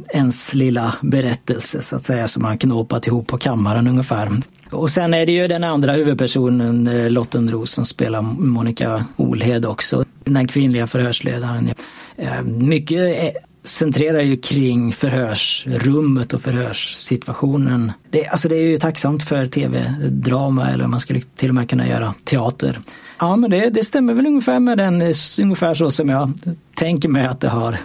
ens 0.08 0.54
lilla 0.54 0.94
berättelse 1.00 1.82
så 1.82 1.96
att 1.96 2.02
säga 2.02 2.28
som 2.28 2.42
man 2.42 2.58
knåpat 2.58 3.06
ihop 3.06 3.26
på 3.26 3.38
kammaren 3.38 3.88
ungefär. 3.88 4.42
Och 4.70 4.90
sen 4.90 5.14
är 5.14 5.26
det 5.26 5.32
ju 5.32 5.48
den 5.48 5.64
andra 5.64 5.92
huvudpersonen, 5.92 6.90
Lottenros, 7.08 7.70
som 7.70 7.84
spelar 7.84 8.22
Monica 8.22 9.04
Olhed 9.16 9.66
också, 9.66 10.04
den 10.24 10.48
kvinnliga 10.48 10.86
förhörsledaren. 10.86 11.70
Eh, 12.16 12.42
mycket 12.42 13.22
eh, 13.22 13.42
centrerar 13.62 14.20
ju 14.20 14.36
kring 14.36 14.92
förhörsrummet 14.92 16.32
och 16.32 16.42
förhörssituationen. 16.42 17.92
Det, 18.10 18.26
alltså 18.26 18.48
det 18.48 18.56
är 18.56 18.62
ju 18.62 18.78
tacksamt 18.78 19.22
för 19.22 19.46
tv-drama 19.46 20.70
eller 20.70 20.86
man 20.86 21.00
skulle 21.00 21.20
till 21.20 21.48
och 21.48 21.54
med 21.54 21.70
kunna 21.70 21.88
göra 21.88 22.14
teater. 22.24 22.78
Ja 23.18 23.36
men 23.36 23.50
det, 23.50 23.70
det 23.70 23.84
stämmer 23.84 24.14
väl 24.14 24.26
ungefär 24.26 24.60
med 24.60 24.78
den, 24.78 25.02
eh, 25.02 25.14
ungefär 25.40 25.74
så 25.74 25.90
som 25.90 26.08
jag 26.08 26.32
tänker 26.74 27.08
mig 27.08 27.26
att 27.26 27.40
det 27.40 27.48
har 27.48 27.78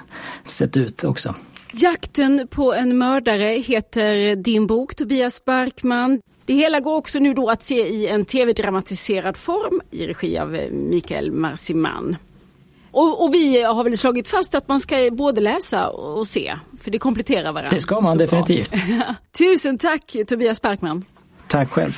sett 0.46 0.78
ut 0.78 1.04
också. 1.04 1.36
Jakten 1.74 2.48
på 2.52 2.74
en 2.74 2.98
mördare 2.98 3.46
heter 3.46 4.36
din 4.36 4.68
bok 4.68 4.96
Tobias 4.96 5.46
Barkman. 5.46 6.22
Det 6.46 6.54
hela 6.54 6.80
går 6.80 6.96
också 6.96 7.20
nu 7.20 7.34
då 7.34 7.50
att 7.50 7.64
se 7.64 7.88
i 7.88 8.08
en 8.08 8.26
tv-dramatiserad 8.26 9.38
form 9.38 9.82
i 9.92 10.08
regi 10.08 10.38
av 10.38 10.52
Mikael 10.72 11.32
Marsiman. 11.32 12.16
Och, 12.92 13.24
och, 13.24 13.34
vi 13.34 13.64
har 13.64 13.84
väl 13.84 13.98
slagit 13.98 14.28
fast 14.28 14.56
att 14.56 14.68
man 14.68 14.80
ska 14.80 15.10
både 15.12 15.42
läsa 15.42 15.90
och 15.90 16.28
se, 16.28 16.56
för 16.82 16.92
det 16.92 17.00
kompletterar 17.00 17.52
varandra. 17.52 17.70
Det 17.70 17.82
ska 17.82 18.02
man 18.02 18.18
definitivt. 18.18 18.74
Tusen 19.38 19.78
tack 19.78 20.16
Tobias 20.28 20.62
Barkman. 20.62 21.06
Tack 21.48 21.70
själv. 21.70 21.94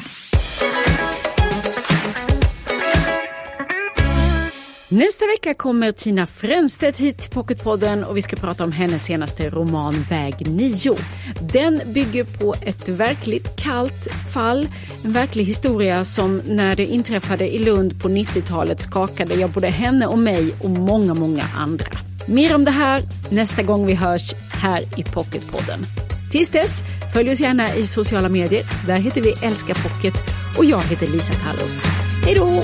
Nästa 4.93 5.25
vecka 5.25 5.53
kommer 5.53 5.91
Tina 5.91 6.25
Fränstedt 6.25 6.99
hit 6.99 7.17
till 7.17 7.31
Pocketpodden 7.31 8.03
och 8.03 8.17
vi 8.17 8.21
ska 8.21 8.35
prata 8.35 8.63
om 8.63 8.71
hennes 8.71 9.05
senaste 9.05 9.49
roman 9.49 10.05
Väg 10.09 10.47
9. 10.47 10.95
Den 11.41 11.81
bygger 11.85 12.23
på 12.23 12.55
ett 12.61 12.89
verkligt 12.89 13.55
kallt 13.55 14.07
fall, 14.33 14.67
en 15.05 15.13
verklig 15.13 15.43
historia 15.43 16.05
som 16.05 16.41
när 16.45 16.75
det 16.75 16.85
inträffade 16.85 17.55
i 17.55 17.59
Lund 17.59 18.01
på 18.01 18.09
90-talet 18.09 18.81
skakade 18.81 19.35
jag 19.35 19.49
både 19.49 19.67
henne 19.67 20.07
och 20.07 20.19
mig 20.19 20.53
och 20.63 20.69
många, 20.69 21.13
många 21.13 21.43
andra. 21.57 21.91
Mer 22.27 22.55
om 22.55 22.65
det 22.65 22.71
här 22.71 23.01
nästa 23.31 23.63
gång 23.63 23.85
vi 23.85 23.93
hörs 23.93 24.33
här 24.51 24.81
i 24.99 25.03
Pocketpodden. 25.03 25.85
Tills 26.31 26.49
dess, 26.49 26.71
följ 27.13 27.31
oss 27.31 27.39
gärna 27.39 27.75
i 27.75 27.85
sociala 27.85 28.29
medier. 28.29 28.63
Där 28.87 28.97
heter 28.97 29.21
vi 29.21 29.33
Älska 29.41 29.73
Pocket 29.73 30.13
och 30.57 30.65
jag 30.65 30.81
heter 30.81 31.07
Lisa 31.07 31.33
Tallroth. 31.33 31.87
Hej 32.25 32.35
då! 32.35 32.63